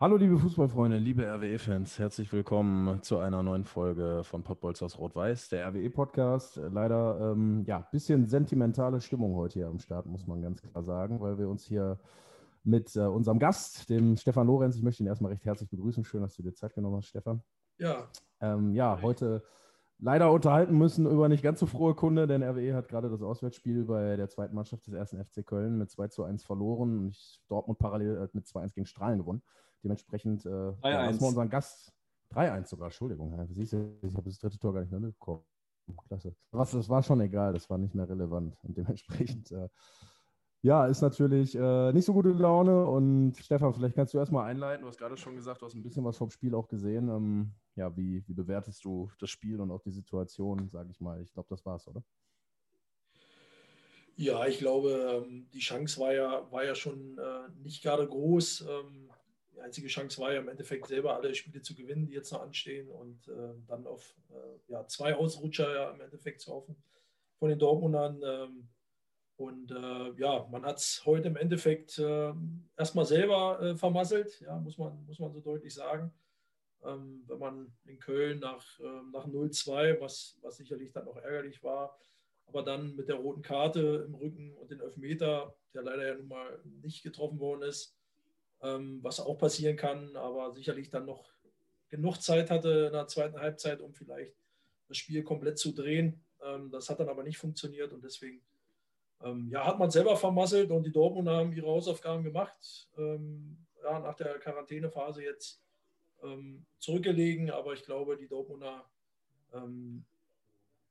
Hallo 0.00 0.16
liebe 0.16 0.38
Fußballfreunde, 0.38 0.96
liebe 0.98 1.26
RWE-Fans, 1.26 1.98
herzlich 1.98 2.32
willkommen 2.32 3.02
zu 3.02 3.18
einer 3.18 3.42
neuen 3.42 3.64
Folge 3.64 4.22
von 4.22 4.44
Pottbolz 4.44 4.80
aus 4.80 4.96
Rot-Weiß, 4.96 5.48
der 5.48 5.66
RWE-Podcast. 5.66 6.60
Leider 6.70 7.32
ähm, 7.32 7.64
ja, 7.66 7.80
bisschen 7.90 8.28
sentimentale 8.28 9.00
Stimmung 9.00 9.34
heute 9.34 9.54
hier 9.54 9.66
am 9.66 9.80
Start, 9.80 10.06
muss 10.06 10.24
man 10.24 10.40
ganz 10.40 10.62
klar 10.62 10.84
sagen, 10.84 11.20
weil 11.20 11.36
wir 11.36 11.48
uns 11.48 11.64
hier 11.64 11.98
mit 12.62 12.94
äh, 12.94 13.00
unserem 13.00 13.40
Gast, 13.40 13.90
dem 13.90 14.16
Stefan 14.16 14.46
Lorenz, 14.46 14.76
ich 14.76 14.84
möchte 14.84 15.02
ihn 15.02 15.08
erstmal 15.08 15.32
recht 15.32 15.44
herzlich 15.44 15.68
begrüßen. 15.68 16.04
Schön, 16.04 16.22
dass 16.22 16.36
du 16.36 16.44
dir 16.44 16.54
Zeit 16.54 16.76
genommen 16.76 16.98
hast, 16.98 17.08
Stefan. 17.08 17.42
Ja. 17.78 18.08
Ähm, 18.40 18.74
ja, 18.74 19.02
heute 19.02 19.42
leider 19.98 20.30
unterhalten 20.30 20.78
müssen 20.78 21.10
über 21.10 21.28
nicht 21.28 21.42
ganz 21.42 21.58
so 21.58 21.66
frohe 21.66 21.96
Kunde, 21.96 22.28
denn 22.28 22.44
RWE 22.44 22.72
hat 22.72 22.86
gerade 22.86 23.10
das 23.10 23.20
Auswärtsspiel 23.20 23.86
bei 23.86 24.14
der 24.14 24.28
zweiten 24.28 24.54
Mannschaft 24.54 24.86
des 24.86 24.94
ersten 24.94 25.18
FC 25.24 25.44
Köln 25.44 25.76
mit 25.76 25.90
2 25.90 26.06
zu 26.06 26.22
1 26.22 26.44
verloren 26.44 26.98
und 26.98 27.40
Dortmund 27.48 27.80
parallel 27.80 28.16
äh, 28.16 28.28
mit 28.32 28.46
2 28.46 28.60
1 28.60 28.74
gegen 28.74 28.86
Strahlen 28.86 29.18
gewonnen. 29.18 29.42
Dementsprechend 29.82 30.44
äh, 30.46 30.50
ja, 30.50 31.06
lassen 31.06 31.20
wir 31.20 31.28
unseren 31.28 31.48
Gast 31.48 31.92
3-1 32.32 32.66
sogar, 32.68 32.86
Entschuldigung. 32.86 33.46
Siehst 33.50 33.72
du, 33.72 33.98
ich 34.02 34.14
habe 34.14 34.28
das 34.28 34.38
dritte 34.38 34.58
Tor 34.58 34.74
gar 34.74 34.80
nicht 34.80 34.90
mehr 34.90 35.00
mitbekommen. 35.00 35.44
Klasse. 36.06 36.34
Was, 36.50 36.72
das 36.72 36.88
war 36.88 37.02
schon 37.02 37.20
egal, 37.20 37.52
das 37.52 37.68
war 37.70 37.78
nicht 37.78 37.94
mehr 37.94 38.08
relevant. 38.08 38.58
Und 38.62 38.76
dementsprechend, 38.76 39.50
äh, 39.52 39.68
ja, 40.62 40.86
ist 40.86 41.00
natürlich 41.00 41.54
äh, 41.54 41.92
nicht 41.92 42.04
so 42.04 42.12
gute 42.12 42.30
Laune. 42.30 42.84
Und 42.84 43.36
Stefan, 43.36 43.72
vielleicht 43.72 43.94
kannst 43.94 44.12
du 44.12 44.18
erstmal 44.18 44.50
einleiten. 44.50 44.82
Du 44.82 44.88
hast 44.88 44.98
gerade 44.98 45.16
schon 45.16 45.36
gesagt, 45.36 45.62
du 45.62 45.66
hast 45.66 45.74
ein 45.74 45.82
bisschen 45.82 46.04
was 46.04 46.16
vom 46.16 46.30
Spiel 46.30 46.54
auch 46.54 46.68
gesehen. 46.68 47.08
Ähm, 47.08 47.52
ja, 47.76 47.96
wie, 47.96 48.26
wie 48.26 48.34
bewertest 48.34 48.84
du 48.84 49.10
das 49.18 49.30
Spiel 49.30 49.60
und 49.60 49.70
auch 49.70 49.80
die 49.80 49.92
Situation, 49.92 50.68
sage 50.68 50.90
ich 50.90 51.00
mal? 51.00 51.22
Ich 51.22 51.32
glaube, 51.32 51.48
das 51.48 51.64
war's, 51.64 51.86
oder? 51.86 52.02
Ja, 54.16 54.46
ich 54.46 54.58
glaube, 54.58 55.24
ähm, 55.24 55.48
die 55.52 55.60
Chance 55.60 56.00
war 56.00 56.12
ja, 56.12 56.50
war 56.50 56.64
ja 56.64 56.74
schon 56.74 57.16
äh, 57.18 57.48
nicht 57.62 57.84
gerade 57.84 58.04
groß. 58.04 58.62
Ähm, 58.62 59.12
die 59.58 59.64
einzige 59.64 59.88
Chance 59.88 60.20
war 60.20 60.32
ja 60.32 60.38
im 60.38 60.48
Endeffekt 60.48 60.86
selber 60.86 61.16
alle 61.16 61.34
Spiele 61.34 61.60
zu 61.62 61.74
gewinnen, 61.74 62.06
die 62.06 62.12
jetzt 62.12 62.32
noch 62.32 62.42
anstehen 62.42 62.88
und 62.88 63.26
äh, 63.26 63.54
dann 63.66 63.86
auf 63.86 64.14
äh, 64.30 64.72
ja, 64.72 64.86
zwei 64.86 65.16
Ausrutscher 65.16 65.74
ja 65.74 65.90
im 65.90 66.00
Endeffekt 66.00 66.40
zu 66.40 66.52
hoffen 66.52 66.76
von 67.38 67.48
den 67.48 67.58
Dortmundern. 67.58 68.22
Ähm, 68.24 68.68
und 69.36 69.72
äh, 69.72 70.12
ja, 70.20 70.46
man 70.50 70.64
hat 70.64 70.78
es 70.78 71.04
heute 71.04 71.28
im 71.28 71.36
Endeffekt 71.36 71.98
äh, 71.98 72.32
erstmal 72.76 73.04
selber 73.04 73.60
äh, 73.60 73.76
vermasselt, 73.76 74.40
ja, 74.40 74.56
muss 74.58 74.78
man, 74.78 75.04
muss 75.06 75.18
man 75.18 75.32
so 75.32 75.40
deutlich 75.40 75.74
sagen. 75.74 76.12
Ähm, 76.84 77.24
wenn 77.26 77.38
man 77.38 77.72
in 77.84 77.98
Köln 77.98 78.38
nach, 78.38 78.64
ähm, 78.78 79.10
nach 79.12 79.26
0-2, 79.26 80.00
was, 80.00 80.38
was 80.40 80.56
sicherlich 80.56 80.92
dann 80.92 81.08
auch 81.08 81.16
ärgerlich 81.16 81.64
war, 81.64 81.98
aber 82.46 82.62
dann 82.62 82.94
mit 82.94 83.08
der 83.08 83.16
roten 83.16 83.42
Karte 83.42 84.04
im 84.06 84.14
Rücken 84.14 84.54
und 84.54 84.70
den 84.70 84.80
Elfmeter, 84.80 85.56
der 85.74 85.82
leider 85.82 86.06
ja 86.06 86.14
nun 86.14 86.28
mal 86.28 86.60
nicht 86.64 87.02
getroffen 87.02 87.40
worden 87.40 87.62
ist, 87.62 87.97
ähm, 88.62 88.98
was 89.02 89.20
auch 89.20 89.38
passieren 89.38 89.76
kann, 89.76 90.16
aber 90.16 90.52
sicherlich 90.52 90.90
dann 90.90 91.06
noch 91.06 91.32
genug 91.88 92.20
Zeit 92.20 92.50
hatte 92.50 92.86
in 92.86 92.92
der 92.92 93.06
zweiten 93.06 93.38
Halbzeit, 93.38 93.80
um 93.80 93.94
vielleicht 93.94 94.34
das 94.88 94.96
Spiel 94.96 95.22
komplett 95.22 95.58
zu 95.58 95.72
drehen. 95.72 96.24
Ähm, 96.42 96.70
das 96.70 96.88
hat 96.90 97.00
dann 97.00 97.08
aber 97.08 97.22
nicht 97.22 97.38
funktioniert 97.38 97.92
und 97.92 98.04
deswegen 98.04 98.40
ähm, 99.22 99.48
ja, 99.50 99.66
hat 99.66 99.78
man 99.78 99.90
selber 99.90 100.16
vermasselt 100.16 100.70
und 100.70 100.84
die 100.84 100.92
Dortmunder 100.92 101.36
haben 101.36 101.52
ihre 101.52 101.66
Hausaufgaben 101.66 102.24
gemacht. 102.24 102.88
Ähm, 102.96 103.58
ja, 103.82 103.98
nach 104.00 104.14
der 104.14 104.38
Quarantänephase 104.38 105.22
jetzt 105.22 105.62
ähm, 106.22 106.66
zurückgelegen, 106.78 107.50
aber 107.50 107.72
ich 107.72 107.84
glaube, 107.84 108.16
die 108.16 108.28
Dortmunder 108.28 108.88
ähm, 109.52 110.04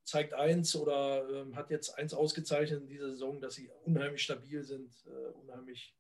zeigt 0.04 0.34
eins 0.34 0.76
oder 0.76 1.46
hat 1.54 1.70
jetzt 1.70 1.98
eins 1.98 2.14
ausgezeichnet 2.14 2.82
in 2.82 2.88
dieser 2.88 3.10
Saison, 3.10 3.42
dass 3.42 3.56
sie 3.56 3.70
unheimlich 3.84 4.24
stabil 4.24 4.64
sind, 4.64 4.90
äh, 5.06 5.32
unheimlich 5.34 5.94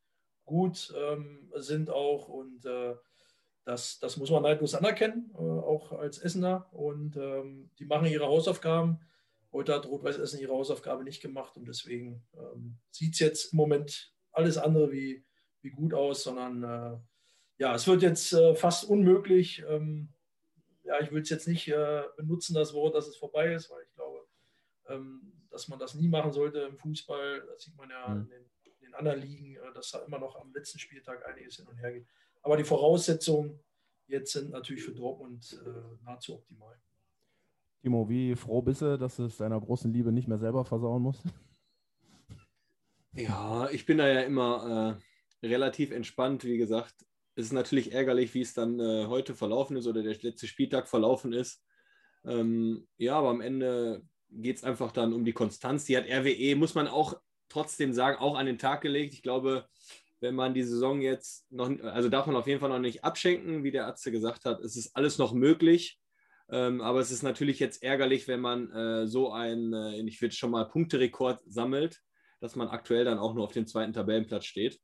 gut 0.47 0.91
ähm, 0.97 1.51
sind 1.55 1.91
auch 1.91 2.27
und 2.27 2.65
äh, 2.65 2.95
das, 3.65 3.99
das 3.99 4.17
muss 4.17 4.31
man 4.31 4.43
neidlos 4.43 4.73
anerkennen, 4.73 5.29
äh, 5.35 5.37
auch 5.37 5.91
als 5.91 6.17
Essener 6.17 6.73
und 6.73 7.17
ähm, 7.17 7.69
die 7.77 7.85
machen 7.85 8.07
ihre 8.07 8.25
Hausaufgaben. 8.25 9.01
Heute 9.51 9.75
hat 9.75 9.85
Rot-Weiß 9.85 10.17
Essen 10.17 10.39
ihre 10.39 10.53
Hausaufgabe 10.53 11.03
nicht 11.03 11.21
gemacht 11.21 11.55
und 11.57 11.67
deswegen 11.67 12.25
ähm, 12.33 12.79
sieht 12.91 13.13
es 13.13 13.19
jetzt 13.19 13.53
im 13.53 13.57
Moment 13.57 14.13
alles 14.31 14.57
andere 14.57 14.91
wie, 14.91 15.25
wie 15.61 15.69
gut 15.69 15.93
aus, 15.93 16.23
sondern 16.23 16.63
äh, 16.63 16.97
ja, 17.57 17.75
es 17.75 17.87
wird 17.87 18.01
jetzt 18.01 18.33
äh, 18.33 18.55
fast 18.55 18.89
unmöglich. 18.89 19.63
Ähm, 19.67 20.13
ja, 20.83 21.01
ich 21.01 21.11
will 21.11 21.21
es 21.21 21.29
jetzt 21.29 21.47
nicht 21.47 21.67
äh, 21.67 22.03
benutzen, 22.15 22.53
das 22.53 22.73
Wort, 22.73 22.95
dass 22.95 23.07
es 23.07 23.17
vorbei 23.17 23.53
ist, 23.53 23.69
weil 23.69 23.83
ich 23.83 23.93
glaube, 23.95 24.25
ähm, 24.87 25.33
dass 25.49 25.67
man 25.67 25.79
das 25.79 25.93
nie 25.93 26.07
machen 26.07 26.31
sollte 26.31 26.59
im 26.59 26.77
Fußball. 26.77 27.43
Das 27.47 27.63
sieht 27.63 27.75
man 27.75 27.89
ja 27.89 28.07
mhm. 28.07 28.21
in 28.21 28.29
den 28.29 28.45
anderen 28.97 29.21
Ligen, 29.21 29.55
äh, 29.55 29.73
dass 29.73 29.91
da 29.91 29.99
immer 29.99 30.19
noch 30.19 30.39
am 30.39 30.53
letzten 30.53 30.79
Spieltag 30.79 31.25
einiges 31.27 31.57
hin 31.57 31.67
und 31.67 31.77
her 31.77 31.93
geht. 31.93 32.07
Aber 32.41 32.57
die 32.57 32.63
Voraussetzungen 32.63 33.59
jetzt 34.07 34.33
sind 34.33 34.51
natürlich 34.51 34.83
für 34.83 34.93
Dortmund 34.93 35.61
äh, 35.65 36.03
nahezu 36.03 36.35
optimal. 36.35 36.75
Timo, 37.81 38.09
wie 38.09 38.35
froh 38.35 38.61
bist 38.61 38.81
du, 38.81 38.97
dass 38.97 39.17
du 39.17 39.25
es 39.25 39.37
deiner 39.37 39.59
großen 39.59 39.91
Liebe 39.91 40.11
nicht 40.11 40.27
mehr 40.27 40.39
selber 40.39 40.65
versauen 40.65 41.03
musst? 41.03 41.23
Ja, 43.13 43.69
ich 43.71 43.85
bin 43.85 43.97
da 43.97 44.07
ja 44.07 44.21
immer 44.21 44.99
äh, 45.41 45.47
relativ 45.47 45.91
entspannt. 45.91 46.43
Wie 46.43 46.57
gesagt, 46.57 46.93
es 47.35 47.45
ist 47.45 47.53
natürlich 47.53 47.91
ärgerlich, 47.91 48.33
wie 48.33 48.41
es 48.41 48.53
dann 48.53 48.79
äh, 48.79 49.05
heute 49.05 49.35
verlaufen 49.35 49.77
ist 49.77 49.87
oder 49.87 50.03
der 50.03 50.15
letzte 50.21 50.47
Spieltag 50.47 50.87
verlaufen 50.87 51.33
ist. 51.33 51.63
Ähm, 52.25 52.87
ja, 52.97 53.17
aber 53.17 53.29
am 53.29 53.41
Ende 53.41 54.03
geht 54.29 54.57
es 54.57 54.63
einfach 54.63 54.91
dann 54.91 55.13
um 55.13 55.23
die 55.23 55.33
Konstanz. 55.33 55.85
Die 55.85 55.97
hat 55.97 56.05
RWE, 56.05 56.55
muss 56.55 56.75
man 56.75 56.87
auch 56.87 57.19
trotzdem 57.57 57.91
sagen, 57.91 58.19
auch 58.19 58.35
an 58.35 58.45
den 58.45 58.59
Tag 58.59 58.81
gelegt. 58.81 59.15
Ich 59.15 59.23
glaube, 59.23 59.65
wenn 60.19 60.35
man 60.35 60.53
die 60.53 60.61
Saison 60.61 61.01
jetzt 61.01 61.51
noch, 61.51 61.71
also 61.81 62.07
darf 62.07 62.27
man 62.27 62.35
auf 62.35 62.45
jeden 62.45 62.59
Fall 62.59 62.69
noch 62.69 62.79
nicht 62.79 63.03
abschenken, 63.03 63.63
wie 63.63 63.71
der 63.71 63.87
Atze 63.87 64.11
gesagt 64.11 64.45
hat, 64.45 64.59
es 64.59 64.75
ist 64.75 64.95
alles 64.95 65.17
noch 65.17 65.33
möglich. 65.33 65.99
Ähm, 66.49 66.81
aber 66.81 66.99
es 66.99 67.11
ist 67.11 67.23
natürlich 67.23 67.59
jetzt 67.59 67.81
ärgerlich, 67.81 68.27
wenn 68.27 68.39
man 68.39 68.71
äh, 68.71 69.07
so 69.07 69.31
einen, 69.31 69.73
äh, 69.73 69.99
ich 70.01 70.21
würde 70.21 70.35
schon 70.35 70.51
mal 70.51 70.69
Punkterekord 70.69 71.41
sammelt, 71.47 71.99
dass 72.39 72.55
man 72.55 72.67
aktuell 72.67 73.05
dann 73.05 73.17
auch 73.17 73.33
nur 73.33 73.43
auf 73.43 73.53
dem 73.53 73.65
zweiten 73.65 73.91
Tabellenplatz 73.91 74.45
steht. 74.45 74.79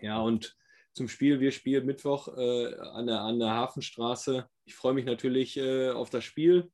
Ja, 0.00 0.18
und 0.20 0.56
zum 0.94 1.08
Spiel, 1.08 1.40
wir 1.40 1.52
spielen 1.52 1.84
Mittwoch 1.84 2.28
äh, 2.36 2.74
an, 2.74 3.06
der, 3.06 3.20
an 3.20 3.38
der 3.38 3.50
Hafenstraße. 3.50 4.48
Ich 4.64 4.74
freue 4.74 4.94
mich 4.94 5.04
natürlich 5.04 5.58
äh, 5.58 5.90
auf 5.90 6.08
das 6.08 6.24
Spiel 6.24 6.72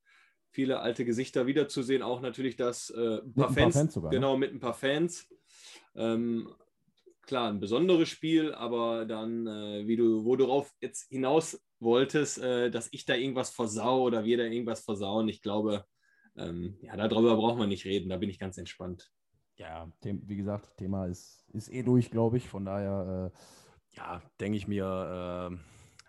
viele 0.52 0.80
alte 0.80 1.04
Gesichter 1.04 1.46
wiederzusehen. 1.46 2.02
Auch 2.02 2.20
natürlich 2.20 2.56
das 2.56 2.90
äh, 2.90 3.18
ein 3.18 3.34
paar, 3.34 3.52
Fans, 3.52 3.74
Fans 3.74 3.94
sogar, 3.94 4.10
ne? 4.12 4.16
genau, 4.16 4.36
mit 4.36 4.52
ein 4.52 4.60
paar 4.60 4.74
Fans. 4.74 5.26
Ähm, 5.94 6.48
klar, 7.22 7.50
ein 7.50 7.60
besonderes 7.60 8.08
Spiel, 8.08 8.54
aber 8.54 9.06
dann, 9.06 9.46
äh, 9.46 9.86
wie 9.86 9.96
du, 9.96 10.24
wo 10.24 10.36
du 10.36 10.44
darauf 10.44 10.72
jetzt 10.80 11.08
hinaus 11.08 11.60
wolltest, 11.80 12.38
äh, 12.38 12.70
dass 12.70 12.88
ich 12.92 13.04
da 13.04 13.14
irgendwas 13.14 13.50
versau 13.50 14.02
oder 14.02 14.24
wir 14.24 14.36
da 14.36 14.44
irgendwas 14.44 14.84
versauen, 14.84 15.28
ich 15.28 15.42
glaube, 15.42 15.84
ähm, 16.36 16.78
ja, 16.80 16.96
darüber 16.96 17.36
braucht 17.36 17.58
man 17.58 17.69
nicht 17.69 17.84
reden, 17.84 18.08
da 18.10 18.16
bin 18.16 18.30
ich 18.30 18.38
ganz 18.38 18.58
entspannt. 18.58 19.10
Ja, 19.56 19.90
wie 20.02 20.36
gesagt, 20.36 20.76
Thema 20.78 21.06
ist, 21.06 21.44
ist 21.52 21.70
eh 21.70 21.82
durch, 21.82 22.10
glaube 22.10 22.38
ich. 22.38 22.48
Von 22.48 22.64
daher, 22.64 23.32
äh, 23.32 23.96
ja, 23.96 24.22
denke 24.40 24.56
ich 24.56 24.66
mir, 24.66 25.50
äh, 25.52 25.56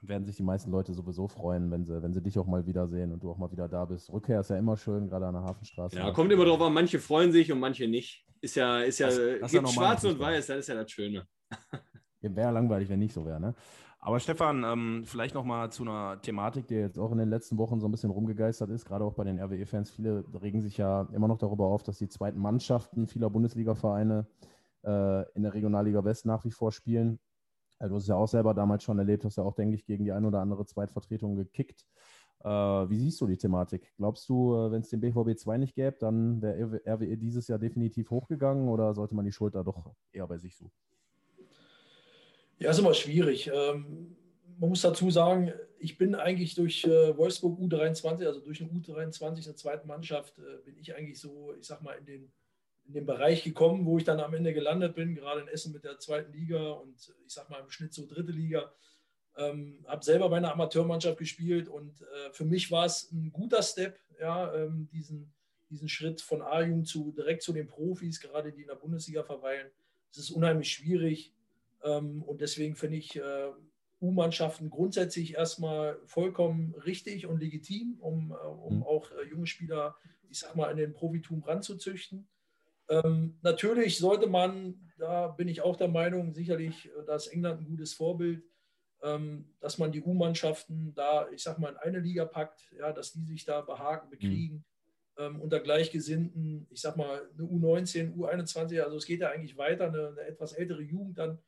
werden 0.08 0.26
sich 0.26 0.36
die 0.36 0.44
meisten 0.44 0.72
Leute 0.72 0.94
sowieso 0.94 1.28
freuen, 1.28 1.72
wenn 1.72 1.86
sie, 1.86 2.02
wenn 2.02 2.14
sie 2.14 2.22
dich 2.22 2.38
auch 2.38 2.46
mal 2.46 2.66
wiedersehen 2.66 3.12
und 3.12 3.24
du 3.24 3.32
auch 3.32 3.38
mal 3.38 3.52
wieder 3.52 3.68
da 3.68 3.86
bist. 3.86 4.12
Rückkehr 4.12 4.40
ist 4.40 4.50
ja 4.50 4.58
immer 4.58 4.78
schön, 4.78 5.08
gerade 5.08 5.28
an 5.28 5.34
der 5.34 5.44
Hafenstraße. 5.44 5.98
Ja, 5.98 6.12
kommt 6.12 6.32
immer 6.32 6.46
drauf 6.46 6.62
an, 6.62 6.74
manche 6.74 7.00
freuen 7.00 7.32
sich 7.32 7.52
und 7.52 7.60
manche 7.60 7.88
nicht. 7.88 8.26
Ist 8.42 8.56
ja, 8.56 8.82
ist 8.82 9.00
ja, 9.00 9.08
das, 9.08 9.18
das 9.42 9.52
gibt 9.52 9.68
ja 9.68 9.74
schwarz 9.74 10.04
und 10.04 10.20
weiß, 10.20 10.48
das 10.48 10.60
ist 10.60 10.68
ja 10.68 10.76
das 10.76 10.92
Schöne. 10.92 11.26
Wäre 12.22 12.52
langweilig, 12.52 12.90
wenn 12.90 13.00
nicht 13.00 13.14
so 13.14 13.26
wäre, 13.26 13.40
ne? 13.40 13.54
Aber 14.00 14.20
Stefan, 14.20 14.66
ähm, 14.66 15.04
vielleicht 15.06 15.34
nochmal 15.34 15.72
zu 15.72 15.84
einer 15.84 16.20
Thematik, 16.22 16.68
die 16.68 16.76
jetzt 16.76 17.00
auch 17.00 17.14
in 17.14 17.20
den 17.20 17.30
letzten 17.30 17.58
Wochen 17.58 17.80
so 17.80 17.88
ein 17.88 17.92
bisschen 17.92 18.10
rumgegeistert 18.10 18.70
ist, 18.70 18.86
gerade 18.86 19.06
auch 19.06 19.14
bei 19.14 19.24
den 19.24 19.40
RWE-Fans. 19.40 19.92
Viele 19.92 20.26
regen 20.42 20.62
sich 20.62 20.76
ja 20.76 21.08
immer 21.14 21.30
noch 21.30 21.38
darüber 21.38 21.68
auf, 21.68 21.84
dass 21.84 22.00
die 22.00 22.10
zweiten 22.10 22.40
Mannschaften 22.40 23.08
vieler 23.08 23.30
Bundesliga-Vereine 23.30 24.28
äh, 24.84 25.32
in 25.36 25.44
der 25.44 25.54
Regionalliga 25.54 26.04
West 26.04 26.26
nach 26.26 26.44
wie 26.44 26.52
vor 26.52 26.74
spielen 26.74 27.18
du 27.88 27.96
hast 27.96 28.04
es 28.04 28.10
ja 28.10 28.16
auch 28.16 28.28
selber 28.28 28.54
damals 28.54 28.84
schon 28.84 29.00
erlebt, 29.00 29.26
hast 29.26 29.38
ja 29.38 29.44
auch, 29.44 29.56
denke 29.56 29.76
ich, 29.76 29.86
gegen 29.86 30.06
die 30.06 30.12
ein 30.12 30.26
oder 30.26 30.40
andere 30.40 30.66
Zweitvertretung 30.66 31.36
gekickt. 31.36 31.86
Äh, 32.44 32.50
wie 32.50 32.98
siehst 32.98 33.22
du 33.22 33.28
die 33.28 33.38
Thematik? 33.38 33.94
Glaubst 33.98 34.28
du, 34.28 34.56
äh, 34.56 34.72
wenn 34.72 34.82
es 34.82 34.90
den 34.90 35.00
BVB 35.00 35.38
2 35.38 35.58
nicht 35.58 35.76
gäbe, 35.76 35.96
dann 36.00 36.42
wäre 36.42 36.82
RWE 36.86 37.18
dieses 37.18 37.48
Jahr 37.48 37.60
definitiv 37.60 38.10
hochgegangen 38.10 38.68
oder 38.68 38.94
sollte 38.94 39.16
man 39.16 39.26
die 39.26 39.32
Schuld 39.32 39.56
da 39.56 39.64
doch 39.64 39.94
eher 40.12 40.28
bei 40.28 40.38
sich 40.38 40.58
suchen? 40.58 40.74
Ja, 42.60 42.72
ist 42.72 42.80
immer 42.80 42.94
schwierig. 42.94 43.50
Ähm, 43.54 44.16
man 44.60 44.70
muss 44.70 44.82
dazu 44.82 45.10
sagen, 45.10 45.52
ich 45.80 45.98
bin 45.98 46.16
eigentlich 46.16 46.56
durch 46.56 46.86
äh, 46.86 47.18
Wolfsburg 47.18 47.60
U23, 47.60 48.26
also 48.26 48.40
durch 48.40 48.62
eine 48.62 48.72
U23 48.72 49.38
in 49.38 49.44
der 49.44 49.56
zweiten 49.56 49.88
Mannschaft, 49.88 50.38
äh, 50.40 50.64
bin 50.64 50.78
ich 50.78 50.96
eigentlich 50.96 51.20
so, 51.20 51.54
ich 51.60 51.66
sag 51.66 51.82
mal, 51.82 51.94
in 51.94 52.06
den, 52.06 52.32
in 52.86 52.94
den 52.94 53.06
Bereich 53.06 53.44
gekommen, 53.44 53.86
wo 53.86 53.98
ich 53.98 54.04
dann 54.04 54.20
am 54.20 54.34
Ende 54.34 54.54
gelandet 54.54 54.96
bin, 54.96 55.16
gerade 55.16 55.42
in 55.42 55.48
Essen 55.48 55.74
mit 55.74 55.84
der 55.84 56.00
zweiten 56.00 56.34
Liga 56.34 56.72
und 56.72 57.14
ich 57.26 57.34
sag 57.34 57.50
mal 57.50 57.60
im 57.60 57.70
Schnitt 57.70 57.94
so 57.94 58.06
dritte 58.06 58.32
Liga. 58.32 58.74
Ähm, 59.36 59.84
habe 59.88 60.04
selber 60.04 60.30
bei 60.30 60.38
einer 60.38 60.52
Amateurmannschaft 60.52 61.18
gespielt 61.18 61.68
und 61.68 62.02
äh, 62.02 62.32
für 62.34 62.46
mich 62.46 62.70
war 62.72 62.86
es 62.86 63.12
ein 63.12 63.32
guter 63.32 63.64
Step, 63.64 63.98
ja, 64.20 64.54
ähm, 64.54 64.90
diesen, 64.92 65.34
diesen 65.72 65.90
Schritt 65.90 66.22
von 66.22 66.44
A-Jugend 66.44 66.88
zu 66.88 67.12
direkt 67.12 67.42
zu 67.42 67.52
den 67.52 67.68
Profis, 67.68 68.20
gerade 68.20 68.52
die 68.52 68.62
in 68.62 68.68
der 68.68 68.76
Bundesliga 68.76 69.24
verweilen. 69.24 69.72
Es 70.12 70.18
ist 70.18 70.30
unheimlich 70.30 70.70
schwierig 70.70 71.34
ähm, 71.84 72.22
und 72.22 72.42
deswegen 72.42 72.76
finde 72.76 72.98
ich 72.98 73.16
äh, 73.16 73.52
U-Mannschaften 74.04 74.70
grundsätzlich 74.70 75.36
erstmal 75.36 75.98
vollkommen 76.06 76.76
richtig 76.86 77.26
und 77.26 77.40
legitim, 77.40 77.98
um, 78.02 78.32
äh, 78.32 78.36
um 78.36 78.78
mhm. 78.78 78.84
auch 78.84 79.10
äh, 79.12 79.28
junge 79.30 79.48
Spieler, 79.48 79.96
ich 80.30 80.40
sag 80.40 80.56
mal, 80.56 80.70
in 80.70 80.78
den 80.78 80.94
Profitum 80.94 81.42
ranzuzüchten. 81.44 82.28
Ähm, 82.90 83.38
natürlich 83.42 83.98
sollte 83.98 84.28
man, 84.28 84.92
da 84.98 85.28
bin 85.28 85.48
ich 85.48 85.62
auch 85.62 85.76
der 85.76 85.88
Meinung, 85.88 86.34
sicherlich, 86.34 86.88
äh, 86.88 87.06
da 87.06 87.16
ist 87.16 87.28
England 87.28 87.62
ein 87.62 87.68
gutes 87.68 87.94
Vorbild, 87.94 88.44
ähm, 89.02 89.54
dass 89.60 89.78
man 89.78 89.92
die 89.92 90.02
U-Mannschaften 90.02 90.94
da, 90.94 91.30
ich 91.30 91.44
sag 91.44 91.60
mal, 91.60 91.70
in 91.70 91.78
eine 91.78 92.00
Liga 92.00 92.26
packt, 92.26 92.72
ja, 92.78 92.92
dass 92.92 93.14
die 93.14 93.26
sich 93.26 93.46
da 93.46 93.62
behaken, 93.62 94.10
bekriegen. 94.10 94.58
Mhm. 94.58 94.64
Ähm, 95.16 95.42
unter 95.42 95.60
Gleichgesinnten, 95.60 96.68
ich 96.72 96.82
sag 96.82 96.98
mal, 96.98 97.30
eine 97.38 97.48
U19, 97.48 98.16
U21, 98.16 98.82
also 98.82 98.98
es 98.98 99.06
geht 99.06 99.22
ja 99.22 99.30
eigentlich 99.30 99.58
weiter, 99.58 99.88
eine, 99.88 100.08
eine 100.08 100.22
etwas 100.22 100.54
ältere 100.54 100.82
Jugend 100.82 101.18
dann 101.20 101.40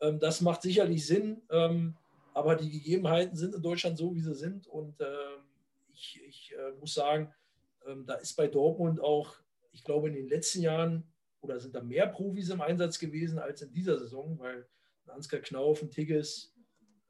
ähm, 0.00 0.18
das 0.18 0.40
macht 0.40 0.62
sicherlich 0.62 1.06
Sinn, 1.06 1.42
ähm, 1.50 1.96
aber 2.34 2.54
die 2.54 2.70
Gegebenheiten 2.70 3.36
sind 3.36 3.54
in 3.54 3.62
Deutschland 3.62 3.98
so, 3.98 4.14
wie 4.14 4.20
sie 4.20 4.34
sind. 4.34 4.66
Und 4.66 5.00
ähm, 5.00 5.42
ich, 5.92 6.20
ich 6.26 6.54
äh, 6.54 6.72
muss 6.78 6.94
sagen, 6.94 7.32
da 8.04 8.14
ist 8.14 8.36
bei 8.36 8.48
Dortmund 8.48 9.00
auch, 9.00 9.36
ich 9.72 9.84
glaube, 9.84 10.08
in 10.08 10.14
den 10.14 10.28
letzten 10.28 10.62
Jahren 10.62 11.04
oder 11.40 11.60
sind 11.60 11.74
da 11.74 11.82
mehr 11.82 12.06
Profis 12.06 12.50
im 12.50 12.60
Einsatz 12.60 12.98
gewesen 12.98 13.38
als 13.38 13.62
in 13.62 13.72
dieser 13.72 13.98
Saison, 13.98 14.38
weil 14.38 14.66
Ansgar 15.06 15.40
Knauf 15.40 15.82
und 15.82 15.90
Tigges 15.90 16.54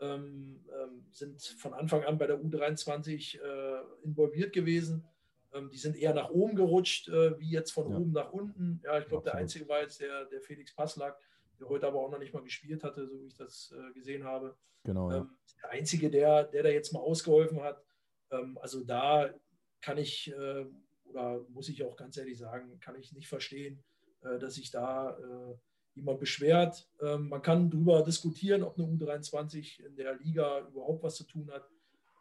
ähm, 0.01 0.65
ähm, 0.81 1.07
sind 1.11 1.43
von 1.43 1.75
Anfang 1.75 2.05
an 2.05 2.19
bei 2.19 2.27
der 2.27 2.41
U23 2.41 3.41
äh, 3.41 3.83
involviert 4.05 4.53
gewesen. 4.53 5.05
Ähm, 5.53 5.71
die 5.71 5.79
sind 5.79 5.97
eher 5.97 6.15
nach 6.15 6.31
oben 6.31 6.55
gerutscht, 6.55 7.09
äh, 7.09 7.39
wie 7.41 7.51
jetzt 7.51 7.73
von 7.73 7.91
ja. 7.91 7.97
oben 7.97 8.13
nach 8.13 8.33
unten. 8.33 8.81
Ja, 8.85 8.99
ich 8.99 9.09
glaube, 9.09 9.25
der 9.25 9.35
einzige 9.35 9.67
war 9.69 9.81
jetzt 9.81 10.01
der, 10.01 10.27
der 10.27 10.41
Felix 10.41 10.75
Passlack 10.75 11.19
der 11.59 11.69
heute 11.69 11.87
aber 11.87 12.01
auch 12.01 12.11
noch 12.11 12.19
nicht 12.19 12.33
mal 12.33 12.43
gespielt 12.43 12.85
hatte, 12.85 13.07
so 13.07 13.21
wie 13.21 13.27
ich 13.27 13.37
das 13.37 13.75
äh, 13.77 13.93
gesehen 13.93 14.25
habe. 14.25 14.57
Genau. 14.85 15.11
Ähm, 15.11 15.31
der 15.63 15.71
Einzige, 15.71 16.11
der, 16.11 16.45
der 16.45 16.63
da 16.63 16.69
jetzt 16.69 16.93
mal 16.93 17.01
ausgeholfen 17.01 17.63
hat. 17.63 17.83
Ähm, 18.31 18.59
also 18.61 18.85
da 18.85 19.35
kann 19.81 19.99
ich, 19.99 20.33
äh, 20.33 20.67
oder 21.09 21.45
muss 21.49 21.69
ich 21.69 21.83
auch 21.85 21.97
ganz 21.97 22.17
ehrlich 22.17 22.39
sagen, 22.39 22.79
kann 22.81 22.97
ich 22.97 23.13
nicht 23.13 23.29
verstehen, 23.29 23.83
äh, 24.23 24.39
dass 24.39 24.55
sich 24.55 24.71
da 24.71 25.17
äh, 25.19 25.55
jemand 25.95 26.21
beschwert. 26.21 26.89
Ähm, 27.01 27.29
man 27.29 27.43
kann 27.43 27.71
darüber 27.71 28.03
diskutieren, 28.03 28.63
ob 28.63 28.79
eine 28.79 28.87
U23 28.89 29.85
in 29.85 29.97
der 29.97 30.17
Liga 30.17 30.67
überhaupt 30.69 31.03
was 31.03 31.17
zu 31.17 31.25
tun 31.25 31.51
hat. 31.51 31.69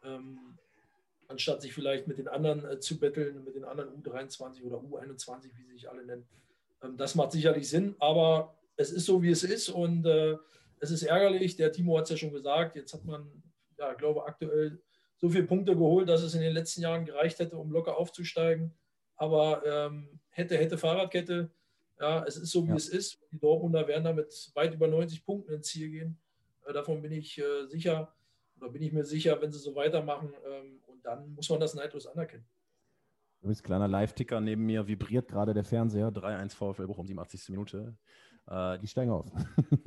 Ähm, 0.04 0.58
anstatt 1.28 1.60
sich 1.60 1.74
vielleicht 1.74 2.06
mit 2.06 2.18
den 2.18 2.28
anderen 2.28 2.64
äh, 2.64 2.80
zu 2.80 2.98
betteln, 2.98 3.44
mit 3.44 3.54
den 3.54 3.64
anderen 3.64 3.90
U23 4.02 4.62
oder 4.62 4.78
U21, 4.78 5.50
wie 5.56 5.64
sie 5.64 5.72
sich 5.72 5.90
alle 5.90 6.04
nennen. 6.04 6.26
Ähm, 6.82 6.96
das 6.96 7.14
macht 7.14 7.32
sicherlich 7.32 7.68
Sinn, 7.68 7.94
aber 7.98 8.56
es 8.76 8.90
ist 8.92 9.06
so, 9.06 9.22
wie 9.22 9.30
es 9.30 9.42
ist 9.42 9.70
und 9.70 10.06
es 10.06 10.92
ist 10.92 11.02
ärgerlich. 11.02 11.56
Der 11.56 11.72
Timo 11.72 11.98
hat 11.98 12.04
es 12.04 12.10
ja 12.10 12.16
schon 12.16 12.32
gesagt, 12.32 12.76
jetzt 12.76 12.94
hat 12.94 13.04
man, 13.04 13.42
ja, 13.76 13.92
glaube 13.94 14.24
aktuell 14.24 14.80
so 15.18 15.28
viele 15.28 15.44
Punkte 15.44 15.74
geholt, 15.74 16.08
dass 16.08 16.22
es 16.22 16.34
in 16.34 16.40
den 16.40 16.52
letzten 16.52 16.82
Jahren 16.82 17.04
gereicht 17.04 17.38
hätte, 17.38 17.56
um 17.56 17.70
locker 17.70 17.96
aufzusteigen. 17.96 18.72
Aber 19.16 19.62
ähm, 19.66 20.20
hätte, 20.30 20.56
hätte 20.56 20.78
Fahrradkette. 20.78 21.50
Ja, 22.00 22.24
es 22.24 22.36
ist 22.36 22.52
so, 22.52 22.64
wie 22.64 22.70
ja. 22.70 22.76
es 22.76 22.88
ist. 22.88 23.18
Die 23.32 23.38
Dortmunder 23.38 23.86
werden 23.88 24.04
damit 24.04 24.52
weit 24.54 24.74
über 24.74 24.86
90 24.86 25.24
Punkten 25.24 25.52
ins 25.52 25.66
Ziel 25.66 25.90
gehen. 25.90 26.18
Äh, 26.66 26.72
davon 26.72 27.02
bin 27.02 27.12
ich 27.12 27.38
äh, 27.38 27.66
sicher 27.66 28.14
oder 28.60 28.70
bin 28.70 28.82
ich 28.82 28.92
mir 28.92 29.04
sicher, 29.04 29.40
wenn 29.40 29.50
sie 29.50 29.58
so 29.58 29.74
weitermachen. 29.74 30.32
Ähm, 30.46 30.80
und 30.86 31.04
dann 31.04 31.34
muss 31.34 31.50
man 31.50 31.58
das 31.58 31.74
neidlos 31.74 32.06
anerkennen. 32.06 32.46
Übrigens, 33.40 33.62
kleiner 33.62 33.88
Live-Ticker 33.88 34.40
neben 34.40 34.66
mir 34.66 34.86
vibriert 34.86 35.28
gerade 35.28 35.54
der 35.54 35.64
Fernseher. 35.64 36.10
3-1 36.10 36.54
VfL 36.54 36.86
Bochum, 36.86 37.06
87. 37.06 37.50
Minute. 37.50 37.96
Äh, 38.46 38.78
die 38.78 38.86
steigen 38.86 39.10
auf. 39.10 39.26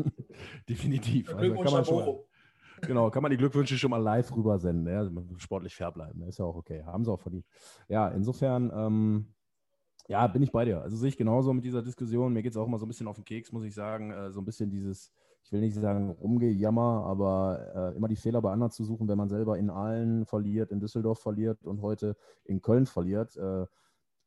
Definitiv. 0.69 1.33
Also 1.33 1.55
kann 1.55 1.73
man 1.73 1.85
schon 1.85 2.19
genau, 2.81 3.09
kann 3.09 3.23
man 3.23 3.31
die 3.31 3.37
Glückwünsche 3.37 3.77
schon 3.77 3.91
mal 3.91 4.01
live 4.01 4.35
rübersenden. 4.35 4.91
Ja? 4.91 4.99
Also 4.99 5.11
sportlich 5.37 5.75
fair 5.75 5.91
bleiben. 5.91 6.19
Ne? 6.19 6.27
Ist 6.27 6.39
ja 6.39 6.45
auch 6.45 6.55
okay. 6.55 6.83
Haben 6.83 7.05
sie 7.05 7.11
auch 7.11 7.19
verdient. 7.19 7.45
Ja, 7.87 8.09
insofern, 8.09 8.71
ähm, 8.73 9.33
ja, 10.07 10.27
bin 10.27 10.43
ich 10.43 10.51
bei 10.51 10.65
dir. 10.65 10.81
Also 10.81 10.97
sehe 10.97 11.09
ich 11.09 11.17
genauso 11.17 11.53
mit 11.53 11.63
dieser 11.63 11.81
Diskussion. 11.81 12.33
Mir 12.33 12.43
geht 12.43 12.51
es 12.51 12.57
auch 12.57 12.67
immer 12.67 12.77
so 12.77 12.85
ein 12.85 12.89
bisschen 12.89 13.07
auf 13.07 13.15
den 13.15 13.25
Keks, 13.25 13.51
muss 13.51 13.63
ich 13.63 13.73
sagen. 13.73 14.11
Äh, 14.11 14.31
so 14.31 14.41
ein 14.41 14.45
bisschen 14.45 14.69
dieses, 14.69 15.11
ich 15.43 15.51
will 15.51 15.61
nicht 15.61 15.75
sagen 15.75 16.11
rumgejammer, 16.11 17.05
aber 17.05 17.93
äh, 17.93 17.97
immer 17.97 18.07
die 18.07 18.15
Fehler 18.15 18.41
bei 18.41 18.51
anderen 18.51 18.71
zu 18.71 18.83
suchen, 18.83 19.07
wenn 19.07 19.17
man 19.17 19.29
selber 19.29 19.57
in 19.57 19.69
Aalen 19.69 20.25
verliert, 20.25 20.71
in 20.71 20.79
Düsseldorf 20.79 21.19
verliert 21.19 21.65
und 21.65 21.81
heute 21.81 22.15
in 22.43 22.61
Köln 22.61 22.85
verliert. 22.85 23.37
Äh, 23.37 23.65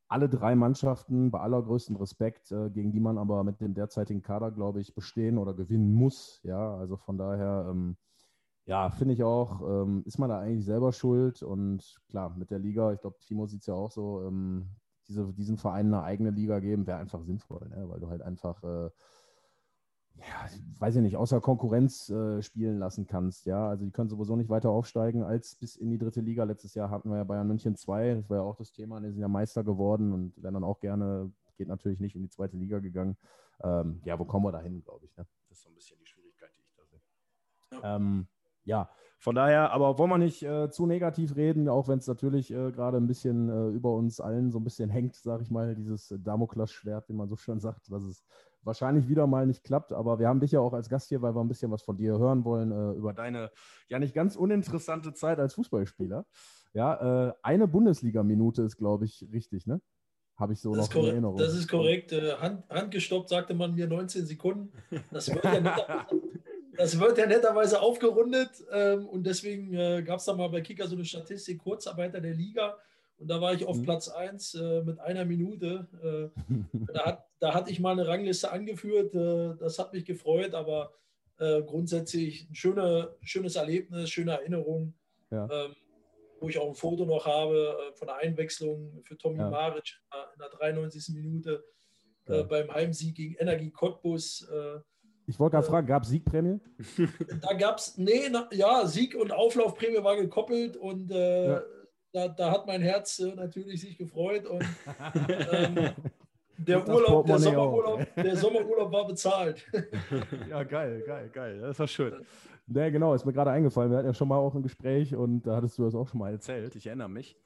alle 0.08 0.28
drei 0.28 0.54
Mannschaften 0.54 1.30
bei 1.30 1.40
allergrößtem 1.40 1.96
Respekt, 1.96 2.52
äh, 2.52 2.70
gegen 2.70 2.92
die 2.92 3.00
man 3.00 3.18
aber 3.18 3.42
mit 3.42 3.60
dem 3.60 3.74
derzeitigen 3.74 4.22
Kader, 4.22 4.50
glaube 4.50 4.80
ich, 4.80 4.94
bestehen 4.94 5.38
oder 5.38 5.54
gewinnen 5.54 5.92
muss. 5.92 6.40
Ja, 6.44 6.76
also 6.76 6.96
von 6.96 7.18
daher, 7.18 7.66
ähm, 7.70 7.96
ja, 8.66 8.90
finde 8.90 9.14
ich 9.14 9.22
auch, 9.22 9.60
ähm, 9.62 10.02
ist 10.06 10.18
man 10.18 10.30
da 10.30 10.38
eigentlich 10.40 10.64
selber 10.64 10.92
schuld. 10.92 11.42
Und 11.42 12.00
klar, 12.08 12.34
mit 12.36 12.50
der 12.50 12.58
Liga, 12.58 12.92
ich 12.92 13.00
glaube, 13.00 13.18
Timo 13.20 13.46
sieht 13.46 13.60
es 13.60 13.66
ja 13.66 13.74
auch 13.74 13.90
so, 13.90 14.22
ähm, 14.26 14.68
diese, 15.08 15.32
diesen 15.34 15.58
Vereinen 15.58 15.92
eine 15.92 16.02
eigene 16.02 16.30
Liga 16.30 16.60
geben, 16.60 16.86
wäre 16.86 16.98
einfach 16.98 17.22
sinnvoll, 17.22 17.68
ne? 17.68 17.88
weil 17.88 18.00
du 18.00 18.08
halt 18.08 18.22
einfach 18.22 18.62
äh, 18.62 18.90
ja, 20.16 20.48
weiß 20.78 20.96
ich 20.96 21.02
nicht, 21.02 21.16
außer 21.16 21.40
Konkurrenz 21.40 22.08
äh, 22.08 22.40
spielen 22.42 22.78
lassen 22.78 23.06
kannst. 23.06 23.46
Ja, 23.46 23.68
also 23.68 23.84
die 23.84 23.90
können 23.90 24.08
sowieso 24.08 24.36
nicht 24.36 24.48
weiter 24.48 24.70
aufsteigen 24.70 25.22
als 25.22 25.56
bis 25.56 25.76
in 25.76 25.90
die 25.90 25.98
dritte 25.98 26.20
Liga. 26.20 26.44
Letztes 26.44 26.74
Jahr 26.74 26.90
hatten 26.90 27.10
wir 27.10 27.16
ja 27.16 27.24
Bayern 27.24 27.48
München 27.48 27.76
2, 27.76 28.14
das 28.14 28.30
war 28.30 28.38
ja 28.38 28.42
auch 28.42 28.56
das 28.56 28.72
Thema, 28.72 29.00
die 29.00 29.10
sind 29.10 29.20
ja 29.20 29.28
Meister 29.28 29.64
geworden 29.64 30.12
und 30.12 30.42
werden 30.42 30.54
dann 30.54 30.64
auch 30.64 30.80
gerne, 30.80 31.32
geht 31.56 31.68
natürlich 31.68 32.00
nicht 32.00 32.14
in 32.14 32.22
die 32.22 32.30
zweite 32.30 32.56
Liga 32.56 32.78
gegangen. 32.78 33.16
Ähm, 33.62 34.00
ja, 34.04 34.18
wo 34.18 34.24
kommen 34.24 34.44
wir 34.46 34.52
da 34.52 34.60
hin, 34.60 34.82
glaube 34.82 35.06
ich. 35.06 35.16
Ne? 35.16 35.26
Das 35.48 35.58
ist 35.58 35.64
so 35.64 35.70
ein 35.70 35.74
bisschen 35.74 35.98
die 35.98 36.06
Schwierigkeit, 36.06 36.50
die 36.56 36.62
ich 36.62 36.74
da 36.76 36.84
sehe. 36.86 37.80
Ja. 37.82 37.96
Ähm, 37.96 38.26
ja, 38.64 38.90
von 39.18 39.34
daher, 39.34 39.72
aber 39.72 39.98
wollen 39.98 40.10
wir 40.10 40.18
nicht 40.18 40.42
äh, 40.42 40.70
zu 40.70 40.84
negativ 40.84 41.34
reden, 41.34 41.68
auch 41.68 41.88
wenn 41.88 41.98
es 41.98 42.06
natürlich 42.06 42.50
äh, 42.50 42.72
gerade 42.72 42.98
ein 42.98 43.06
bisschen 43.06 43.48
äh, 43.48 43.68
über 43.74 43.94
uns 43.94 44.20
allen 44.20 44.50
so 44.50 44.58
ein 44.58 44.64
bisschen 44.64 44.90
hängt, 44.90 45.14
sage 45.16 45.42
ich 45.42 45.50
mal, 45.50 45.74
dieses 45.74 46.14
Damoklesschwert, 46.18 47.08
wie 47.08 47.14
man 47.14 47.28
so 47.28 47.36
schön 47.36 47.58
sagt, 47.60 47.90
dass 47.90 48.02
es 48.02 48.22
wahrscheinlich 48.62 49.08
wieder 49.08 49.26
mal 49.26 49.46
nicht 49.46 49.64
klappt. 49.64 49.92
Aber 49.92 50.18
wir 50.18 50.28
haben 50.28 50.40
dich 50.40 50.52
ja 50.52 50.60
auch 50.60 50.74
als 50.74 50.90
Gast 50.90 51.08
hier, 51.08 51.22
weil 51.22 51.34
wir 51.34 51.40
ein 51.40 51.48
bisschen 51.48 51.70
was 51.70 51.82
von 51.82 51.96
dir 51.96 52.18
hören 52.18 52.44
wollen, 52.44 52.70
äh, 52.70 52.92
über 52.98 53.14
deine 53.14 53.50
ja 53.88 53.98
nicht 53.98 54.14
ganz 54.14 54.36
uninteressante 54.36 55.14
Zeit 55.14 55.38
als 55.38 55.54
Fußballspieler. 55.54 56.26
Ja, 56.74 57.28
äh, 57.28 57.32
eine 57.42 57.68
Bundesliga-Minute 57.68 58.62
ist, 58.62 58.76
glaube 58.76 59.04
ich, 59.04 59.26
richtig, 59.32 59.66
ne? 59.66 59.80
Habe 60.36 60.52
ich 60.52 60.60
so 60.60 60.74
das 60.74 60.90
noch 60.90 61.02
in 61.02 61.10
Erinnerung. 61.10 61.36
Das 61.36 61.54
ist 61.54 61.68
korrekt. 61.68 62.12
Äh, 62.12 62.34
Hand, 62.34 62.68
handgestoppt 62.68 63.28
sagte 63.28 63.54
man 63.54 63.74
mir 63.74 63.86
19 63.86 64.26
Sekunden. 64.26 64.72
Das 65.12 65.32
wird 65.32 65.44
ja 65.44 65.60
netterweise, 65.60 66.20
das 66.76 66.98
wird 66.98 67.18
ja 67.18 67.26
netterweise 67.26 67.80
aufgerundet. 67.80 68.50
Ähm, 68.72 69.06
und 69.06 69.24
deswegen 69.24 69.74
äh, 69.74 70.02
gab 70.02 70.18
es 70.18 70.24
da 70.24 70.34
mal 70.34 70.48
bei 70.48 70.60
Kicker 70.60 70.86
so 70.86 70.94
eine 70.94 71.04
Statistik, 71.04 71.58
Kurzarbeiter 71.58 72.20
der 72.20 72.34
Liga. 72.34 72.76
Und 73.18 73.28
da 73.28 73.40
war 73.40 73.54
ich 73.54 73.64
auf 73.64 73.76
mhm. 73.76 73.84
Platz 73.84 74.08
1 74.08 74.54
äh, 74.54 74.82
mit 74.82 74.98
einer 74.98 75.24
Minute. 75.24 75.86
Äh, 76.02 76.54
da, 76.92 77.04
hat, 77.04 77.26
da 77.38 77.54
hatte 77.54 77.70
ich 77.70 77.80
mal 77.80 77.92
eine 77.92 78.06
Rangliste 78.06 78.50
angeführt. 78.50 79.14
Äh, 79.14 79.56
das 79.58 79.78
hat 79.78 79.92
mich 79.92 80.04
gefreut, 80.04 80.54
aber 80.54 80.92
äh, 81.38 81.62
grundsätzlich 81.62 82.48
ein 82.50 82.54
schöne, 82.54 83.14
schönes 83.22 83.56
Erlebnis, 83.56 84.10
schöne 84.10 84.32
Erinnerung, 84.32 84.94
ja. 85.30 85.48
ähm, 85.50 85.74
wo 86.40 86.48
ich 86.48 86.58
auch 86.58 86.68
ein 86.68 86.74
Foto 86.74 87.04
noch 87.04 87.26
habe 87.26 87.76
äh, 87.90 87.96
von 87.96 88.08
der 88.08 88.16
Einwechslung 88.16 89.00
für 89.02 89.16
Tommy 89.16 89.38
ja. 89.38 89.50
Maric 89.50 90.00
in 90.34 90.40
der 90.40 90.50
93. 90.50 91.14
Minute 91.14 91.64
ja. 92.26 92.42
beim 92.42 92.72
Heimsieg 92.72 93.14
gegen 93.14 93.34
Energie 93.34 93.70
Cottbus. 93.70 94.48
Ich 95.26 95.38
wollte 95.38 95.54
gerade 95.54 95.66
fragen, 95.66 95.86
gab 95.86 96.02
es 96.02 96.10
Siegprämie? 96.10 96.60
Da 97.40 97.54
gab 97.54 97.78
es, 97.78 97.96
nee, 97.96 98.28
na, 98.30 98.48
ja, 98.52 98.86
Sieg 98.86 99.14
und 99.14 99.32
Auflaufprämie 99.32 100.02
war 100.02 100.16
gekoppelt 100.16 100.76
und 100.76 101.10
ja 101.10 101.62
da, 102.14 102.28
da 102.28 102.52
hat 102.52 102.66
mein 102.66 102.80
Herz 102.80 103.18
äh, 103.18 103.34
natürlich 103.34 103.80
sich 103.80 103.98
gefreut 103.98 104.46
und 104.46 104.62
ähm, 105.52 105.90
der 106.56 106.88
Urlaub, 106.88 107.26
der 107.26 107.38
Sommerurlaub, 107.40 108.06
der 108.14 108.36
Sommerurlaub 108.36 108.92
war 108.92 109.06
bezahlt. 109.06 109.66
ja, 110.48 110.62
geil, 110.62 111.02
geil, 111.04 111.28
geil. 111.32 111.60
Das 111.60 111.78
war 111.80 111.88
schön. 111.88 112.24
Ja, 112.68 112.88
genau, 112.88 113.12
ist 113.12 113.26
mir 113.26 113.32
gerade 113.32 113.50
eingefallen. 113.50 113.90
Wir 113.90 113.98
hatten 113.98 114.06
ja 114.06 114.14
schon 114.14 114.28
mal 114.28 114.38
auch 114.38 114.54
ein 114.54 114.62
Gespräch 114.62 115.14
und 115.14 115.42
da 115.42 115.56
hattest 115.56 115.76
du 115.76 115.82
das 115.82 115.94
auch 115.96 116.08
schon 116.08 116.20
mal 116.20 116.32
erzählt. 116.32 116.76
Ich 116.76 116.86
erinnere 116.86 117.10
mich. 117.10 117.36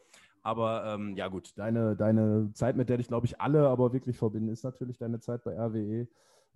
Aber 0.42 0.84
ähm, 0.86 1.16
ja, 1.16 1.28
gut, 1.28 1.52
deine, 1.56 1.96
deine 1.96 2.50
Zeit, 2.52 2.76
mit 2.76 2.88
der 2.90 2.98
dich, 2.98 3.08
glaube 3.08 3.26
ich, 3.26 3.40
alle 3.40 3.66
aber 3.66 3.92
wirklich 3.92 4.18
verbinden, 4.18 4.50
ist 4.50 4.62
natürlich 4.62 4.98
deine 4.98 5.18
Zeit 5.20 5.42
bei 5.42 5.58
RWE. 5.58 6.06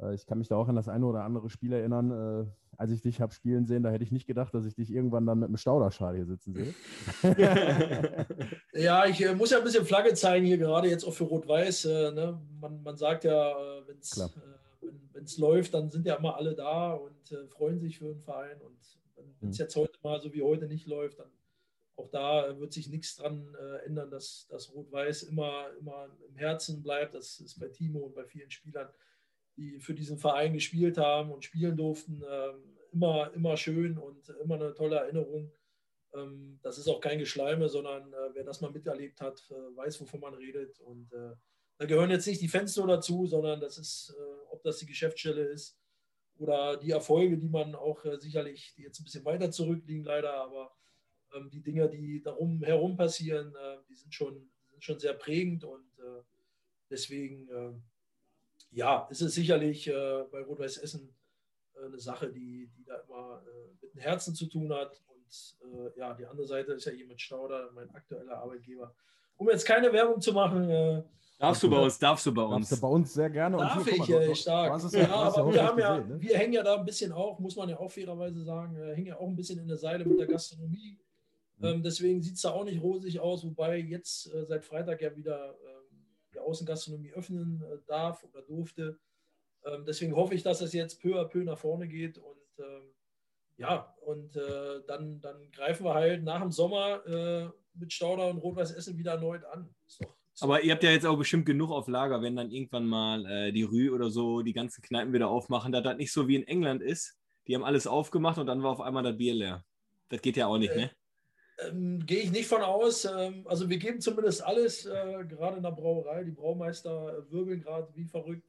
Äh, 0.03 0.15
ich 0.15 0.27
kann 0.27 0.39
mich 0.39 0.49
da 0.49 0.57
auch 0.57 0.69
an 0.69 0.77
das 0.77 0.89
eine 0.89 1.07
oder 1.07 1.25
andere 1.25 1.49
Spiel 1.51 1.73
erinnern, 1.73 2.11
äh, 2.11 2.47
als 2.77 2.91
ich 2.91 3.03
dich 3.03 3.21
habe 3.21 3.33
spielen 3.33 3.67
sehen, 3.67 3.83
da 3.83 3.91
hätte 3.91 4.05
ich 4.05 4.13
nicht 4.13 4.27
gedacht, 4.27 4.55
dass 4.55 4.65
ich 4.65 4.75
dich 4.75 4.91
irgendwann 4.91 5.27
dann 5.27 5.39
mit 5.39 5.49
einem 5.49 5.57
Stauderschal 5.57 6.17
hier 6.17 6.27
sitzen 6.27 6.55
sehe. 6.55 6.75
ja, 8.73 9.07
ich 9.07 9.23
äh, 9.23 9.35
muss 9.35 9.51
ja 9.51 9.59
ein 9.59 9.65
bisschen 9.65 9.85
Flagge 9.85 10.15
zeigen 10.15 10.47
hier, 10.47 10.59
gerade 10.59 10.89
jetzt 10.89 11.05
auch 11.05 11.13
für 11.13 11.25
Rot-Weiß. 11.25 11.85
Ne? 11.85 12.41
man, 12.61 12.83
man 12.83 12.97
sagt 12.97 13.25
ja, 13.25 13.55
wenn's, 13.87 14.19
äh, 14.19 14.89
wenn 15.13 15.25
es 15.25 15.39
läuft, 15.39 15.75
dann 15.75 15.91
sind 15.91 16.07
ja 16.07 16.15
immer 16.15 16.37
alle 16.37 16.55
da 16.55 16.95
und 16.95 17.33
äh, 17.33 17.47
freuen 17.49 17.79
sich 17.79 17.99
für 17.99 18.07
den 18.07 18.21
Verein. 18.21 18.61
Und 18.63 18.79
wenn 19.41 19.51
es 19.51 19.59
mhm. 19.59 19.65
jetzt 19.65 19.77
heute 19.77 19.99
mal 20.03 20.21
so 20.21 20.33
wie 20.33 20.43
heute 20.43 20.67
nicht 20.67 20.87
läuft, 20.87 21.19
dann 21.19 21.31
auch 21.97 22.09
da 22.09 22.59
wird 22.59 22.73
sich 22.73 22.89
nichts 22.89 23.17
dran 23.17 23.55
äh, 23.61 23.85
ändern, 23.85 24.11
dass, 24.11 24.47
dass 24.49 24.73
Rot-Weiß 24.73 25.25
immer, 25.25 25.67
immer 25.79 26.09
im 26.27 26.37
Herzen 26.37 26.83
bleibt. 26.83 27.15
Das 27.15 27.39
ist 27.39 27.61
bei 27.61 27.69
Timo 27.69 28.01
und 28.01 28.15
bei 28.15 28.25
vielen 28.25 28.51
Spielern 28.51 28.89
die 29.57 29.81
für 29.81 29.95
diesen 29.95 30.19
Verein 30.19 30.55
gespielt 30.55 30.99
haben 30.99 31.31
und 31.31 31.45
spielen 31.45 31.77
durften, 31.77 32.23
ähm, 32.29 32.73
immer, 32.93 33.33
immer 33.35 33.57
schön 33.57 33.99
und 33.99 34.29
immer 34.43 34.57
eine 34.57 34.75
tolle 34.75 34.97
Erinnerung. 34.97 35.51
Ähm, 36.15 36.59
das 36.63 36.79
ist 36.79 36.89
auch 36.89 37.01
kein 37.01 37.19
Geschleime, 37.19 37.69
sondern 37.69 38.13
äh, 38.13 38.35
wer 38.35 38.45
das 38.45 38.61
mal 38.61 38.71
miterlebt 38.71 39.21
hat, 39.21 39.43
äh, 39.51 39.77
weiß, 39.77 40.01
wovon 40.01 40.21
man 40.21 40.35
redet. 40.35 40.81
Und 40.81 41.13
äh, 41.13 41.35
da 41.79 41.87
gehören 41.87 42.11
jetzt 42.11 42.27
nicht 42.27 42.41
die 42.41 42.49
Fans 42.49 42.77
nur 42.77 42.87
dazu, 42.87 43.27
sondern 43.27 43.61
das 43.61 43.79
ist, 43.79 44.15
ob 44.51 44.63
das 44.63 44.79
die 44.79 44.87
Geschäftsstelle 44.87 45.43
ist 45.43 45.77
oder 46.37 46.77
die 46.77 46.93
Erfolge, 46.93 47.37
die 47.37 47.49
man 47.49 47.75
auch 47.75 48.05
sicherlich, 48.19 48.75
die 48.77 48.83
jetzt 48.83 49.01
ein 49.01 49.05
bisschen 49.05 49.25
weiter 49.25 49.51
zurückliegen 49.51 50.05
leider, 50.05 50.33
aber 50.35 50.77
ähm, 51.35 51.51
die 51.51 51.63
Dinge, 51.63 51.89
die 51.89 52.23
darum 52.23 52.63
herum 52.63 52.97
passieren, 52.97 53.57
die 53.89 53.97
sind 53.97 54.15
schon, 54.15 54.49
sind 54.71 54.85
schon 54.85 55.01
sehr 55.01 55.15
prägend 55.15 55.65
und 55.65 55.91
deswegen 56.89 57.49
ja, 58.73 59.07
es 59.11 59.21
ist 59.21 59.35
sicherlich 59.35 59.87
äh, 59.89 60.25
bei 60.31 60.41
Rot-Weiß 60.41 60.79
Essen 60.79 61.15
äh, 61.75 61.87
eine 61.87 61.99
Sache, 61.99 62.31
die, 62.31 62.71
die 62.77 62.85
da 62.85 62.97
immer 63.07 63.43
äh, 63.47 63.75
mit 63.81 63.95
dem 63.95 64.01
Herzen 64.01 64.35
zu 64.35 64.47
tun 64.47 64.73
hat. 64.73 65.01
Und 65.09 65.57
äh, 65.71 65.99
ja, 65.99 66.15
die 66.15 66.27
andere 66.27 66.47
Seite 66.47 66.73
ist 66.73 66.87
ja 66.87 66.93
hier 66.93 67.07
mit 67.07 67.21
Stauder, 67.21 67.71
mein 67.75 67.91
aktueller 67.91 68.39
Arbeitgeber. 68.39 68.95
Um 69.37 69.49
jetzt 69.51 69.67
keine 69.67 69.93
Werbung 69.93 70.21
zu 70.21 70.33
machen. 70.33 70.69
Äh, 70.71 71.03
darfst 71.39 71.63
du 71.63 71.71
bei 71.71 71.79
uns, 71.79 71.99
darfst 71.99 72.25
du 72.27 72.33
bei 72.33 72.43
uns. 72.43 72.69
Darfst 72.69 72.83
du 72.83 72.87
bei 72.87 72.93
uns 72.93 73.13
sehr 73.13 73.31
gerne. 73.31 73.59
Darf 73.59 73.87
ich, 73.87 73.99
mal, 73.99 74.27
du, 74.27 74.35
stark. 74.35 74.83
Ja, 74.93 75.01
ja 75.01 75.15
aber 75.15 75.53
wir, 75.53 75.63
haben 75.63 75.79
ja, 75.79 75.97
gesehen, 75.97 76.17
ne? 76.17 76.21
wir 76.21 76.39
hängen 76.39 76.53
ja 76.55 76.63
da 76.63 76.77
ein 76.77 76.85
bisschen 76.85 77.13
auch, 77.13 77.39
muss 77.39 77.57
man 77.57 77.69
ja 77.69 77.79
auch 77.79 77.91
fairerweise 77.91 78.43
sagen, 78.43 78.77
äh, 78.77 78.95
hängen 78.95 79.09
ja 79.09 79.19
auch 79.19 79.29
ein 79.29 79.37
bisschen 79.37 79.59
in 79.59 79.69
der 79.69 79.77
Seile 79.77 80.05
mit 80.05 80.19
der 80.19 80.27
Gastronomie. 80.27 80.99
Mhm. 81.59 81.67
Ähm, 81.67 81.83
deswegen 81.83 82.23
sieht 82.23 82.37
es 82.37 82.43
da 82.43 82.53
auch 82.53 82.65
nicht 82.65 82.83
rosig 82.83 83.21
aus, 83.21 83.45
wobei 83.45 83.79
jetzt 83.79 84.31
seit 84.49 84.65
Freitag 84.65 85.03
ja 85.03 85.15
wieder 85.15 85.55
die 86.35 86.39
Außengastronomie 86.39 87.13
öffnen 87.13 87.63
äh, 87.63 87.79
darf 87.87 88.25
oder 88.25 88.43
durfte. 88.43 88.99
Ähm, 89.65 89.85
deswegen 89.87 90.17
hoffe 90.17 90.35
ich, 90.35 90.43
dass 90.43 90.61
es 90.61 90.73
jetzt 90.73 91.01
peu 91.01 91.21
à 91.21 91.25
peu 91.25 91.45
nach 91.45 91.59
vorne 91.59 91.89
geht 91.89 92.19
und 92.19 92.37
ähm, 92.59 92.95
ja, 93.59 93.95
und 94.01 94.35
äh, 94.37 94.81
dann, 94.87 95.21
dann 95.21 95.51
greifen 95.53 95.85
wir 95.85 95.95
halt 95.95 96.25
nach 96.25 96.41
dem 96.41 96.51
Sommer 96.51 97.07
äh, 97.07 97.49
mit 97.75 97.93
Stauder 97.93 98.29
und 98.29 98.39
Rot-Weiß 98.39 98.73
Essen 98.73 98.99
wieder 98.99 99.13
erneut 99.13 99.45
an. 99.45 99.69
Ist 99.87 100.03
doch, 100.03 100.17
ist 100.33 100.43
Aber 100.43 100.63
ihr 100.63 100.73
habt 100.73 100.83
ja 100.83 100.91
jetzt 100.91 101.07
auch 101.07 101.19
bestimmt 101.19 101.47
genug 101.47 101.71
auf 101.71 101.87
Lager, 101.87 102.23
wenn 102.23 102.35
dann 102.35 102.51
irgendwann 102.51 102.87
mal 102.87 103.53
die 103.53 103.63
Rue 103.63 103.93
oder 103.93 104.11
so 104.11 104.43
die 104.43 104.53
ganzen 104.53 104.83
Kneipen 104.83 105.13
wieder 105.13 105.29
aufmachen, 105.29 105.71
da 105.71 105.81
das 105.81 105.97
nicht 105.97 106.13
so 106.13 106.27
wie 106.27 106.37
in 106.37 106.47
England 106.47 106.83
ist. 106.83 107.17
Die 107.47 107.55
haben 107.55 107.65
alles 107.65 107.87
aufgemacht 107.87 108.39
und 108.39 108.47
dann 108.47 108.63
war 108.63 108.71
auf 108.71 108.81
einmal 108.81 109.03
das 109.03 109.17
Bier 109.17 109.35
leer. 109.35 109.65
Das 110.09 110.23
geht 110.23 110.37
ja 110.37 110.47
auch 110.47 110.59
nicht, 110.59 110.75
ne? 110.75 110.91
Ähm, 111.59 112.05
Gehe 112.07 112.21
ich 112.21 112.33
nicht 112.33 112.49
von 112.49 112.63
aus. 112.63 113.05
Ähm, 113.05 113.47
also 113.47 113.69
wir 113.69 113.79
geben 113.79 114.01
zumindest 114.01 114.43
alles, 114.43 114.87
äh, 114.87 115.25
gerade 115.29 115.57
in 115.57 115.63
der 115.63 115.71
Brauerei. 115.71 116.25
Die 116.25 116.31
Braumeister 116.31 117.25
wirbeln 117.31 117.61
gerade 117.61 117.89
wie 117.95 118.05
verrückt. 118.05 118.49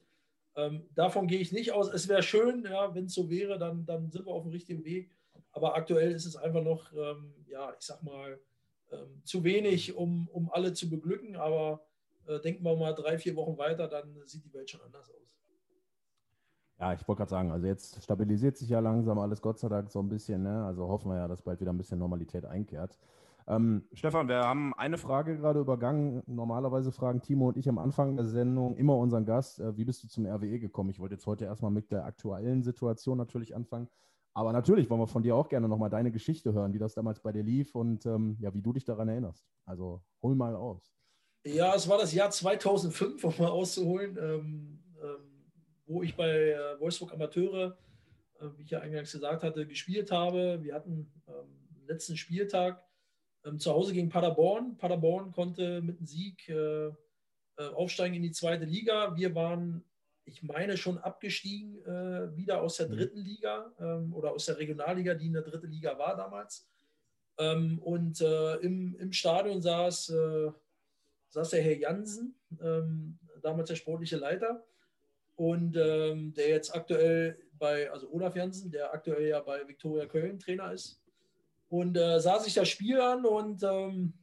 Ähm, 0.56 0.88
davon 0.96 1.28
gehe 1.28 1.40
ich 1.40 1.52
nicht 1.52 1.72
aus. 1.72 1.92
Es 1.92 2.08
wäre 2.08 2.24
schön, 2.24 2.64
ja, 2.64 2.94
wenn 2.94 3.06
es 3.06 3.14
so 3.14 3.30
wäre, 3.30 3.58
dann, 3.58 3.86
dann 3.86 4.12
sind 4.12 4.26
wir 4.26 4.34
auf 4.34 4.44
dem 4.44 4.52
richtigen 4.52 4.86
Weg. 4.86 5.10
Aber 5.52 5.76
aktuell 5.76 6.12
ist 6.12 6.26
es 6.26 6.36
einfach 6.36 6.64
noch, 6.64 6.92
ähm, 6.94 7.34
ja, 7.48 7.74
ich 7.78 7.86
sag 7.86 8.04
mal, 8.04 8.40
ähm, 8.92 9.22
zu 9.24 9.44
wenig, 9.44 9.96
um, 9.96 10.28
um 10.30 10.52
alle 10.52 10.74
zu 10.74 10.90
beglücken. 10.90 11.36
Aber 11.36 11.86
äh, 12.28 12.40
denken 12.40 12.64
wir 12.64 12.76
mal 12.76 12.94
drei, 12.94 13.18
vier 13.18 13.36
Wochen 13.36 13.58
weiter, 13.58 13.88
dann 13.88 14.22
sieht 14.26 14.46
die 14.46 14.54
Welt 14.54 14.70
schon 14.70 14.82
anders 14.82 15.10
aus. 15.10 15.36
Ja, 16.84 16.92
ich 16.92 17.08
wollte 17.08 17.20
gerade 17.20 17.30
sagen, 17.30 17.50
also 17.50 17.66
jetzt 17.66 18.04
stabilisiert 18.04 18.58
sich 18.58 18.68
ja 18.68 18.82
langsam 18.82 19.18
alles 19.18 19.42
Gott 19.42 19.58
sei 19.58 19.70
Dank 19.70 19.90
so 19.90 20.02
ein 20.02 20.10
bisschen. 20.10 20.44
Ne? 20.44 20.66
Also 20.66 20.86
hoffen 20.90 21.10
wir 21.12 21.16
ja, 21.16 21.30
dass 21.30 21.42
bald 21.42 21.62
wieder 21.62 21.72
ein 21.72 21.78
bisschen 21.78 21.98
Normalität 21.98 22.44
einkehrt. 22.44 23.00
Ähm, 23.48 23.88
Stefan, 23.94 24.28
wir 24.28 24.42
haben 24.42 24.74
eine 24.74 24.98
Frage 24.98 25.38
gerade 25.38 25.62
übergangen. 25.62 26.24
Normalerweise 26.28 26.92
fragen 26.92 27.22
Timo 27.22 27.48
und 27.48 27.56
ich 27.56 27.70
am 27.70 27.78
Anfang 27.78 28.18
der 28.18 28.26
Sendung 28.26 28.76
immer 28.76 28.98
unseren 28.98 29.24
Gast, 29.24 29.62
äh, 29.62 29.78
wie 29.78 29.86
bist 29.86 30.04
du 30.04 30.10
zum 30.10 30.26
RWE 30.26 30.60
gekommen? 30.60 30.90
Ich 30.90 31.00
wollte 31.00 31.16
jetzt 31.16 31.26
heute 31.26 31.46
erstmal 31.46 31.72
mit 31.72 31.90
der 31.90 32.04
aktuellen 32.04 32.64
Situation 32.64 33.18
natürlich 33.18 33.56
anfangen. 33.56 33.88
Aber 34.34 34.52
natürlich 34.52 34.90
wollen 34.90 35.00
wir 35.00 35.08
von 35.08 35.24
dir 35.24 35.38
auch 35.38 35.48
gerne 35.48 35.70
nochmal 35.70 35.90
deine 35.90 36.12
Geschichte 36.12 36.52
hören, 36.52 36.74
wie 36.74 36.80
das 36.80 36.96
damals 36.96 37.22
bei 37.22 37.32
dir 37.32 37.44
lief 37.44 37.76
und 37.76 38.06
ähm, 38.06 38.36
ja, 38.42 38.54
wie 38.54 38.62
du 38.62 38.74
dich 38.74 38.84
daran 38.84 39.08
erinnerst. 39.08 39.46
Also 39.64 40.02
hol 40.22 40.36
mal 40.36 40.54
aus. 40.54 40.92
Ja, 41.46 41.76
es 41.76 41.88
war 41.88 41.98
das 41.98 42.14
Jahr 42.14 42.30
2005, 42.30 43.24
um 43.24 43.34
mal 43.40 43.52
auszuholen. 43.52 44.18
Ähm, 44.22 44.83
wo 45.86 46.04
ich 46.04 46.16
bei 46.16 46.52
äh, 46.52 46.80
Wolfsburg 46.80 47.14
Amateure, 47.14 47.78
äh, 48.40 48.46
wie 48.58 48.64
ich 48.64 48.72
ja 48.72 48.80
eingangs 48.80 49.12
gesagt 49.12 49.44
hatte, 49.44 49.68
gespielt 49.68 50.12
habe. 50.12 50.60
Wir 50.64 50.76
hatten 50.76 51.12
ähm, 51.28 51.86
letzten 51.88 52.18
Spieltag 52.18 52.84
ähm, 53.46 53.60
zu 53.60 53.72
Hause 53.72 53.94
gegen 53.94 54.10
Paderborn. 54.10 54.78
Paderborn 54.78 55.32
konnte 55.32 55.82
mit 55.82 55.98
einem 55.98 56.08
Sieg 56.08 56.48
äh, 56.50 56.92
aufsteigen 57.76 58.16
in 58.16 58.24
die 58.24 58.32
zweite 58.32 58.66
Liga. 58.66 59.16
Wir 59.16 59.36
waren, 59.36 59.84
ich 60.26 60.42
meine, 60.42 60.76
schon 60.76 60.98
abgestiegen 60.98 61.76
wieder 62.36 62.64
aus 62.64 62.78
der 62.78 62.88
mhm. 62.88 62.94
dritten 62.94 63.20
Liga 63.20 63.72
ähm, 63.80 64.12
oder 64.16 64.32
aus 64.32 64.48
der 64.48 64.58
Regionalliga, 64.58 65.14
die 65.14 65.28
in 65.28 65.34
der 65.34 65.44
dritten 65.44 65.70
Liga 65.70 65.96
war 66.00 66.18
damals. 66.18 66.68
und 67.38 68.22
im, 68.22 68.96
im 68.96 69.14
Stadion 69.14 69.62
saß, 69.62 70.14
saß 71.30 71.50
der 71.52 71.62
Herr 71.62 71.78
Jansen, 71.78 72.36
damals 73.42 73.70
der 73.70 73.76
sportliche 73.76 74.18
Leiter 74.18 74.66
und 75.36 75.76
ähm, 75.78 76.34
der 76.34 76.50
jetzt 76.50 76.76
aktuell 76.76 77.38
bei, 77.58 77.90
also 77.92 78.10
Olaf 78.12 78.36
Jansen, 78.36 78.72
der 78.72 78.94
aktuell 78.94 79.28
ja 79.28 79.40
bei 79.40 79.68
Viktoria 79.68 80.06
Köln 80.06 80.40
Trainer 80.40 80.72
ist. 80.72 81.02
Und 81.70 81.98
äh, 81.98 82.20
sah 82.20 82.40
sich 82.40 82.54
das 82.54 82.70
Spiel 82.70 83.00
an 83.00 83.26
und 83.26 83.64
ähm, 83.64 84.14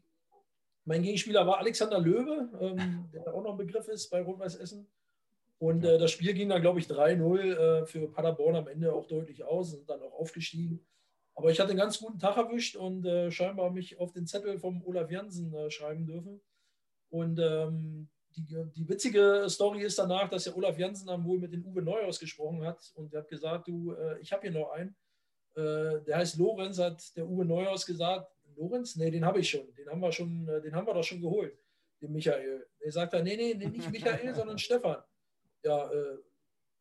mein 0.84 1.02
Gegenspieler 1.02 1.46
war 1.46 1.58
Alexander 1.58 1.98
Löwe, 1.98 2.48
ähm, 2.60 3.08
der 3.12 3.34
auch 3.34 3.42
noch 3.42 3.52
ein 3.52 3.58
Begriff 3.58 3.88
ist 3.88 4.08
bei 4.10 4.22
Rot-Weiß 4.22 4.56
Essen. 4.56 4.88
Und 5.58 5.84
äh, 5.84 5.98
das 5.98 6.10
Spiel 6.12 6.32
ging 6.32 6.48
dann, 6.48 6.62
glaube 6.62 6.78
ich, 6.78 6.86
3-0 6.86 7.40
äh, 7.40 7.86
für 7.86 8.10
Paderborn 8.10 8.56
am 8.56 8.68
Ende 8.68 8.92
auch 8.94 9.06
deutlich 9.06 9.44
aus 9.44 9.74
und 9.74 9.88
dann 9.90 10.00
auch 10.02 10.14
aufgestiegen. 10.14 10.86
Aber 11.34 11.50
ich 11.50 11.60
hatte 11.60 11.70
einen 11.70 11.78
ganz 11.78 11.98
guten 11.98 12.18
Tag 12.18 12.36
erwischt 12.36 12.76
und 12.76 13.04
äh, 13.04 13.30
scheinbar 13.30 13.70
mich 13.70 13.98
auf 13.98 14.12
den 14.12 14.26
Zettel 14.26 14.58
vom 14.58 14.82
Olaf 14.84 15.10
Jansen 15.10 15.52
äh, 15.54 15.70
schreiben 15.70 16.06
dürfen. 16.06 16.40
Und 17.10 17.38
ähm, 17.38 18.08
die, 18.36 18.46
die 18.76 18.88
witzige 18.88 19.46
Story 19.48 19.82
ist 19.82 19.98
danach, 19.98 20.28
dass 20.28 20.44
der 20.44 20.56
Olaf 20.56 20.78
Jansen 20.78 21.06
dann 21.06 21.24
wohl 21.24 21.38
mit 21.38 21.52
den 21.52 21.64
Uwe 21.64 21.82
Neuhaus 21.82 22.18
gesprochen 22.18 22.64
hat 22.64 22.92
und 22.94 23.12
der 23.12 23.20
hat 23.20 23.28
gesagt, 23.28 23.68
du, 23.68 23.92
äh, 23.92 24.20
ich 24.20 24.32
habe 24.32 24.42
hier 24.42 24.52
noch 24.52 24.70
einen, 24.70 24.94
äh, 25.54 26.00
der 26.06 26.18
heißt 26.18 26.38
Lorenz, 26.38 26.78
hat 26.78 27.16
der 27.16 27.26
Uwe 27.26 27.44
Neuhaus 27.44 27.84
gesagt, 27.84 28.30
Lorenz? 28.56 28.96
Nee, 28.96 29.10
den 29.10 29.24
habe 29.24 29.40
ich 29.40 29.50
schon, 29.50 29.72
den 29.74 29.88
haben 29.88 30.00
wir 30.00 30.12
schon, 30.12 30.48
äh, 30.48 30.60
den 30.60 30.74
haben 30.74 30.86
wir 30.86 30.94
doch 30.94 31.04
schon 31.04 31.20
geholt, 31.20 31.56
den 32.00 32.12
Michael. 32.12 32.66
Er 32.78 32.92
sagt 32.92 33.12
dann, 33.12 33.24
nee, 33.24 33.36
nee, 33.36 33.54
nee, 33.54 33.68
nicht 33.68 33.90
Michael, 33.90 34.34
sondern 34.34 34.58
Stefan. 34.58 35.02
Ja, 35.62 35.90
äh, 35.90 36.18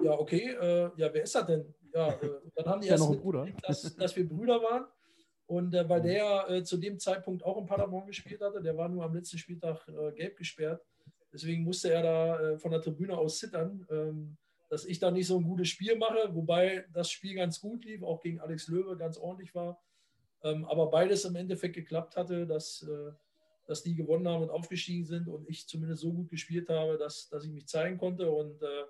ja, 0.02 0.12
okay, 0.12 0.56
äh, 0.60 0.92
ja, 0.96 1.14
wer 1.14 1.24
ist 1.24 1.36
das 1.36 1.46
denn? 1.46 1.74
Ja, 1.94 2.10
äh, 2.14 2.30
dann 2.56 2.66
haben 2.66 2.82
die 2.82 2.88
erst 2.88 3.06
Bruder? 3.06 3.48
Dass, 3.64 3.96
dass 3.96 4.16
wir 4.16 4.28
Brüder 4.28 4.62
waren. 4.62 4.86
Und 5.48 5.74
äh, 5.74 5.90
weil 5.90 6.02
der 6.02 6.48
äh, 6.48 6.64
zu 6.64 6.78
dem 6.78 7.00
Zeitpunkt 7.00 7.44
auch 7.44 7.58
in 7.58 7.66
Paderborn 7.66 8.06
gespielt 8.06 8.40
hatte, 8.40 8.62
der 8.62 8.78
war 8.78 8.88
nur 8.88 9.04
am 9.04 9.16
letzten 9.16 9.40
Spieltag 9.40 9.88
äh, 9.88 10.12
gelb 10.12 10.38
gesperrt, 10.38 10.86
Deswegen 11.32 11.64
musste 11.64 11.92
er 11.92 12.04
da 12.04 12.40
äh, 12.40 12.58
von 12.58 12.72
der 12.72 12.82
Tribüne 12.82 13.18
aus 13.18 13.38
zittern, 13.38 13.86
ähm, 13.90 14.38
dass 14.70 14.86
ich 14.86 15.00
da 15.00 15.12
nicht 15.12 15.28
so 15.28 15.38
ein 15.38 15.44
gutes 15.44 15.68
Spiel 15.68 15.96
mache, 15.96 16.34
wobei 16.34 16.86
das 16.94 17.12
Spiel 17.12 17.36
ganz 17.36 17.60
gut 17.60 17.86
lief, 17.86 18.04
auch 18.04 18.22
gegen 18.22 18.40
Alex 18.40 18.68
Löwe 18.68 18.98
ganz 18.98 19.18
ordentlich 19.18 19.54
war. 19.56 19.82
Ähm, 20.44 20.66
aber 20.66 20.90
beides 20.90 21.26
im 21.26 21.36
Endeffekt 21.36 21.76
geklappt 21.76 22.16
hatte, 22.16 22.48
dass, 22.48 22.84
äh, 22.84 23.12
dass 23.68 23.84
die 23.84 23.96
gewonnen 23.96 24.28
haben 24.28 24.44
und 24.44 24.50
aufgestiegen 24.50 25.06
sind 25.06 25.28
und 25.28 25.48
ich 25.50 25.68
zumindest 25.68 26.02
so 26.02 26.14
gut 26.14 26.30
gespielt 26.30 26.70
habe, 26.70 26.98
dass, 26.98 27.30
dass 27.30 27.44
ich 27.44 27.52
mich 27.52 27.68
zeigen 27.68 27.98
konnte. 27.98 28.32
Und 28.32 28.62
äh, 28.62 28.86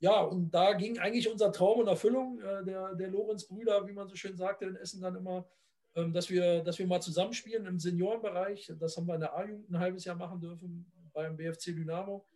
ja, 0.00 0.22
und 0.22 0.50
da 0.50 0.72
ging 0.72 0.98
eigentlich 0.98 1.30
unser 1.30 1.52
Traum 1.52 1.82
in 1.82 1.86
Erfüllung, 1.86 2.38
der, 2.38 2.94
der 2.94 3.08
Lorenz-Brüder, 3.08 3.86
wie 3.86 3.92
man 3.92 4.08
so 4.08 4.16
schön 4.16 4.34
sagte 4.34 4.64
in 4.64 4.76
Essen 4.76 5.02
dann 5.02 5.14
immer, 5.14 5.46
ähm, 5.94 6.12
dass, 6.12 6.30
wir, 6.30 6.62
dass 6.62 6.78
wir 6.78 6.86
mal 6.86 7.02
zusammenspielen 7.02 7.66
im 7.66 7.78
Seniorenbereich. 7.78 8.72
Das 8.78 8.96
haben 8.96 9.06
wir 9.06 9.14
in 9.14 9.20
der 9.20 9.36
A-Jugend 9.36 9.70
ein 9.70 9.78
halbes 9.78 10.04
Jahr 10.04 10.16
machen 10.16 10.40
dürfen 10.40 10.90
beim 11.12 11.36
BFC 11.36 11.74
Dynamo. 11.76 12.26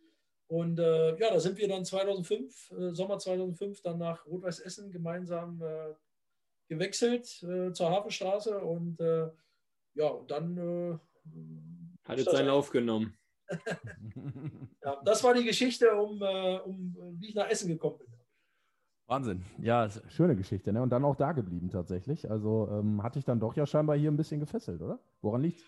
Und 0.47 0.79
äh, 0.79 1.17
ja, 1.17 1.31
da 1.31 1.39
sind 1.39 1.57
wir 1.57 1.67
dann 1.67 1.85
2005, 1.85 2.71
äh, 2.71 2.91
Sommer 2.93 3.17
2005, 3.17 3.81
dann 3.81 3.97
nach 3.97 4.25
Rot-Weiß 4.27 4.59
Essen 4.59 4.91
gemeinsam 4.91 5.61
äh, 5.61 5.93
gewechselt 6.67 7.43
äh, 7.43 7.73
zur 7.73 7.89
Hafenstraße 7.89 8.59
und 8.59 8.99
äh, 8.99 9.29
ja, 9.95 10.07
und 10.07 10.29
dann 10.29 10.57
äh, 10.57 10.97
hat 12.03 12.19
es 12.19 12.25
seinen 12.25 12.47
Lauf 12.47 12.69
genommen. 12.69 13.17
ja, 14.83 15.01
das 15.03 15.23
war 15.23 15.33
die 15.33 15.45
Geschichte, 15.45 15.95
um, 15.95 16.21
um 16.21 17.17
wie 17.19 17.29
ich 17.29 17.35
nach 17.35 17.49
Essen 17.49 17.67
gekommen 17.67 17.99
bin. 17.99 18.15
Wahnsinn. 19.07 19.43
Ja, 19.59 19.87
schöne 20.07 20.35
Geschichte. 20.35 20.73
Ne? 20.73 20.81
Und 20.81 20.89
dann 20.89 21.05
auch 21.05 21.15
da 21.15 21.31
geblieben 21.31 21.69
tatsächlich. 21.69 22.29
Also 22.29 22.67
ähm, 22.71 23.03
hat 23.03 23.15
dich 23.15 23.23
dann 23.23 23.39
doch 23.39 23.55
ja 23.55 23.65
scheinbar 23.67 23.97
hier 23.97 24.09
ein 24.09 24.17
bisschen 24.17 24.39
gefesselt, 24.39 24.81
oder? 24.81 24.99
Woran 25.21 25.41
liegt 25.41 25.63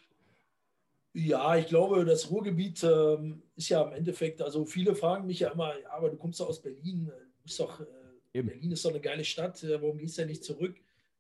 Ja, 1.14 1.56
ich 1.56 1.68
glaube, 1.68 2.06
das 2.06 2.30
Ruhrgebiet 2.30 2.84
ähm, 2.84 3.42
ist 3.56 3.70
ja 3.70 3.82
im 3.84 3.94
Endeffekt, 3.94 4.42
also 4.42 4.66
viele 4.66 4.96
fragen 4.96 5.26
mich 5.26 5.40
ja 5.40 5.52
immer, 5.52 5.80
ja, 5.80 5.92
aber 5.92 6.10
du 6.10 6.18
kommst 6.18 6.40
doch 6.40 6.50
aus 6.50 6.62
Berlin, 6.62 7.06
du 7.06 7.44
bist 7.44 7.60
doch, 7.60 7.82
äh, 7.82 8.42
Berlin 8.44 8.72
ist 8.72 8.86
doch 8.86 8.92
eine 8.92 9.02
geile 9.02 9.26
Stadt, 9.26 9.64
äh, 9.64 9.82
warum 9.82 9.98
gehst 9.98 10.18
du 10.18 10.22
ja 10.22 10.28
nicht 10.28 10.44
zurück? 10.44 10.76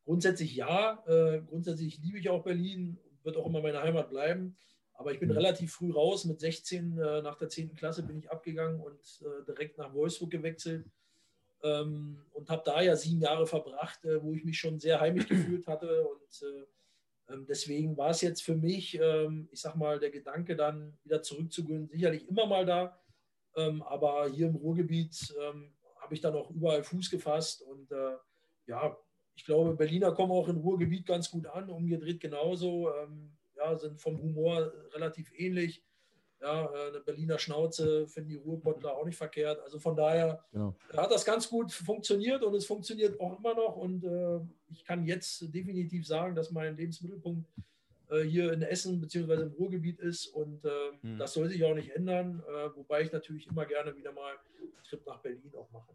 Grundsätzlich 0.05 0.55
ja, 0.55 1.03
äh, 1.07 1.41
grundsätzlich 1.41 1.99
liebe 1.99 2.19
ich 2.19 2.29
auch 2.29 2.43
Berlin, 2.43 2.99
wird 3.23 3.37
auch 3.37 3.45
immer 3.45 3.61
meine 3.61 3.81
Heimat 3.81 4.09
bleiben. 4.09 4.55
Aber 4.97 5.11
ich 5.11 5.19
bin 5.19 5.29
mhm. 5.29 5.35
relativ 5.35 5.73
früh 5.73 5.91
raus. 5.91 6.25
Mit 6.25 6.39
16 6.39 6.97
äh, 6.97 7.21
nach 7.21 7.37
der 7.37 7.49
10. 7.49 7.75
Klasse 7.75 8.03
bin 8.03 8.17
ich 8.17 8.31
abgegangen 8.31 8.81
und 8.81 9.21
äh, 9.21 9.45
direkt 9.45 9.77
nach 9.77 9.93
Wolfsburg 9.93 10.31
gewechselt. 10.31 10.87
Ähm, 11.63 12.23
und 12.33 12.49
habe 12.49 12.63
da 12.65 12.81
ja 12.81 12.95
sieben 12.95 13.21
Jahre 13.21 13.45
verbracht, 13.45 14.03
äh, 14.05 14.21
wo 14.23 14.33
ich 14.33 14.43
mich 14.43 14.57
schon 14.57 14.79
sehr 14.79 14.99
heimisch 14.99 15.27
gefühlt 15.27 15.67
hatte. 15.67 16.07
Und 16.07 16.41
äh, 16.41 16.65
deswegen 17.29 17.97
war 17.97 18.11
es 18.11 18.21
jetzt 18.21 18.43
für 18.43 18.55
mich, 18.55 18.97
ähm, 18.99 19.49
ich 19.51 19.61
sag 19.61 19.75
mal, 19.75 19.99
der 19.99 20.11
Gedanke 20.11 20.55
dann 20.55 20.97
wieder 21.03 21.21
zurückzugehen, 21.21 21.87
sicherlich 21.89 22.27
immer 22.27 22.45
mal 22.45 22.65
da. 22.65 22.99
Ähm, 23.55 23.81
aber 23.83 24.29
hier 24.29 24.47
im 24.47 24.55
Ruhrgebiet 24.55 25.35
ähm, 25.41 25.73
habe 25.99 26.13
ich 26.13 26.21
dann 26.21 26.35
auch 26.35 26.49
überall 26.51 26.83
Fuß 26.83 27.09
gefasst. 27.09 27.61
Und 27.61 27.91
äh, 27.91 28.15
ja, 28.67 28.97
ich 29.35 29.45
glaube, 29.45 29.75
Berliner 29.75 30.13
kommen 30.13 30.31
auch 30.31 30.47
im 30.47 30.57
Ruhrgebiet 30.57 31.05
ganz 31.05 31.29
gut 31.29 31.47
an, 31.47 31.69
umgedreht 31.69 32.19
genauso. 32.19 32.93
Ähm, 32.93 33.37
ja, 33.55 33.75
sind 33.77 33.99
vom 33.99 34.21
Humor 34.21 34.71
relativ 34.93 35.31
ähnlich. 35.37 35.83
Ja, 36.41 36.65
äh, 36.65 36.89
eine 36.89 36.99
Berliner 36.99 37.39
Schnauze 37.39 38.07
finden 38.07 38.29
die 38.29 38.35
Ruhrpottler 38.35 38.95
auch 38.95 39.05
nicht 39.05 39.17
verkehrt. 39.17 39.59
Also 39.61 39.79
von 39.79 39.95
daher 39.95 40.43
genau. 40.51 40.75
hat 40.95 41.11
das 41.11 41.25
ganz 41.25 41.49
gut 41.49 41.71
funktioniert 41.71 42.43
und 42.43 42.53
es 42.53 42.65
funktioniert 42.65 43.19
auch 43.19 43.39
immer 43.39 43.55
noch. 43.55 43.75
Und 43.75 44.03
äh, 44.03 44.39
ich 44.69 44.83
kann 44.83 45.05
jetzt 45.05 45.53
definitiv 45.53 46.05
sagen, 46.05 46.35
dass 46.35 46.51
mein 46.51 46.77
Lebensmittelpunkt 46.77 47.47
äh, 48.09 48.21
hier 48.21 48.53
in 48.53 48.61
Essen 48.61 49.01
bzw. 49.01 49.33
im 49.33 49.51
Ruhrgebiet 49.53 49.99
ist. 49.99 50.27
Und 50.27 50.63
äh, 50.63 50.69
mhm. 51.01 51.17
das 51.17 51.33
soll 51.33 51.49
sich 51.49 51.63
auch 51.65 51.73
nicht 51.73 51.89
ändern. 51.89 52.43
Äh, 52.47 52.75
wobei 52.75 53.01
ich 53.01 53.11
natürlich 53.11 53.47
immer 53.47 53.65
gerne 53.65 53.95
wieder 53.95 54.11
mal 54.11 54.33
einen 54.61 54.71
Trip 54.87 55.05
nach 55.05 55.19
Berlin 55.19 55.51
auch 55.57 55.71
mache. 55.71 55.91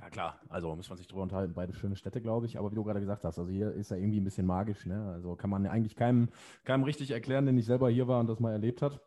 Ja, 0.00 0.08
klar. 0.10 0.40
Also 0.48 0.74
muss 0.74 0.88
man 0.88 0.96
sich 0.96 1.06
drüber 1.06 1.22
unterhalten. 1.22 1.54
Beide 1.54 1.74
schöne 1.74 1.96
Städte, 1.96 2.20
glaube 2.20 2.46
ich. 2.46 2.58
Aber 2.58 2.70
wie 2.70 2.74
du 2.74 2.84
gerade 2.84 3.00
gesagt 3.00 3.24
hast, 3.24 3.38
also 3.38 3.50
hier 3.50 3.72
ist 3.72 3.90
ja 3.90 3.96
irgendwie 3.96 4.20
ein 4.20 4.24
bisschen 4.24 4.46
magisch. 4.46 4.86
Ne? 4.86 5.12
Also 5.12 5.36
kann 5.36 5.50
man 5.50 5.66
eigentlich 5.66 5.96
keinem, 5.96 6.30
keinem 6.64 6.84
richtig 6.84 7.10
erklären, 7.10 7.44
der 7.44 7.52
nicht 7.52 7.66
selber 7.66 7.90
hier 7.90 8.08
war 8.08 8.20
und 8.20 8.26
das 8.26 8.40
mal 8.40 8.52
erlebt 8.52 8.82
hat. 8.82 9.00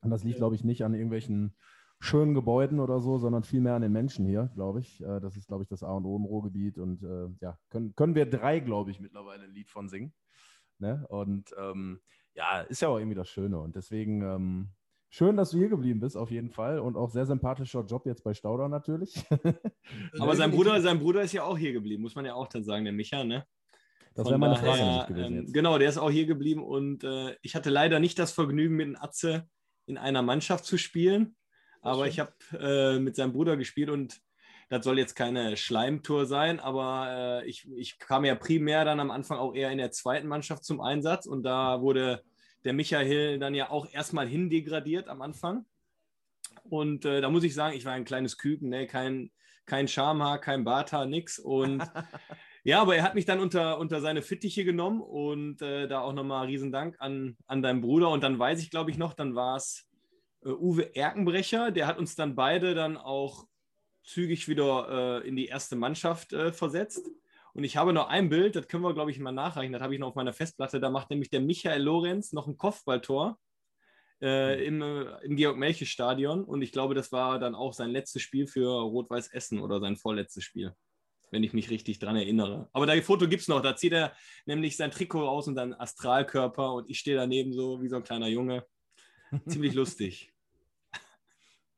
Und 0.00 0.10
das 0.10 0.24
liegt, 0.24 0.38
glaube 0.38 0.56
ich, 0.56 0.64
nicht 0.64 0.84
an 0.84 0.94
irgendwelchen 0.94 1.54
schönen 2.00 2.34
Gebäuden 2.34 2.80
oder 2.80 3.00
so, 3.00 3.18
sondern 3.18 3.44
vielmehr 3.44 3.74
an 3.74 3.82
den 3.82 3.92
Menschen 3.92 4.26
hier, 4.26 4.50
glaube 4.54 4.80
ich. 4.80 5.00
Äh, 5.00 5.20
das 5.20 5.36
ist, 5.36 5.46
glaube 5.46 5.62
ich, 5.62 5.68
das 5.68 5.84
A 5.84 5.92
und 5.92 6.04
O 6.04 6.16
im 6.16 6.24
Ruhrgebiet. 6.24 6.76
Und 6.76 7.04
äh, 7.04 7.28
ja, 7.40 7.58
können, 7.70 7.94
können 7.94 8.16
wir 8.16 8.28
drei, 8.28 8.58
glaube 8.58 8.90
ich, 8.90 9.00
mittlerweile 9.00 9.44
ein 9.44 9.54
Lied 9.54 9.70
von 9.70 9.88
singen. 9.88 10.12
Ne? 10.78 11.06
Und 11.08 11.54
ähm, 11.56 12.00
ja, 12.34 12.62
ist 12.62 12.82
ja 12.82 12.88
auch 12.88 12.98
irgendwie 12.98 13.14
das 13.14 13.28
Schöne. 13.28 13.60
Und 13.60 13.76
deswegen 13.76 14.22
ähm, 14.22 14.68
Schön, 15.14 15.36
dass 15.36 15.50
du 15.50 15.58
hier 15.58 15.68
geblieben 15.68 16.00
bist, 16.00 16.16
auf 16.16 16.30
jeden 16.30 16.48
Fall. 16.48 16.78
Und 16.78 16.96
auch 16.96 17.10
sehr 17.10 17.26
sympathischer 17.26 17.84
Job 17.84 18.06
jetzt 18.06 18.24
bei 18.24 18.32
Stauder 18.32 18.70
natürlich. 18.70 19.14
Aber 20.18 20.34
sein 20.34 20.50
Bruder, 20.50 20.80
sein 20.80 20.98
Bruder 21.00 21.20
ist 21.20 21.34
ja 21.34 21.42
auch 21.44 21.58
hier 21.58 21.74
geblieben, 21.74 22.02
muss 22.02 22.14
man 22.14 22.24
ja 22.24 22.32
auch 22.32 22.48
dann 22.48 22.64
sagen, 22.64 22.84
der 22.84 22.94
Micha, 22.94 23.22
ne? 23.22 23.44
Das 24.14 24.26
wäre 24.26 24.38
meine 24.38 24.56
Frage 24.56 24.82
nicht 24.82 25.08
gewesen 25.08 25.34
jetzt. 25.34 25.52
Genau, 25.52 25.76
der 25.76 25.90
ist 25.90 25.98
auch 25.98 26.10
hier 26.10 26.24
geblieben 26.24 26.62
und 26.62 27.04
äh, 27.04 27.36
ich 27.42 27.54
hatte 27.54 27.68
leider 27.68 28.00
nicht 28.00 28.18
das 28.18 28.32
Vergnügen, 28.32 28.74
mit 28.74 28.86
dem 28.86 28.96
Atze 28.96 29.46
in 29.84 29.98
einer 29.98 30.22
Mannschaft 30.22 30.64
zu 30.64 30.78
spielen. 30.78 31.36
Aber 31.82 32.06
ich 32.06 32.18
habe 32.18 32.32
äh, 32.58 32.98
mit 32.98 33.14
seinem 33.14 33.34
Bruder 33.34 33.58
gespielt 33.58 33.90
und 33.90 34.18
das 34.70 34.82
soll 34.82 34.98
jetzt 34.98 35.14
keine 35.14 35.58
Schleimtour 35.58 36.24
sein, 36.24 36.58
aber 36.58 37.42
äh, 37.42 37.46
ich, 37.46 37.68
ich 37.76 37.98
kam 37.98 38.24
ja 38.24 38.34
primär 38.34 38.86
dann 38.86 38.98
am 38.98 39.10
Anfang 39.10 39.36
auch 39.36 39.54
eher 39.54 39.70
in 39.72 39.76
der 39.76 39.90
zweiten 39.90 40.26
Mannschaft 40.26 40.64
zum 40.64 40.80
Einsatz 40.80 41.26
und 41.26 41.42
da 41.42 41.82
wurde 41.82 42.22
der 42.64 42.72
Michael 42.72 43.38
dann 43.38 43.54
ja 43.54 43.70
auch 43.70 43.92
erstmal 43.92 44.26
hindegradiert 44.26 45.08
am 45.08 45.22
Anfang. 45.22 45.64
Und 46.64 47.04
äh, 47.04 47.20
da 47.20 47.30
muss 47.30 47.44
ich 47.44 47.54
sagen, 47.54 47.76
ich 47.76 47.84
war 47.84 47.92
ein 47.92 48.04
kleines 48.04 48.38
Küken, 48.38 48.68
ne? 48.68 48.86
kein, 48.86 49.30
kein 49.66 49.88
Schamhaar, 49.88 50.40
kein 50.40 50.64
Barthaar, 50.64 51.06
nix. 51.06 51.38
Und 51.38 51.82
ja, 52.64 52.80
aber 52.80 52.96
er 52.96 53.02
hat 53.02 53.14
mich 53.14 53.24
dann 53.24 53.40
unter, 53.40 53.78
unter 53.78 54.00
seine 54.00 54.22
Fittiche 54.22 54.64
genommen 54.64 55.00
und 55.00 55.62
äh, 55.62 55.88
da 55.88 56.00
auch 56.00 56.12
nochmal 56.12 56.46
Riesendank 56.46 56.96
an, 56.98 57.36
an 57.46 57.62
deinen 57.62 57.80
Bruder. 57.80 58.10
Und 58.10 58.22
dann 58.22 58.38
weiß 58.38 58.60
ich, 58.60 58.70
glaube 58.70 58.90
ich, 58.90 58.98
noch, 58.98 59.14
dann 59.14 59.34
war 59.34 59.56
es 59.56 59.88
äh, 60.44 60.50
Uwe 60.50 60.94
Erkenbrecher, 60.94 61.70
der 61.70 61.86
hat 61.86 61.98
uns 61.98 62.14
dann 62.16 62.34
beide 62.34 62.74
dann 62.74 62.96
auch 62.96 63.46
zügig 64.04 64.48
wieder 64.48 65.22
äh, 65.22 65.28
in 65.28 65.36
die 65.36 65.46
erste 65.46 65.76
Mannschaft 65.76 66.32
äh, 66.32 66.52
versetzt. 66.52 67.08
Und 67.54 67.64
ich 67.64 67.76
habe 67.76 67.92
noch 67.92 68.08
ein 68.08 68.28
Bild, 68.28 68.56
das 68.56 68.66
können 68.66 68.82
wir, 68.82 68.94
glaube 68.94 69.10
ich, 69.10 69.18
mal 69.18 69.32
nachreichen. 69.32 69.72
Das 69.72 69.82
habe 69.82 69.94
ich 69.94 70.00
noch 70.00 70.08
auf 70.08 70.14
meiner 70.14 70.32
Festplatte. 70.32 70.80
Da 70.80 70.90
macht 70.90 71.10
nämlich 71.10 71.30
der 71.30 71.40
Michael 71.40 71.82
Lorenz 71.82 72.32
noch 72.32 72.46
ein 72.46 72.56
Kopfballtor 72.56 73.38
äh, 74.22 74.56
mhm. 74.56 74.62
im, 74.62 74.82
äh, 74.82 75.24
im 75.24 75.36
Georg-Melche-Stadion. 75.36 76.44
Und 76.44 76.62
ich 76.62 76.72
glaube, 76.72 76.94
das 76.94 77.12
war 77.12 77.38
dann 77.38 77.54
auch 77.54 77.74
sein 77.74 77.90
letztes 77.90 78.22
Spiel 78.22 78.46
für 78.46 78.68
Rot-Weiß 78.68 79.28
Essen 79.28 79.60
oder 79.60 79.80
sein 79.80 79.96
vorletztes 79.96 80.44
Spiel, 80.44 80.74
wenn 81.30 81.44
ich 81.44 81.52
mich 81.52 81.68
richtig 81.68 81.98
dran 81.98 82.16
erinnere. 82.16 82.70
Aber 82.72 82.86
das 82.86 83.04
Foto 83.04 83.28
gibt 83.28 83.42
es 83.42 83.48
noch. 83.48 83.60
Da 83.60 83.76
zieht 83.76 83.92
er 83.92 84.14
nämlich 84.46 84.78
sein 84.78 84.90
Trikot 84.90 85.28
aus 85.28 85.46
und 85.46 85.54
dann 85.54 85.74
Astralkörper 85.74 86.72
und 86.72 86.88
ich 86.88 87.00
stehe 87.00 87.16
daneben 87.16 87.52
so 87.52 87.82
wie 87.82 87.88
so 87.88 87.96
ein 87.96 88.04
kleiner 88.04 88.28
Junge. 88.28 88.64
Ziemlich 89.46 89.74
lustig. 89.74 90.32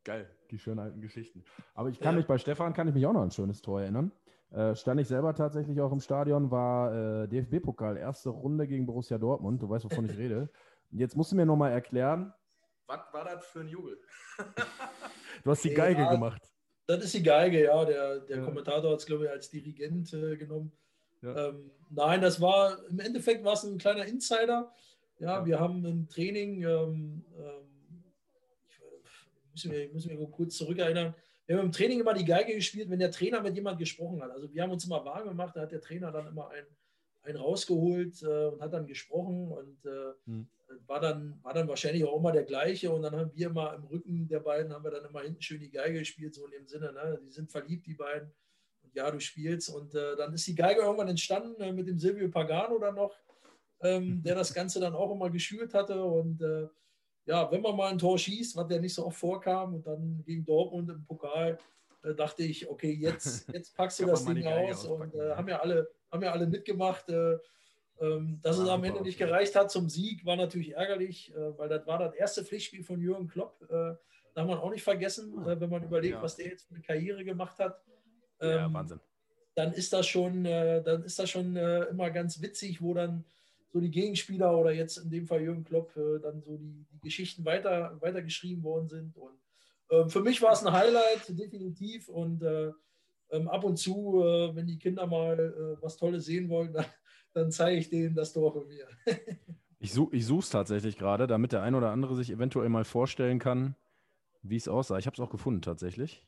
Geil, 0.04 0.30
die 0.50 0.58
schönen 0.58 0.80
alten 0.80 1.00
Geschichten. 1.00 1.44
Aber 1.74 1.88
ich 1.88 1.98
kann 1.98 2.14
ja. 2.14 2.18
mich 2.18 2.26
bei 2.26 2.36
Stefan 2.38 2.74
kann 2.74 2.86
ich 2.86 2.94
mich 2.94 3.06
auch 3.06 3.14
noch 3.14 3.22
an 3.22 3.28
ein 3.28 3.32
schönes 3.32 3.62
Tor 3.62 3.80
erinnern. 3.80 4.12
Äh, 4.54 4.76
stand 4.76 5.00
ich 5.00 5.08
selber 5.08 5.34
tatsächlich 5.34 5.80
auch 5.80 5.90
im 5.90 5.98
Stadion, 5.98 6.48
war 6.48 7.24
äh, 7.24 7.28
DFB-Pokal, 7.28 7.96
erste 7.96 8.30
Runde 8.30 8.68
gegen 8.68 8.86
Borussia 8.86 9.18
Dortmund. 9.18 9.60
Du 9.60 9.68
weißt, 9.68 9.84
wovon 9.84 10.04
ich 10.04 10.16
rede. 10.16 10.48
Jetzt 10.92 11.16
musst 11.16 11.32
du 11.32 11.36
mir 11.36 11.44
nochmal 11.44 11.72
erklären. 11.72 12.32
Was 12.86 13.00
war 13.12 13.24
das 13.24 13.44
für 13.46 13.60
ein 13.60 13.68
Jubel? 13.68 13.98
du 15.44 15.50
hast 15.50 15.64
die 15.64 15.70
hey, 15.70 15.76
Geige 15.76 16.02
ja, 16.02 16.12
gemacht. 16.12 16.40
Das 16.86 17.02
ist 17.02 17.14
die 17.14 17.22
Geige, 17.22 17.64
ja. 17.64 17.84
Der, 17.84 18.20
der 18.20 18.38
ja. 18.38 18.44
Kommentator 18.44 18.92
hat 18.92 19.00
es, 19.00 19.06
glaube 19.06 19.24
ich, 19.24 19.30
als 19.30 19.50
Dirigent 19.50 20.12
äh, 20.12 20.36
genommen. 20.36 20.70
Ja. 21.20 21.48
Ähm, 21.48 21.72
nein, 21.90 22.20
das 22.20 22.40
war 22.40 22.78
im 22.88 23.00
Endeffekt 23.00 23.42
war 23.42 23.54
es 23.54 23.64
ein 23.64 23.78
kleiner 23.78 24.04
Insider. 24.04 24.72
Ja, 25.18 25.44
wir 25.44 25.58
haben 25.58 25.84
im 25.84 26.08
Training, 26.08 26.62
ähm, 26.62 27.24
ähm, 27.36 28.04
ich, 28.68 28.80
muss 29.50 29.64
mich, 29.64 29.92
muss 29.92 30.06
mich 30.06 30.30
kurz 30.30 30.56
zurückerinnern, 30.56 31.14
wir 31.46 31.58
haben 31.58 31.66
im 31.66 31.72
Training 31.72 32.00
immer 32.00 32.14
die 32.14 32.24
Geige 32.24 32.54
gespielt, 32.54 32.88
wenn 32.88 32.98
der 32.98 33.10
Trainer 33.10 33.42
mit 33.42 33.54
jemand 33.54 33.78
gesprochen 33.78 34.22
hat. 34.22 34.30
Also 34.30 34.52
wir 34.52 34.62
haben 34.62 34.70
uns 34.70 34.84
immer 34.86 35.04
warm 35.04 35.28
gemacht, 35.28 35.54
da 35.54 35.62
hat 35.62 35.72
der 35.72 35.80
Trainer 35.80 36.10
dann 36.10 36.26
immer 36.26 36.48
einen, 36.50 36.66
einen 37.22 37.36
rausgeholt 37.36 38.22
äh, 38.22 38.46
und 38.46 38.62
hat 38.62 38.72
dann 38.72 38.86
gesprochen 38.86 39.48
und 39.48 39.84
äh, 39.84 40.12
hm. 40.26 40.46
war, 40.86 41.00
dann, 41.00 41.38
war 41.42 41.52
dann 41.52 41.68
wahrscheinlich 41.68 42.04
auch 42.04 42.16
immer 42.16 42.32
der 42.32 42.44
gleiche. 42.44 42.90
Und 42.90 43.02
dann 43.02 43.14
haben 43.14 43.30
wir 43.34 43.46
immer 43.48 43.74
im 43.74 43.84
Rücken 43.84 44.26
der 44.28 44.40
beiden, 44.40 44.72
haben 44.72 44.84
wir 44.84 44.90
dann 44.90 45.04
immer 45.04 45.20
hinten 45.20 45.42
schön 45.42 45.60
die 45.60 45.70
Geige 45.70 45.98
gespielt, 45.98 46.34
so 46.34 46.46
in 46.46 46.52
dem 46.52 46.66
Sinne, 46.66 46.92
ne? 46.92 47.20
die 47.22 47.30
sind 47.30 47.50
verliebt, 47.50 47.86
die 47.86 47.94
beiden. 47.94 48.32
Und 48.82 48.94
ja, 48.94 49.10
du 49.10 49.20
spielst. 49.20 49.68
Und 49.68 49.94
äh, 49.94 50.16
dann 50.16 50.32
ist 50.32 50.46
die 50.46 50.54
Geige 50.54 50.80
irgendwann 50.80 51.08
entstanden 51.08 51.60
äh, 51.60 51.72
mit 51.72 51.88
dem 51.88 51.98
Silvio 51.98 52.30
Pagano 52.30 52.78
dann 52.78 52.94
noch, 52.94 53.14
ähm, 53.80 54.22
der 54.22 54.34
das 54.34 54.54
Ganze 54.54 54.80
dann 54.80 54.94
auch 54.94 55.12
immer 55.12 55.28
geschürt 55.28 55.74
hatte 55.74 56.02
und 56.02 56.40
äh, 56.40 56.68
ja, 57.26 57.50
wenn 57.50 57.62
man 57.62 57.76
mal 57.76 57.90
ein 57.90 57.98
Tor 57.98 58.18
schießt, 58.18 58.56
was 58.56 58.70
ja 58.70 58.78
nicht 58.78 58.94
so 58.94 59.06
oft 59.06 59.18
vorkam, 59.18 59.74
und 59.74 59.86
dann 59.86 60.22
gegen 60.26 60.44
Dortmund 60.44 60.90
im 60.90 61.04
Pokal, 61.04 61.58
äh, 62.02 62.14
dachte 62.14 62.42
ich, 62.42 62.68
okay, 62.68 62.92
jetzt, 62.92 63.48
jetzt 63.52 63.74
packst 63.74 64.00
du 64.00 64.06
das 64.06 64.24
Ding 64.24 64.46
aus. 64.46 64.84
Und 64.86 65.14
äh, 65.14 65.34
haben, 65.34 65.48
ja 65.48 65.60
alle, 65.60 65.88
haben 66.10 66.22
ja 66.22 66.32
alle 66.32 66.46
mitgemacht. 66.46 67.08
Äh, 67.08 67.38
ähm, 68.00 68.40
dass 68.42 68.58
ja, 68.58 68.64
es 68.64 68.68
am 68.68 68.82
Ende 68.82 69.02
nicht 69.02 69.18
gereicht 69.18 69.54
hat 69.54 69.70
zum 69.70 69.88
Sieg, 69.88 70.24
war 70.26 70.34
natürlich 70.36 70.74
ärgerlich, 70.74 71.32
äh, 71.34 71.56
weil 71.56 71.68
das 71.68 71.86
war 71.86 71.98
das 71.98 72.14
erste 72.14 72.44
Pflichtspiel 72.44 72.82
von 72.82 73.00
Jürgen 73.00 73.28
Klopp. 73.28 73.62
Äh, 73.70 73.94
darf 74.34 74.46
man 74.48 74.58
auch 74.58 74.70
nicht 74.70 74.82
vergessen, 74.82 75.32
ah. 75.38 75.52
äh, 75.52 75.60
wenn 75.60 75.70
man 75.70 75.84
überlegt, 75.84 76.14
ja. 76.14 76.22
was 76.22 76.36
der 76.36 76.48
jetzt 76.48 76.66
für 76.66 76.74
eine 76.74 76.82
Karriere 76.82 77.24
gemacht 77.24 77.58
hat. 77.58 77.80
Ähm, 78.40 78.50
ja, 78.50 78.72
Wahnsinn. 78.72 79.00
Dann 79.54 79.72
ist 79.72 79.92
das 79.92 80.08
schon, 80.08 80.42
dann 80.42 81.04
ist 81.04 81.16
das 81.16 81.30
schon 81.30 81.54
immer 81.54 82.10
ganz 82.10 82.42
witzig, 82.42 82.82
wo 82.82 82.92
dann 82.92 83.24
so 83.74 83.80
die 83.80 83.90
Gegenspieler 83.90 84.56
oder 84.56 84.70
jetzt 84.70 84.98
in 84.98 85.10
dem 85.10 85.26
Fall 85.26 85.42
Jürgen 85.42 85.64
Klopp 85.64 85.96
äh, 85.96 86.20
dann 86.20 86.40
so 86.40 86.56
die, 86.56 86.86
die 86.92 87.00
Geschichten 87.00 87.44
weiter, 87.44 87.98
geschrieben 88.22 88.62
worden 88.62 88.88
sind. 88.88 89.16
Und 89.16 89.36
äh, 89.88 90.08
für 90.08 90.20
mich 90.20 90.40
war 90.42 90.52
es 90.52 90.64
ein 90.64 90.72
Highlight, 90.72 91.36
definitiv. 91.36 92.08
Und 92.08 92.40
äh, 92.44 92.70
ähm, 93.30 93.48
ab 93.48 93.64
und 93.64 93.76
zu, 93.76 94.22
äh, 94.22 94.54
wenn 94.54 94.68
die 94.68 94.78
Kinder 94.78 95.08
mal 95.08 95.40
äh, 95.40 95.82
was 95.82 95.96
Tolles 95.96 96.24
sehen 96.24 96.48
wollen, 96.48 96.72
dann, 96.72 96.86
dann 97.32 97.50
zeige 97.50 97.80
ich 97.80 97.90
denen 97.90 98.14
das 98.14 98.32
Tor 98.32 98.52
von 98.52 98.68
mir. 98.68 98.86
ich, 99.80 99.96
ich 100.12 100.24
suche 100.24 100.40
es 100.40 100.50
tatsächlich 100.50 100.96
gerade, 100.96 101.26
damit 101.26 101.50
der 101.50 101.62
ein 101.62 101.74
oder 101.74 101.90
andere 101.90 102.14
sich 102.14 102.30
eventuell 102.30 102.68
mal 102.68 102.84
vorstellen 102.84 103.40
kann, 103.40 103.74
wie 104.42 104.56
es 104.56 104.68
aussah. 104.68 104.98
Ich 104.98 105.06
habe 105.06 105.14
es 105.14 105.20
auch 105.20 105.30
gefunden 105.30 105.62
tatsächlich. 105.62 106.24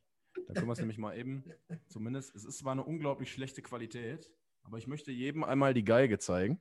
Da 0.49 0.55
können 0.55 0.67
wir 0.67 0.73
es 0.73 0.81
nämlich 0.81 0.99
mal 0.99 1.17
eben, 1.17 1.45
zumindest, 1.87 2.35
es 2.35 2.45
ist 2.45 2.59
zwar 2.59 2.73
eine 2.73 2.83
unglaublich 2.83 3.31
schlechte 3.31 3.63
Qualität, 3.63 4.33
aber 4.65 4.79
ich 4.79 4.89
möchte 4.89 5.13
jedem 5.13 5.45
einmal 5.45 5.75
die 5.75 5.85
Geige 5.85 6.19
zeigen. 6.19 6.61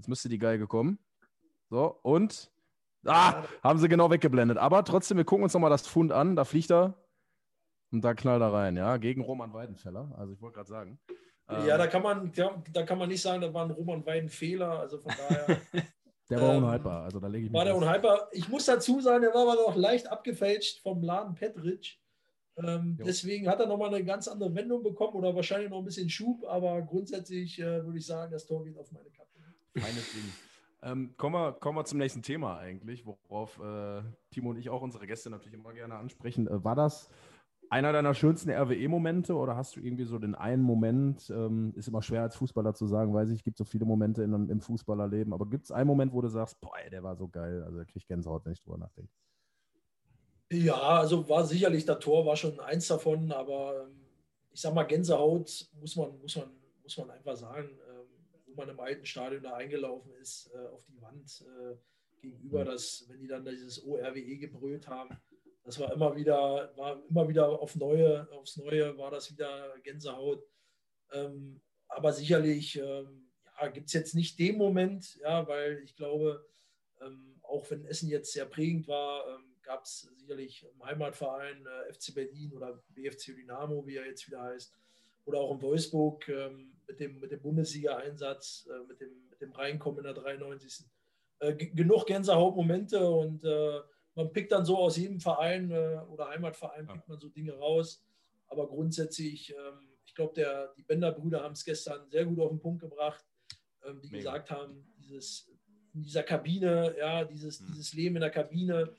Jetzt 0.00 0.08
müsste 0.08 0.30
die 0.30 0.38
Geige 0.38 0.66
kommen. 0.66 0.98
So, 1.68 1.98
und. 2.00 2.50
Ah, 3.04 3.44
haben 3.62 3.78
sie 3.78 3.86
genau 3.86 4.10
weggeblendet. 4.10 4.56
Aber 4.56 4.82
trotzdem, 4.82 5.18
wir 5.18 5.26
gucken 5.26 5.44
uns 5.44 5.52
nochmal 5.52 5.68
das 5.68 5.86
Fund 5.86 6.10
an. 6.10 6.36
Da 6.36 6.46
fliegt 6.46 6.70
er 6.70 6.94
Und 7.92 8.02
da 8.02 8.14
knallt 8.14 8.40
er 8.40 8.50
rein, 8.50 8.78
ja, 8.78 8.96
gegen 8.96 9.20
Roman 9.20 9.52
Weidenfeller. 9.52 10.10
Also 10.16 10.32
ich 10.32 10.40
wollte 10.40 10.54
gerade 10.54 10.70
sagen. 10.70 10.98
Ja, 11.66 11.76
da 11.76 11.86
kann 11.86 12.02
man, 12.02 12.32
da, 12.32 12.82
kann 12.84 12.96
man 12.96 13.10
nicht 13.10 13.20
sagen, 13.20 13.42
da 13.42 13.52
war 13.52 13.66
ein 13.66 13.72
Roman 13.72 14.06
Weidenfehler. 14.06 14.78
Also 14.78 14.98
von 15.00 15.12
daher. 15.18 15.60
der 16.30 16.40
war 16.40 16.54
ähm, 16.54 16.64
unhaltbar. 16.64 17.02
Also 17.02 17.20
da 17.20 17.26
lege 17.26 17.48
ich 17.48 17.52
War 17.52 17.66
der 17.66 17.76
unhaltbar. 17.76 18.28
Ich 18.32 18.48
muss 18.48 18.64
dazu 18.64 19.00
sagen, 19.00 19.20
der 19.20 19.34
war 19.34 19.42
aber 19.42 19.56
noch 19.56 19.76
leicht 19.76 20.10
abgefälscht 20.10 20.80
vom 20.82 21.02
Laden 21.02 21.34
Petritsch. 21.34 21.98
Ähm, 22.56 22.96
deswegen 23.04 23.48
hat 23.48 23.60
er 23.60 23.66
nochmal 23.66 23.94
eine 23.94 24.02
ganz 24.02 24.28
andere 24.28 24.54
Wendung 24.54 24.82
bekommen 24.82 25.12
oder 25.12 25.34
wahrscheinlich 25.34 25.68
noch 25.68 25.78
ein 25.78 25.84
bisschen 25.84 26.08
Schub, 26.08 26.44
aber 26.46 26.80
grundsätzlich 26.82 27.58
äh, 27.58 27.84
würde 27.84 27.98
ich 27.98 28.06
sagen, 28.06 28.32
das 28.32 28.46
Tor 28.46 28.64
geht 28.64 28.78
auf 28.78 28.90
meine 28.92 29.10
Kappe. 29.10 29.39
Feines 29.74 30.12
Ding. 30.12 30.32
Ähm, 30.82 31.14
kommen, 31.16 31.34
wir, 31.34 31.52
kommen 31.52 31.76
wir 31.76 31.84
zum 31.84 31.98
nächsten 31.98 32.22
Thema 32.22 32.58
eigentlich, 32.58 33.04
worauf 33.04 33.58
äh, 33.58 34.02
Timo 34.30 34.50
und 34.50 34.56
ich 34.56 34.70
auch 34.70 34.80
unsere 34.80 35.06
Gäste 35.06 35.28
natürlich 35.28 35.58
immer 35.58 35.74
gerne 35.74 35.96
ansprechen. 35.96 36.46
Äh, 36.46 36.64
war 36.64 36.74
das 36.74 37.10
einer 37.70 37.92
deiner 37.92 38.14
schönsten 38.14 38.50
RWE-Momente 38.50 39.34
oder 39.34 39.56
hast 39.56 39.76
du 39.76 39.80
irgendwie 39.80 40.04
so 40.04 40.18
den 40.18 40.34
einen 40.34 40.62
Moment, 40.62 41.30
ähm, 41.30 41.72
ist 41.76 41.86
immer 41.86 42.02
schwer 42.02 42.22
als 42.22 42.34
Fußballer 42.36 42.74
zu 42.74 42.86
sagen, 42.86 43.14
weiß 43.14 43.30
ich, 43.30 43.44
gibt 43.44 43.58
so 43.58 43.64
viele 43.64 43.84
Momente 43.84 44.22
in, 44.22 44.32
im 44.48 44.60
Fußballerleben, 44.60 45.32
aber 45.32 45.46
gibt 45.46 45.64
es 45.64 45.70
einen 45.70 45.86
Moment, 45.86 46.12
wo 46.12 46.20
du 46.20 46.28
sagst, 46.28 46.60
boah, 46.60 46.72
der 46.90 47.02
war 47.02 47.14
so 47.14 47.28
geil, 47.28 47.62
also 47.62 47.76
der 47.76 47.86
kriegt 47.86 48.08
Gänsehaut, 48.08 48.44
wenn 48.44 48.52
ich 48.52 48.60
drüber 48.60 48.78
nachdenke? 48.78 49.12
Ja, 50.50 50.74
also 50.74 51.28
war 51.28 51.44
sicherlich, 51.44 51.84
das 51.84 52.00
Tor 52.00 52.26
war 52.26 52.34
schon 52.34 52.58
eins 52.58 52.88
davon, 52.88 53.30
aber 53.30 53.84
ähm, 53.84 54.00
ich 54.50 54.60
sag 54.60 54.74
mal, 54.74 54.82
Gänsehaut 54.82 55.68
muss 55.78 55.94
man, 55.94 56.18
muss 56.20 56.36
man, 56.36 56.50
muss 56.82 56.98
man 56.98 57.10
einfach 57.10 57.36
sagen, 57.36 57.68
man 58.60 58.68
im 58.68 58.80
alten 58.80 59.06
Stadion 59.06 59.42
da 59.42 59.54
eingelaufen 59.54 60.12
ist, 60.14 60.50
äh, 60.54 60.66
auf 60.68 60.84
die 60.86 61.00
Wand 61.00 61.44
äh, 61.46 61.76
gegenüber, 62.20 62.64
dass, 62.64 63.06
wenn 63.08 63.20
die 63.20 63.26
dann 63.26 63.44
dieses 63.44 63.84
ORWE 63.84 64.36
gebrüllt 64.36 64.88
haben, 64.88 65.16
das 65.64 65.78
war 65.78 65.92
immer 65.92 66.16
wieder, 66.16 66.72
war 66.76 67.02
immer 67.08 67.28
wieder 67.28 67.48
auf 67.48 67.76
neue, 67.76 68.30
aufs 68.32 68.56
Neue 68.56 68.96
war 68.96 69.10
das 69.10 69.30
wieder 69.30 69.74
Gänsehaut. 69.82 70.42
Ähm, 71.12 71.60
aber 71.88 72.12
sicherlich 72.12 72.76
ja, 72.76 73.68
gibt 73.68 73.88
es 73.88 73.92
jetzt 73.92 74.14
nicht 74.14 74.38
den 74.38 74.56
Moment, 74.56 75.16
ja, 75.16 75.46
weil 75.46 75.82
ich 75.84 75.96
glaube, 75.96 76.46
auch 77.42 77.68
wenn 77.70 77.84
Essen 77.84 78.08
jetzt 78.08 78.32
sehr 78.32 78.46
prägend 78.46 78.86
war, 78.86 79.24
gab 79.70 79.84
es 79.84 80.08
sicherlich 80.16 80.66
im 80.74 80.84
Heimatverein 80.84 81.64
äh, 81.64 81.92
FC 81.92 82.12
Berlin 82.14 82.52
oder 82.52 82.82
BFC 82.88 83.36
Dynamo, 83.36 83.86
wie 83.86 83.96
er 83.96 84.06
jetzt 84.06 84.26
wieder 84.26 84.42
heißt, 84.42 84.74
oder 85.24 85.38
auch 85.38 85.54
in 85.54 85.62
Wolfsburg 85.62 86.28
ähm, 86.28 86.72
mit 86.86 87.00
dem, 87.00 87.20
mit 87.20 87.30
dem 87.30 87.40
Bundesliga-Einsatz, 87.40 88.68
äh, 88.70 88.86
mit, 88.86 89.00
dem, 89.00 89.28
mit 89.30 89.40
dem 89.40 89.52
Reinkommen 89.52 89.98
in 89.98 90.04
der 90.04 90.14
93. 90.14 90.84
Äh, 91.40 91.54
genug 91.54 92.06
Gänsehautmomente 92.06 93.08
und 93.08 93.44
äh, 93.44 93.80
man 94.14 94.32
pickt 94.32 94.52
dann 94.52 94.64
so 94.64 94.76
aus 94.76 94.96
jedem 94.96 95.20
Verein 95.20 95.70
äh, 95.70 96.00
oder 96.10 96.28
Heimatverein 96.28 96.86
pickt 96.86 97.08
man 97.08 97.18
so 97.18 97.28
Dinge 97.28 97.52
raus. 97.52 98.04
Aber 98.48 98.68
grundsätzlich, 98.68 99.50
ähm, 99.50 99.88
ich 100.04 100.14
glaube, 100.14 100.34
die 100.76 100.82
Bender-Brüder 100.82 101.42
haben 101.42 101.52
es 101.52 101.64
gestern 101.64 102.10
sehr 102.10 102.26
gut 102.26 102.40
auf 102.40 102.50
den 102.50 102.60
Punkt 102.60 102.82
gebracht, 102.82 103.24
ähm, 103.84 104.00
die 104.02 104.08
Mega. 104.08 104.18
gesagt 104.18 104.50
haben, 104.50 104.92
dieses, 104.98 105.48
in 105.94 106.02
dieser 106.02 106.24
Kabine, 106.24 106.94
ja, 106.98 107.24
dieses, 107.24 107.60
hm. 107.60 107.66
dieses 107.68 107.92
Leben 107.94 108.16
in 108.16 108.20
der 108.20 108.30
Kabine, 108.30 108.92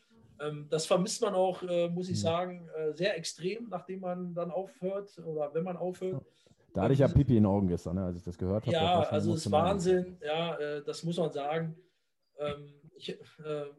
das 0.69 0.85
vermisst 0.85 1.21
man 1.21 1.33
auch, 1.33 1.61
äh, 1.63 1.89
muss 1.89 2.09
ich 2.09 2.17
hm. 2.17 2.21
sagen, 2.21 2.69
äh, 2.75 2.93
sehr 2.93 3.17
extrem, 3.17 3.69
nachdem 3.69 3.99
man 4.01 4.33
dann 4.33 4.51
aufhört 4.51 5.17
oder 5.19 5.53
wenn 5.53 5.63
man 5.63 5.77
aufhört. 5.77 6.25
Da 6.73 6.83
hatte 6.83 6.93
ich 6.93 6.99
ja 6.99 7.07
ähm, 7.07 7.13
Pipi 7.13 7.37
in 7.37 7.43
den 7.43 7.45
Augen 7.45 7.67
gestern, 7.67 7.95
ne, 7.95 8.05
als 8.05 8.17
ich 8.17 8.23
das 8.23 8.37
gehört 8.37 8.65
habe. 8.65 8.73
Ja, 8.73 9.01
also 9.01 9.33
es 9.33 9.45
ist 9.45 9.51
Wahnsinn, 9.51 10.17
ja, 10.21 10.57
äh, 10.57 10.83
das 10.83 11.03
muss 11.03 11.17
man 11.17 11.31
sagen. 11.31 11.75
Ähm, 12.39 12.73
ich, 12.95 13.17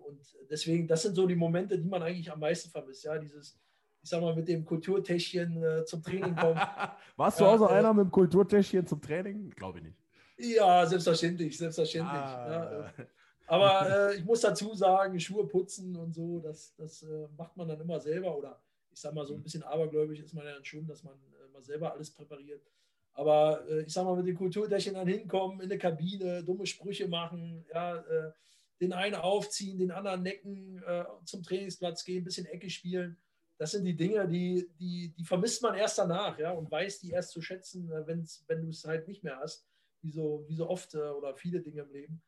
und 0.04 0.20
deswegen, 0.50 0.86
das 0.86 1.02
sind 1.02 1.14
so 1.14 1.26
die 1.26 1.36
Momente, 1.36 1.78
die 1.78 1.88
man 1.88 2.02
eigentlich 2.02 2.30
am 2.30 2.40
meisten 2.40 2.70
vermisst, 2.70 3.04
ja, 3.04 3.16
dieses, 3.18 3.58
ich 4.02 4.10
sag 4.10 4.20
mal, 4.20 4.34
mit 4.34 4.48
dem 4.48 4.64
Kulturtäschchen 4.64 5.64
zum 5.86 6.02
Training 6.02 6.34
kommen. 6.34 6.60
Warst 7.16 7.40
du 7.40 7.44
auch 7.44 7.56
so 7.56 7.68
einer 7.68 7.94
mit 7.94 8.06
dem 8.06 8.10
Kulturtäschchen 8.10 8.84
zum 8.84 9.00
Training? 9.00 9.50
Glaube 9.50 9.78
ich 9.78 9.84
nicht. 9.84 9.98
Ja, 10.38 10.84
selbstverständlich, 10.84 11.56
selbstverständlich. 11.56 12.12
Ah. 12.12 12.92
Ja, 12.98 13.04
aber 13.46 14.10
äh, 14.10 14.16
ich 14.16 14.24
muss 14.24 14.40
dazu 14.40 14.74
sagen, 14.74 15.18
Schuhe 15.18 15.46
putzen 15.46 15.96
und 15.96 16.14
so, 16.14 16.40
das, 16.40 16.74
das 16.76 17.02
äh, 17.02 17.28
macht 17.36 17.56
man 17.56 17.68
dann 17.68 17.80
immer 17.80 18.00
selber. 18.00 18.36
Oder 18.36 18.60
ich 18.90 19.00
sag 19.00 19.14
mal, 19.14 19.26
so 19.26 19.34
ein 19.34 19.40
mhm. 19.40 19.42
bisschen 19.44 19.62
abergläubig 19.62 20.20
ist 20.20 20.34
man 20.34 20.44
ja 20.44 20.54
dann 20.54 20.64
schon, 20.64 20.86
dass 20.86 21.02
man 21.02 21.14
äh, 21.14 21.52
mal 21.52 21.62
selber 21.62 21.92
alles 21.92 22.10
präpariert. 22.10 22.62
Aber 23.14 23.66
äh, 23.68 23.82
ich 23.82 23.92
sag 23.92 24.04
mal, 24.04 24.16
mit 24.16 24.26
den 24.26 24.36
Kulturdächern 24.36 24.94
dann 24.94 25.06
hinkommen, 25.06 25.60
in 25.60 25.68
der 25.68 25.78
Kabine, 25.78 26.42
dumme 26.44 26.66
Sprüche 26.66 27.08
machen, 27.08 27.64
ja, 27.72 27.96
äh, 27.96 28.32
den 28.80 28.92
einen 28.92 29.14
aufziehen, 29.14 29.78
den 29.78 29.90
anderen 29.90 30.22
necken, 30.22 30.82
äh, 30.84 31.04
zum 31.24 31.42
Trainingsplatz 31.42 32.04
gehen, 32.04 32.22
ein 32.22 32.24
bisschen 32.24 32.46
Ecke 32.46 32.68
spielen. 32.70 33.16
Das 33.58 33.72
sind 33.72 33.84
die 33.84 33.94
Dinge, 33.94 34.26
die, 34.26 34.68
die, 34.80 35.12
die 35.16 35.24
vermisst 35.24 35.62
man 35.62 35.74
erst 35.76 35.98
danach, 35.98 36.38
ja, 36.38 36.50
und 36.50 36.70
weiß 36.70 37.00
die 37.00 37.10
erst 37.10 37.30
zu 37.30 37.40
schätzen, 37.40 37.92
wenn's, 38.06 38.44
wenn 38.48 38.62
du 38.62 38.70
es 38.70 38.84
halt 38.84 39.06
nicht 39.06 39.22
mehr 39.22 39.38
hast, 39.38 39.68
wie 40.00 40.10
so, 40.10 40.44
wie 40.48 40.56
so 40.56 40.68
oft 40.68 40.96
oder 40.96 41.36
viele 41.36 41.60
Dinge 41.60 41.82
im 41.82 41.92
Leben. 41.92 42.22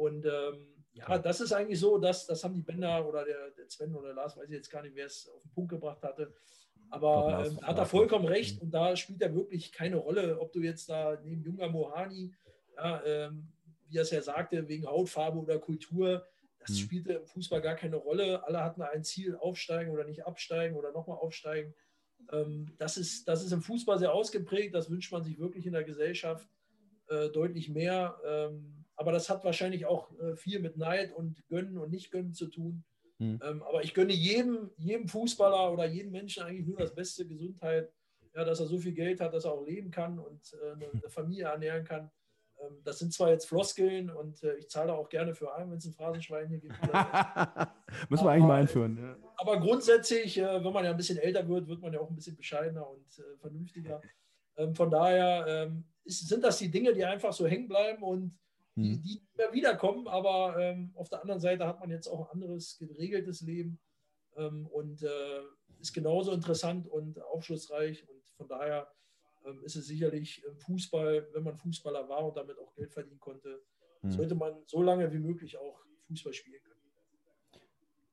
Und 0.00 0.24
ähm, 0.24 0.66
ja, 0.94 1.18
das 1.18 1.42
ist 1.42 1.52
eigentlich 1.52 1.78
so, 1.78 1.98
dass, 1.98 2.26
das 2.26 2.42
haben 2.42 2.54
die 2.54 2.62
Bänder 2.62 3.06
oder 3.06 3.22
der, 3.22 3.50
der 3.50 3.68
Sven 3.68 3.94
oder 3.94 4.14
Lars, 4.14 4.34
weiß 4.34 4.48
ich 4.48 4.54
jetzt 4.54 4.70
gar 4.70 4.82
nicht, 4.82 4.94
wer 4.94 5.04
es 5.04 5.28
auf 5.28 5.42
den 5.42 5.50
Punkt 5.52 5.70
gebracht 5.70 6.02
hatte. 6.02 6.32
Aber 6.88 7.44
ähm, 7.46 7.60
hat 7.60 7.76
er 7.76 7.84
vollkommen 7.84 8.24
recht 8.24 8.62
und 8.62 8.70
da 8.70 8.96
spielt 8.96 9.20
er 9.20 9.34
wirklich 9.34 9.72
keine 9.72 9.96
Rolle, 9.96 10.40
ob 10.40 10.52
du 10.52 10.60
jetzt 10.60 10.88
da 10.88 11.20
neben 11.22 11.42
Junger 11.42 11.68
Mohani, 11.68 12.32
ja, 12.76 13.04
ähm, 13.04 13.52
wie 13.88 13.98
er 13.98 14.02
es 14.02 14.10
ja 14.10 14.22
sagte, 14.22 14.66
wegen 14.68 14.86
Hautfarbe 14.86 15.38
oder 15.38 15.58
Kultur, 15.58 16.26
das 16.60 16.70
mhm. 16.70 16.76
spielte 16.76 17.12
im 17.12 17.26
Fußball 17.26 17.60
gar 17.60 17.76
keine 17.76 17.96
Rolle. 17.96 18.42
Alle 18.46 18.64
hatten 18.64 18.80
ein 18.80 19.04
Ziel, 19.04 19.36
aufsteigen 19.36 19.92
oder 19.92 20.04
nicht 20.04 20.26
absteigen 20.26 20.76
oder 20.76 20.92
nochmal 20.92 21.18
aufsteigen. 21.18 21.74
Ähm, 22.32 22.72
das, 22.78 22.96
ist, 22.96 23.28
das 23.28 23.44
ist 23.44 23.52
im 23.52 23.60
Fußball 23.60 23.98
sehr 23.98 24.14
ausgeprägt, 24.14 24.74
das 24.74 24.88
wünscht 24.88 25.12
man 25.12 25.22
sich 25.22 25.38
wirklich 25.38 25.66
in 25.66 25.74
der 25.74 25.84
Gesellschaft 25.84 26.48
äh, 27.08 27.28
deutlich 27.28 27.68
mehr. 27.68 28.16
Aber 29.00 29.12
das 29.12 29.30
hat 29.30 29.44
wahrscheinlich 29.44 29.86
auch 29.86 30.10
äh, 30.20 30.36
viel 30.36 30.60
mit 30.60 30.76
Neid 30.76 31.10
und 31.14 31.42
Gönnen 31.48 31.78
und 31.78 31.90
Nicht-Gönnen 31.90 32.34
zu 32.34 32.48
tun. 32.48 32.84
Mhm. 33.16 33.40
Ähm, 33.42 33.62
aber 33.62 33.82
ich 33.82 33.94
gönne 33.94 34.12
jedem, 34.12 34.72
jedem 34.76 35.08
Fußballer 35.08 35.72
oder 35.72 35.86
jedem 35.86 36.12
Menschen 36.12 36.42
eigentlich 36.42 36.66
nur 36.66 36.76
das 36.76 36.94
beste 36.94 37.26
Gesundheit, 37.26 37.90
ja, 38.34 38.44
dass 38.44 38.60
er 38.60 38.66
so 38.66 38.76
viel 38.76 38.92
Geld 38.92 39.22
hat, 39.22 39.32
dass 39.32 39.46
er 39.46 39.52
auch 39.52 39.64
leben 39.64 39.90
kann 39.90 40.18
und 40.18 40.52
äh, 40.52 40.72
eine, 40.72 40.90
eine, 40.92 41.08
Familie 41.08 41.44
ernähren 41.44 41.82
kann. 41.82 42.10
Ähm, 42.60 42.82
das 42.84 42.98
sind 42.98 43.14
zwar 43.14 43.30
jetzt 43.30 43.48
Floskeln 43.48 44.10
und 44.10 44.42
äh, 44.42 44.56
ich 44.56 44.68
zahle 44.68 44.92
auch 44.92 45.08
gerne 45.08 45.34
für 45.34 45.54
ein, 45.54 45.70
wenn 45.70 45.78
es 45.78 45.86
ein 45.86 45.94
Phrasenschwein 45.94 46.48
hier 46.48 46.58
gibt. 46.58 46.74
Müssen 48.10 48.26
wir 48.26 48.32
eigentlich 48.32 48.48
mal 48.48 48.60
einführen. 48.60 48.98
Ja. 48.98 49.16
Aber 49.38 49.60
grundsätzlich, 49.60 50.36
wenn 50.36 50.72
man 50.74 50.84
ja 50.84 50.90
ein 50.90 50.98
bisschen 50.98 51.16
älter 51.16 51.48
wird, 51.48 51.68
wird 51.68 51.80
man 51.80 51.94
ja 51.94 52.00
auch 52.00 52.10
ein 52.10 52.16
bisschen 52.16 52.36
bescheidener 52.36 52.86
und 52.86 53.06
vernünftiger. 53.38 54.02
Ähm, 54.58 54.74
von 54.74 54.90
daher 54.90 55.72
ist, 56.04 56.28
sind 56.28 56.44
das 56.44 56.58
die 56.58 56.70
Dinge, 56.70 56.92
die 56.92 57.02
einfach 57.02 57.32
so 57.32 57.46
hängen 57.46 57.66
bleiben 57.66 58.02
und 58.02 58.38
die, 58.76 58.96
mhm. 58.96 59.02
die 59.02 59.22
immer 59.34 59.52
wiederkommen, 59.52 60.08
aber 60.08 60.56
ähm, 60.58 60.92
auf 60.94 61.08
der 61.08 61.22
anderen 61.22 61.40
Seite 61.40 61.66
hat 61.66 61.80
man 61.80 61.90
jetzt 61.90 62.06
auch 62.06 62.26
ein 62.26 62.32
anderes 62.32 62.78
geregeltes 62.78 63.40
Leben 63.40 63.80
ähm, 64.36 64.66
und 64.66 65.02
äh, 65.02 65.42
ist 65.80 65.92
genauso 65.92 66.32
interessant 66.32 66.86
und 66.86 67.20
aufschlussreich 67.22 68.08
und 68.08 68.22
von 68.36 68.48
daher 68.48 68.88
ähm, 69.44 69.62
ist 69.64 69.76
es 69.76 69.86
sicherlich 69.86 70.42
im 70.44 70.56
Fußball, 70.58 71.28
wenn 71.32 71.42
man 71.42 71.56
Fußballer 71.56 72.08
war 72.08 72.26
und 72.26 72.36
damit 72.36 72.58
auch 72.58 72.74
Geld 72.74 72.92
verdienen 72.92 73.18
konnte, 73.18 73.62
mhm. 74.02 74.10
sollte 74.10 74.34
man 74.34 74.62
so 74.66 74.82
lange 74.82 75.10
wie 75.12 75.18
möglich 75.18 75.58
auch 75.58 75.80
Fußball 76.08 76.32
spielen 76.32 76.62
können. 76.62 76.80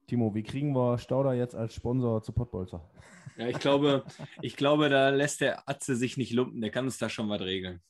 Timo, 0.08 0.34
wie 0.34 0.44
kriegen 0.44 0.74
wir 0.74 0.98
Stauder 0.98 1.34
jetzt 1.34 1.54
als 1.54 1.76
Sponsor 1.76 2.24
zu 2.24 2.32
Pottbolzer? 2.32 2.90
Ja, 3.38 3.50
ich 3.50 3.60
glaube, 3.60 4.04
ich 4.42 4.56
glaube, 4.56 4.90
da 4.90 5.10
lässt 5.10 5.42
der 5.42 5.68
Atze 5.70 5.96
sich 5.96 6.18
nicht 6.18 6.32
lumpen, 6.32 6.62
der 6.62 6.72
kann 6.72 6.86
uns 6.86 6.98
da 6.98 7.10
schon 7.10 7.30
was 7.30 7.42
regeln. 7.42 7.82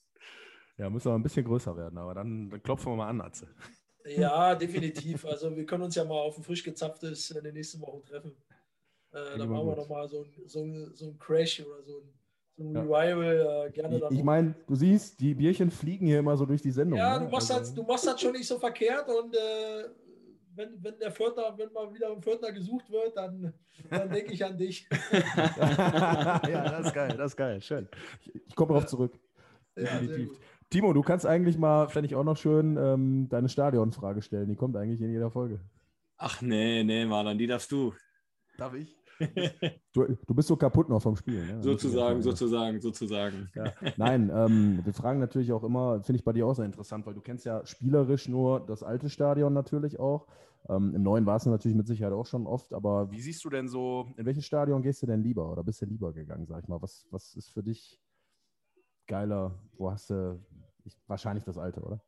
Ja, 0.78 0.90
müssen 0.90 1.12
wir 1.12 1.16
ein 1.16 1.24
bisschen 1.24 1.46
größer 1.46 1.76
werden, 1.76 1.98
aber 1.98 2.14
dann, 2.14 2.50
dann 2.50 2.62
klopfen 2.62 2.92
wir 2.92 2.98
mal 2.98 3.10
an, 3.10 3.22
Atze. 3.22 3.48
Ja, 4.06 4.56
definitiv. 4.56 5.26
Also 5.26 5.56
wir 5.56 5.66
können 5.66 5.84
uns 5.84 5.96
ja 5.96 6.06
mal 6.06 6.20
auf 6.20 6.38
ein 6.38 6.44
frisch 6.44 6.64
gezapftes 6.64 7.32
in 7.32 7.44
den 7.44 7.54
nächsten 7.54 7.82
Wochen 7.82 8.06
treffen. 8.06 8.32
Äh, 9.12 9.38
dann 9.38 9.50
machen 9.50 9.68
wir 9.68 9.76
nochmal 9.76 10.08
so, 10.08 10.26
so, 10.46 10.66
so 10.94 11.06
einen 11.06 11.20
Crash 11.20 11.62
oder 11.62 11.84
so 11.84 12.00
ein, 12.00 12.14
so 12.56 12.64
ein 12.64 12.78
Revival. 12.78 13.68
Äh, 13.68 13.72
gerne 13.72 13.98
ich, 13.98 14.18
ich 14.18 14.24
meine, 14.24 14.56
du 14.68 14.76
siehst, 14.76 15.20
die 15.20 15.34
Bierchen 15.34 15.72
fliegen 15.72 16.06
hier 16.06 16.20
immer 16.20 16.38
so 16.38 16.46
durch 16.46 16.62
die 16.62 16.72
Sendung. 16.72 17.00
Ja, 17.00 17.18
ne? 17.18 17.26
du, 17.26 17.32
machst 17.32 17.52
also, 17.52 17.62
das, 17.62 17.74
du 17.74 17.84
machst 17.84 18.06
das 18.08 18.22
schon 18.22 18.34
nicht 18.34 18.48
so 18.48 18.60
verkehrt 18.60 19.10
und 19.10 19.36
äh, 19.36 19.86
wenn, 20.56 20.84
wenn 20.84 21.00
der 21.00 21.12
Vierter, 21.12 21.54
wenn 21.58 21.72
mal 21.72 21.94
wieder 21.94 22.12
ein 22.12 22.22
Vierter 22.22 22.52
gesucht 22.52 22.90
wird, 22.90 23.16
dann, 23.16 23.54
dann 23.90 24.10
denke 24.10 24.34
ich 24.34 24.44
an 24.44 24.58
dich. 24.58 24.88
ja, 25.12 26.40
das 26.70 26.88
ist 26.88 26.94
geil, 26.94 27.16
das 27.16 27.32
ist 27.32 27.38
geil, 27.38 27.62
schön. 27.62 27.88
Ich, 28.22 28.36
ich 28.48 28.56
komme 28.56 28.74
darauf 28.74 28.88
zurück. 28.88 29.14
Ja, 29.76 30.00
Definitiv. 30.00 30.40
Timo, 30.70 30.92
du 30.92 31.02
kannst 31.02 31.26
eigentlich 31.26 31.58
mal, 31.58 31.88
fände 31.88 32.08
ich 32.08 32.16
auch 32.16 32.26
noch 32.26 32.36
schön, 32.36 32.78
ähm, 32.78 33.30
deine 33.30 33.48
Stadionfrage 33.48 34.22
stellen. 34.22 34.50
Die 34.50 34.56
kommt 34.56 34.76
eigentlich 34.76 35.02
in 35.02 35.12
jeder 35.12 35.32
Folge. 35.32 35.62
Ach 36.18 36.42
nee, 36.42 36.84
nee, 36.84 37.06
Marlon, 37.06 37.38
die 37.38 37.48
darfst 37.48 37.72
du. 37.72 37.94
Darf 38.58 38.74
ich? 38.74 38.98
Du, 39.94 40.06
du 40.06 40.36
bist 40.36 40.48
so 40.48 40.56
kaputt 40.56 40.90
noch 40.90 41.02
vom 41.02 41.16
Spiel. 41.16 41.44
Ne? 41.44 41.64
sozusagen, 41.64 42.22
sozusagen, 42.22 42.80
sozusagen. 42.80 43.50
Ja. 43.56 43.74
Nein, 43.98 44.32
ähm, 44.32 44.82
wir 44.84 44.94
fragen 44.94 45.20
natürlich 45.20 45.52
auch 45.52 45.64
immer, 45.64 46.04
finde 46.04 46.20
ich 46.20 46.24
bei 46.24 46.34
dir 46.34 46.46
auch 46.46 46.54
sehr 46.54 46.66
interessant, 46.66 47.04
weil 47.08 47.16
du 47.16 47.22
kennst 47.22 47.44
ja 47.44 47.66
spielerisch 47.66 48.28
nur 48.28 48.60
das 48.60 48.84
alte 48.84 49.10
Stadion 49.10 49.54
natürlich 49.54 50.00
auch. 50.00 50.28
Ähm, 50.70 50.94
Im 50.94 51.02
neuen 51.02 51.26
warst 51.26 51.48
du 51.48 51.50
natürlich 51.50 51.76
mit 51.76 51.88
Sicherheit 51.88 52.14
auch 52.14 52.28
schon 52.28 52.46
oft, 52.46 52.74
aber 52.74 53.10
wie 53.10 53.20
siehst 53.20 53.44
du 53.44 53.50
denn 53.50 53.68
so, 53.68 54.08
in 54.18 54.26
welches 54.28 54.46
Stadion 54.46 54.84
gehst 54.84 55.02
du 55.02 55.08
denn 55.08 55.24
lieber 55.24 55.52
oder 55.52 55.64
bist 55.64 55.82
du 55.82 55.86
lieber 55.86 56.14
gegangen, 56.14 56.46
sag 56.46 56.62
ich 56.62 56.68
mal? 56.68 56.80
Was, 56.80 57.08
was 57.10 57.34
ist 57.36 57.50
für 57.50 57.64
dich 57.64 58.00
geiler? 59.08 59.58
Wo 59.74 59.92
hast 59.92 60.10
du 60.10 60.40
ich, 60.86 60.98
wahrscheinlich 61.08 61.44
das 61.44 61.58
alte, 61.58 61.82
oder? 61.82 62.02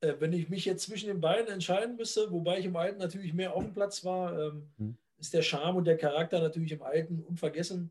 Äh, 0.00 0.14
wenn 0.18 0.32
ich 0.32 0.48
mich 0.48 0.64
jetzt 0.64 0.84
zwischen 0.84 1.08
den 1.08 1.20
beiden 1.20 1.52
entscheiden 1.52 1.96
müsste, 1.96 2.30
wobei 2.30 2.58
ich 2.58 2.66
im 2.66 2.76
Alten 2.76 2.98
natürlich 2.98 3.32
mehr 3.32 3.54
auf 3.54 3.64
dem 3.64 3.74
Platz 3.74 4.04
war, 4.04 4.38
ähm, 4.38 4.72
hm. 4.76 4.96
ist 5.18 5.34
der 5.34 5.42
Charme 5.42 5.76
und 5.76 5.84
der 5.84 5.96
Charakter 5.96 6.40
natürlich 6.40 6.72
im 6.72 6.82
Alten 6.82 7.20
unvergessen. 7.20 7.90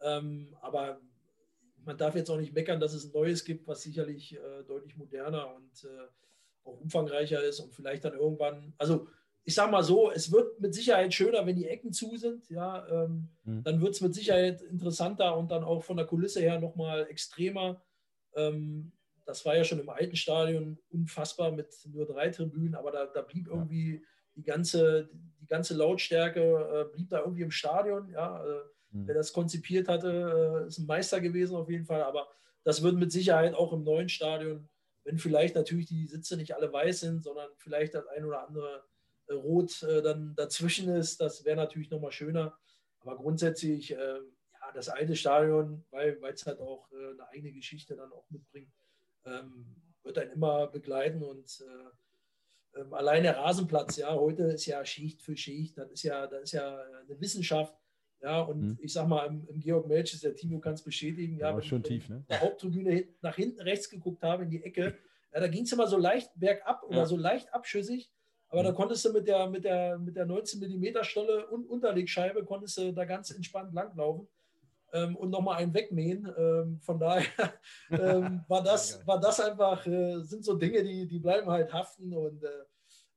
Ähm, 0.00 0.56
aber 0.60 1.00
man 1.84 1.96
darf 1.96 2.14
jetzt 2.14 2.30
auch 2.30 2.38
nicht 2.38 2.54
meckern, 2.54 2.80
dass 2.80 2.92
es 2.92 3.06
ein 3.06 3.12
neues 3.12 3.44
gibt, 3.44 3.66
was 3.66 3.82
sicherlich 3.82 4.36
äh, 4.36 4.62
deutlich 4.66 4.96
moderner 4.96 5.54
und 5.54 5.84
äh, 5.84 6.08
auch 6.64 6.80
umfangreicher 6.80 7.42
ist 7.42 7.60
und 7.60 7.74
vielleicht 7.74 8.04
dann 8.04 8.12
irgendwann, 8.12 8.74
also 8.76 9.08
ich 9.48 9.54
sage 9.54 9.72
mal 9.72 9.82
so, 9.82 10.10
es 10.10 10.30
wird 10.30 10.60
mit 10.60 10.74
Sicherheit 10.74 11.14
schöner, 11.14 11.46
wenn 11.46 11.56
die 11.56 11.68
Ecken 11.68 11.90
zu 11.90 12.18
sind, 12.18 12.50
ja, 12.50 12.86
ähm, 12.88 13.30
mhm. 13.44 13.62
dann 13.62 13.80
wird 13.80 13.94
es 13.94 14.02
mit 14.02 14.14
Sicherheit 14.14 14.60
interessanter 14.60 15.38
und 15.38 15.50
dann 15.50 15.64
auch 15.64 15.82
von 15.82 15.96
der 15.96 16.04
Kulisse 16.04 16.40
her 16.40 16.60
nochmal 16.60 17.06
extremer. 17.08 17.82
Ähm, 18.34 18.92
das 19.24 19.46
war 19.46 19.56
ja 19.56 19.64
schon 19.64 19.80
im 19.80 19.88
alten 19.88 20.16
Stadion 20.16 20.78
unfassbar 20.90 21.50
mit 21.50 21.74
nur 21.86 22.04
drei 22.04 22.28
Tribünen, 22.28 22.74
aber 22.74 22.90
da, 22.90 23.06
da 23.06 23.22
blieb 23.22 23.46
irgendwie 23.46 24.04
die 24.36 24.42
ganze, 24.42 25.08
die 25.40 25.46
ganze 25.46 25.74
Lautstärke, 25.74 26.40
äh, 26.42 26.94
blieb 26.94 27.08
da 27.08 27.20
irgendwie 27.20 27.44
im 27.44 27.50
Stadion. 27.50 28.10
Ja, 28.10 28.44
äh, 28.44 28.60
mhm. 28.90 29.06
Wer 29.06 29.14
das 29.14 29.32
konzipiert 29.32 29.88
hatte, 29.88 30.64
äh, 30.64 30.68
ist 30.68 30.76
ein 30.76 30.84
Meister 30.84 31.22
gewesen 31.22 31.56
auf 31.56 31.70
jeden 31.70 31.86
Fall, 31.86 32.02
aber 32.02 32.28
das 32.64 32.82
wird 32.82 32.96
mit 32.96 33.12
Sicherheit 33.12 33.54
auch 33.54 33.72
im 33.72 33.82
neuen 33.82 34.10
Stadion 34.10 34.68
wenn 35.04 35.16
vielleicht 35.16 35.54
natürlich 35.54 35.86
die 35.86 36.06
Sitze 36.06 36.36
nicht 36.36 36.54
alle 36.54 36.70
weiß 36.70 37.00
sind, 37.00 37.22
sondern 37.22 37.48
vielleicht 37.56 37.94
das 37.94 38.06
ein 38.08 38.26
oder 38.26 38.46
andere 38.46 38.84
Rot 39.34 39.82
äh, 39.82 40.02
dann 40.02 40.34
dazwischen 40.36 40.88
ist, 40.88 41.20
das 41.20 41.44
wäre 41.44 41.56
natürlich 41.56 41.90
nochmal 41.90 42.12
schöner. 42.12 42.58
Aber 43.00 43.16
grundsätzlich, 43.16 43.92
äh, 43.92 43.96
ja, 43.96 44.72
das 44.74 44.88
alte 44.88 45.16
Stadion, 45.16 45.84
weil 45.90 46.18
es 46.32 46.46
halt 46.46 46.60
auch 46.60 46.90
äh, 46.92 47.12
eine 47.12 47.28
eigene 47.28 47.52
Geschichte 47.52 47.96
dann 47.96 48.12
auch 48.12 48.28
mitbringt, 48.30 48.72
ähm, 49.24 49.76
wird 50.02 50.16
dann 50.16 50.30
immer 50.30 50.66
begleiten 50.68 51.22
und 51.22 51.60
äh, 51.60 52.80
ähm, 52.80 52.92
allein 52.92 53.22
der 53.22 53.36
Rasenplatz, 53.36 53.96
ja, 53.96 54.14
heute 54.14 54.44
ist 54.44 54.66
ja 54.66 54.84
Schicht 54.84 55.22
für 55.22 55.36
Schicht, 55.36 55.78
das 55.78 55.90
ist 55.90 56.02
ja, 56.02 56.26
das 56.26 56.44
ist 56.44 56.52
ja 56.52 56.78
eine 56.78 57.20
Wissenschaft. 57.20 57.74
Ja, 58.20 58.40
und 58.40 58.60
mhm. 58.60 58.78
ich 58.80 58.92
sag 58.92 59.06
mal, 59.06 59.26
im, 59.26 59.46
im 59.46 59.60
Georg 59.60 59.86
Melches, 59.86 60.22
der 60.22 60.34
Timo 60.34 60.58
kann 60.58 60.74
es 60.74 60.82
bestätigen, 60.82 61.38
ja, 61.38 61.52
ja 61.52 61.62
schön 61.62 61.84
tief, 61.84 62.08
ne? 62.08 62.24
der 62.28 62.40
Haupttribüne 62.40 63.06
nach 63.20 63.36
hinten 63.36 63.60
rechts 63.60 63.88
geguckt 63.88 64.24
habe 64.24 64.42
in 64.42 64.50
die 64.50 64.64
Ecke, 64.64 64.98
ja, 65.32 65.40
da 65.40 65.46
ging 65.46 65.62
es 65.62 65.72
immer 65.72 65.86
so 65.86 65.96
leicht 65.96 66.32
bergab 66.34 66.82
oder 66.82 66.98
ja. 66.98 67.06
so 67.06 67.16
leicht 67.16 67.54
abschüssig, 67.54 68.10
aber 68.48 68.62
mhm. 68.62 68.66
da 68.66 68.72
konntest 68.72 69.04
du 69.04 69.12
mit 69.12 69.26
der, 69.26 69.48
mit 69.48 69.64
der, 69.64 69.98
mit 69.98 70.16
der 70.16 70.26
19 70.26 70.60
mm 70.60 71.02
Stolle 71.02 71.46
und 71.48 71.66
Unterlegscheibe 71.66 72.44
konntest 72.44 72.78
du 72.78 72.92
da 72.92 73.04
ganz 73.04 73.30
entspannt 73.30 73.74
langlaufen 73.74 74.26
ähm, 74.92 75.16
und 75.16 75.30
nochmal 75.30 75.58
einen 75.58 75.74
wegmähen. 75.74 76.32
Ähm, 76.36 76.80
von 76.80 76.98
daher 76.98 77.26
ähm, 77.90 78.44
war, 78.48 78.62
das, 78.62 79.06
war 79.06 79.20
das 79.20 79.40
einfach, 79.40 79.86
äh, 79.86 80.20
sind 80.20 80.44
so 80.44 80.54
Dinge, 80.54 80.82
die, 80.82 81.06
die 81.06 81.18
bleiben 81.18 81.50
halt 81.50 81.72
haften 81.72 82.12
und 82.12 82.42
äh, 82.42 82.48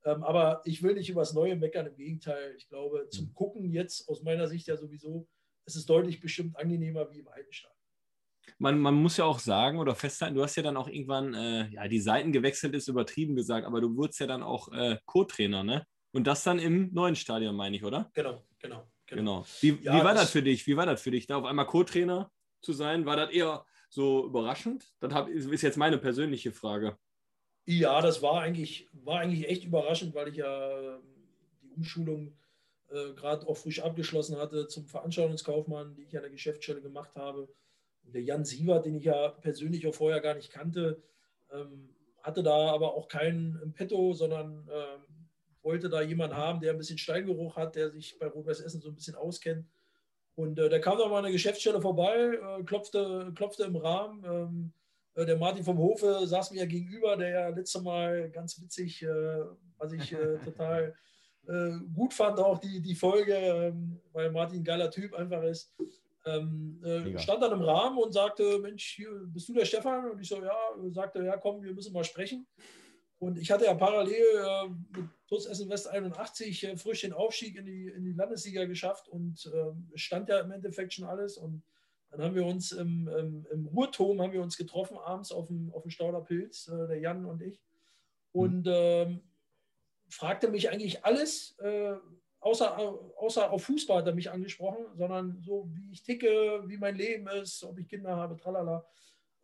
ähm, 0.04 0.24
aber 0.24 0.62
ich 0.65 0.82
will 0.82 0.96
nicht 0.96 1.10
über 1.10 1.22
das 1.22 1.34
Neue 1.34 1.56
meckern, 1.56 1.86
im 1.86 1.96
Gegenteil. 1.96 2.56
Ich 2.58 2.67
glaube, 2.67 3.08
zum 3.10 3.28
mhm. 3.28 3.34
Gucken 3.36 3.72
jetzt 3.72 4.10
aus 4.10 4.24
meiner 4.24 4.48
Sicht 4.48 4.67
ja 4.67 4.76
sowieso, 4.76 5.28
es 5.65 5.76
ist 5.76 5.89
deutlich 5.89 6.20
bestimmt 6.20 6.58
angenehmer 6.58 7.12
wie 7.12 7.20
im 7.20 7.28
alten 7.28 7.54
Stadion. 7.54 7.81
Man, 8.58 8.80
man, 8.80 8.96
muss 8.96 9.18
ja 9.18 9.26
auch 9.26 9.40
sagen 9.40 9.80
oder 9.80 9.96
festhalten, 9.96 10.36
du 10.36 10.44
hast 10.44 10.56
ja 10.56 10.64
dann 10.64 10.78
auch 10.78 10.88
irgendwann, 10.88 11.34
äh, 11.34 11.70
ja, 11.70 11.88
die 11.88 12.00
Seiten 12.00 12.32
gewechselt, 12.32 12.76
ist 12.76 12.88
übertrieben 12.88 13.36
gesagt, 13.36 13.66
aber 13.66 13.82
du 13.82 13.96
wurdest 13.96 14.20
ja 14.20 14.28
dann 14.28 14.44
auch 14.44 14.72
äh, 14.72 14.98
Co-Trainer, 15.06 15.64
ne? 15.64 15.86
Und 16.12 16.28
das 16.28 16.44
dann 16.44 16.60
im 16.60 16.94
neuen 16.94 17.16
Stadion, 17.16 17.56
meine 17.56 17.76
ich, 17.76 17.84
oder? 17.84 18.10
Genau, 18.14 18.44
genau. 18.60 18.88
Genau. 19.08 19.42
genau. 19.42 19.46
Wie, 19.60 19.80
ja, 19.84 19.94
wie 19.94 20.04
war 20.04 20.14
das, 20.14 20.24
das 20.24 20.32
für 20.32 20.44
dich? 20.44 20.66
Wie 20.68 20.78
war 20.78 20.86
das 20.86 21.02
für 21.02 21.12
dich, 21.12 21.28
da 21.28 21.38
auf 21.38 21.46
einmal 21.46 21.68
Co-Trainer 21.68 22.32
zu 22.62 22.74
sein? 22.74 23.06
War 23.06 23.18
das 23.18 23.32
eher 23.32 23.66
so 23.90 24.26
überraschend? 24.26 24.86
Das 25.00 25.14
hab, 25.14 25.30
ist 25.30 25.62
jetzt 25.62 25.78
meine 25.78 25.98
persönliche 25.98 26.52
Frage. 26.52 26.98
Ja, 27.66 28.02
das 28.02 28.22
war 28.22 28.42
eigentlich, 28.42 28.90
war 28.94 29.20
eigentlich 29.20 29.48
echt 29.48 29.66
überraschend, 29.66 30.16
weil 30.16 30.30
ich 30.30 30.38
ja 30.38 30.80
ähm, 30.80 31.02
die 31.62 31.70
Umschulung 31.70 32.38
äh, 32.90 33.14
gerade 33.14 33.48
auch 33.48 33.56
frisch 33.56 33.82
abgeschlossen 33.82 34.38
hatte 34.38 34.68
zum 34.68 34.88
Veranstaltungskaufmann, 34.88 35.96
die 35.96 36.04
ich 36.04 36.16
an 36.16 36.24
der 36.24 36.32
Geschäftsstelle 36.32 36.82
gemacht 36.82 37.16
habe. 37.16 37.48
Der 38.04 38.22
Jan 38.22 38.46
Sievert, 38.46 38.86
den 38.86 38.96
ich 38.96 39.06
ja 39.06 39.30
persönlich 39.30 39.88
auch 39.88 39.96
vorher 39.96 40.22
gar 40.22 40.36
nicht 40.36 40.52
kannte, 40.52 41.02
ähm, 41.52 41.90
hatte 42.22 42.44
da 42.44 42.72
aber 42.72 42.94
auch 42.94 43.08
keinen 43.08 43.60
im 43.64 43.74
Petto, 43.74 44.14
sondern 44.14 44.70
ähm, 44.72 45.02
wollte 45.62 45.90
da 45.90 46.02
jemanden 46.02 46.36
haben, 46.36 46.60
der 46.60 46.72
ein 46.72 46.78
bisschen 46.78 46.98
Steingeruch 46.98 47.56
hat, 47.56 47.76
der 47.76 47.90
sich 47.90 48.18
bei 48.20 48.28
Rot-Weiß 48.28 48.60
Essen 48.60 48.82
so 48.82 48.90
ein 48.90 48.96
bisschen 48.96 49.16
auskennt. 49.16 49.66
Und 50.36 50.60
äh, 50.60 50.70
der 50.70 50.82
kam 50.82 50.98
dann 50.98 51.10
mal 51.10 51.18
an 51.18 51.24
der 51.24 51.32
Geschäftsstelle 51.32 51.82
vorbei, 51.82 52.16
äh, 52.18 52.64
klopfte, 52.64 53.32
klopfte 53.36 53.64
im 53.64 53.76
Rahmen 53.76 54.24
ähm, 54.26 54.74
äh, 55.16 55.26
der 55.26 55.38
Martin 55.38 55.64
vom 55.64 55.78
Hofe 55.78 56.26
saß 56.26 56.52
mir 56.52 56.68
gegenüber, 56.68 57.18
der 57.18 57.30
ja 57.30 57.48
letzte 57.50 57.82
Mal 57.82 58.30
ganz 58.32 58.62
witzig, 58.62 59.04
äh, 59.04 59.44
was 59.78 59.92
ich 59.94 60.14
äh, 60.14 60.38
total 60.46 60.96
gut 61.96 62.14
fand, 62.14 62.38
auch 62.38 62.60
die, 62.60 62.82
die 62.82 62.94
Folge, 62.94 63.34
ähm, 63.34 64.00
weil 64.14 64.30
Martin 64.30 64.60
ein 64.60 64.64
geiler 64.64 64.92
Typ 64.92 65.16
einfach 65.16 65.42
ist. 65.42 65.74
Ähm, 66.26 66.82
äh, 66.84 67.18
stand 67.18 67.42
dann 67.42 67.52
im 67.52 67.62
Rahmen 67.62 67.98
und 67.98 68.14
sagte, 68.14 68.60
Mensch, 68.60 68.96
hier, 68.96 69.10
bist 69.26 69.50
du 69.50 69.54
der 69.54 69.66
Stefan? 69.66 70.12
Und 70.12 70.20
ich 70.20 70.28
so, 70.28 70.42
ja, 70.42 70.56
sagte, 70.92 71.24
ja, 71.24 71.38
komm, 71.38 71.64
wir 71.64 71.74
müssen 71.74 71.94
mal 71.94 72.04
sprechen. 72.04 72.48
Und 73.20 73.38
ich 73.38 73.52
hatte 73.52 73.66
ja 73.66 73.74
parallel 73.74 74.14
äh, 74.14 74.70
mit 74.98 75.10
TuS 75.28 75.46
Essen 75.46 75.70
West 75.70 75.88
81 75.88 76.64
äh, 76.64 76.78
frisch 76.78 77.02
den 77.02 77.14
Aufstieg 77.14 77.56
in 77.56 77.66
die, 77.66 77.88
in 77.88 78.04
die 78.04 78.14
Landesliga 78.14 78.66
geschafft 78.66 79.08
und 79.08 79.52
stand 79.96 80.30
ja 80.30 80.40
im 80.40 80.52
Endeffekt 80.52 80.94
schon 80.94 81.06
alles. 81.06 81.38
Und 81.38 81.64
dann 82.12 82.22
haben 82.24 82.36
wir 82.36 82.46
uns 82.46 82.74
im, 82.74 83.08
im, 83.08 83.48
im 83.52 83.68
Ruhrturm 83.68 84.22
haben 84.22 84.34
wir 84.34 84.42
uns 84.42 84.58
getroffen, 84.58 84.98
abends 84.98 85.32
auf 85.32 85.48
dem, 85.48 85.72
auf 85.74 85.84
dem 85.84 85.92
Stauderpilz, 85.92 86.68
äh, 86.68 86.88
der 86.88 87.00
Jan 87.00 87.26
und 87.26 87.42
ich. 87.42 87.62
Und 88.34 88.68
ähm, 88.70 89.22
fragte 90.10 90.50
mich 90.50 90.70
eigentlich 90.70 91.06
alles, 91.06 91.58
äh, 91.60 91.96
außer, 92.42 92.78
außer 93.18 93.52
auf 93.52 93.64
Fußball 93.64 94.00
hat 94.00 94.08
er 94.08 94.16
mich 94.16 94.30
angesprochen, 94.30 94.86
sondern 94.96 95.42
so, 95.42 95.70
wie 95.74 95.92
ich 95.92 96.04
ticke, 96.04 96.64
wie 96.66 96.78
mein 96.78 96.96
Leben 96.96 97.28
ist, 97.28 97.64
ob 97.64 97.80
ich 97.80 97.88
Kinder 97.88 98.16
habe, 98.16 98.38
tralala. 98.38 98.86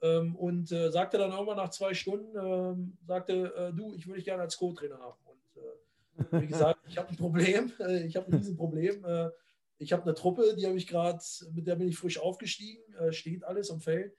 Ähm, 0.02 0.36
und 0.36 0.72
äh, 0.72 0.92
sagte 0.92 1.18
dann 1.18 1.32
irgendwann 1.32 1.58
nach 1.58 1.72
zwei 1.72 1.94
Stunden, 1.94 2.38
ähm, 2.38 2.98
sagte, 3.08 3.54
äh, 3.56 3.74
du, 3.74 3.94
ich 3.94 4.06
würde 4.06 4.18
dich 4.18 4.26
gerne 4.26 4.44
als 4.44 4.58
Co-Trainer 4.58 5.00
haben. 5.00 5.18
Und 5.26 6.38
äh, 6.38 6.42
wie 6.42 6.48
gesagt, 6.48 6.80
ich 6.88 6.98
habe 6.98 7.10
ein 7.10 7.18
Problem, 7.18 7.72
äh, 7.80 8.06
ich 8.06 8.16
habe 8.16 8.28
ein 8.28 8.38
Riesenproblem. 8.38 9.02
Problem 9.02 9.32
ich 9.80 9.94
habe 9.94 10.04
eine 10.04 10.14
Truppe, 10.16 10.56
die 10.56 10.66
habe 10.66 10.78
ich 10.78 10.88
gerade, 10.88 11.20
mit 11.54 11.68
der 11.68 11.76
bin 11.76 11.88
ich 11.88 11.98
frisch 11.98 12.20
aufgestiegen, 12.20 12.82
äh, 12.96 13.12
steht 13.12 13.44
alles 13.44 13.70
und 13.70 13.84
fällt. 13.84 14.16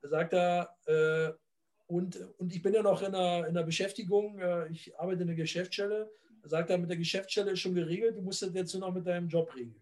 Da 0.00 0.08
sagt 0.08 0.32
er, 0.32 0.76
äh, 0.86 1.32
und, 1.86 2.18
und 2.38 2.54
ich 2.54 2.62
bin 2.62 2.72
ja 2.72 2.82
noch 2.82 3.02
in 3.02 3.14
einer, 3.14 3.46
in 3.46 3.56
einer 3.56 3.64
Beschäftigung, 3.64 4.38
äh, 4.38 4.68
ich 4.68 4.98
arbeite 4.98 5.22
in 5.22 5.28
der 5.28 5.36
Geschäftsstelle. 5.36 6.10
Sagt 6.44 6.70
er, 6.70 6.78
mit 6.78 6.90
der 6.90 6.96
Geschäftsstelle 6.96 7.52
ist 7.52 7.60
schon 7.60 7.74
geregelt, 7.74 8.16
du 8.16 8.22
musst 8.22 8.42
das 8.42 8.52
jetzt 8.52 8.74
nur 8.74 8.88
noch 8.88 8.94
mit 8.94 9.06
deinem 9.06 9.28
Job 9.28 9.54
regeln. 9.54 9.80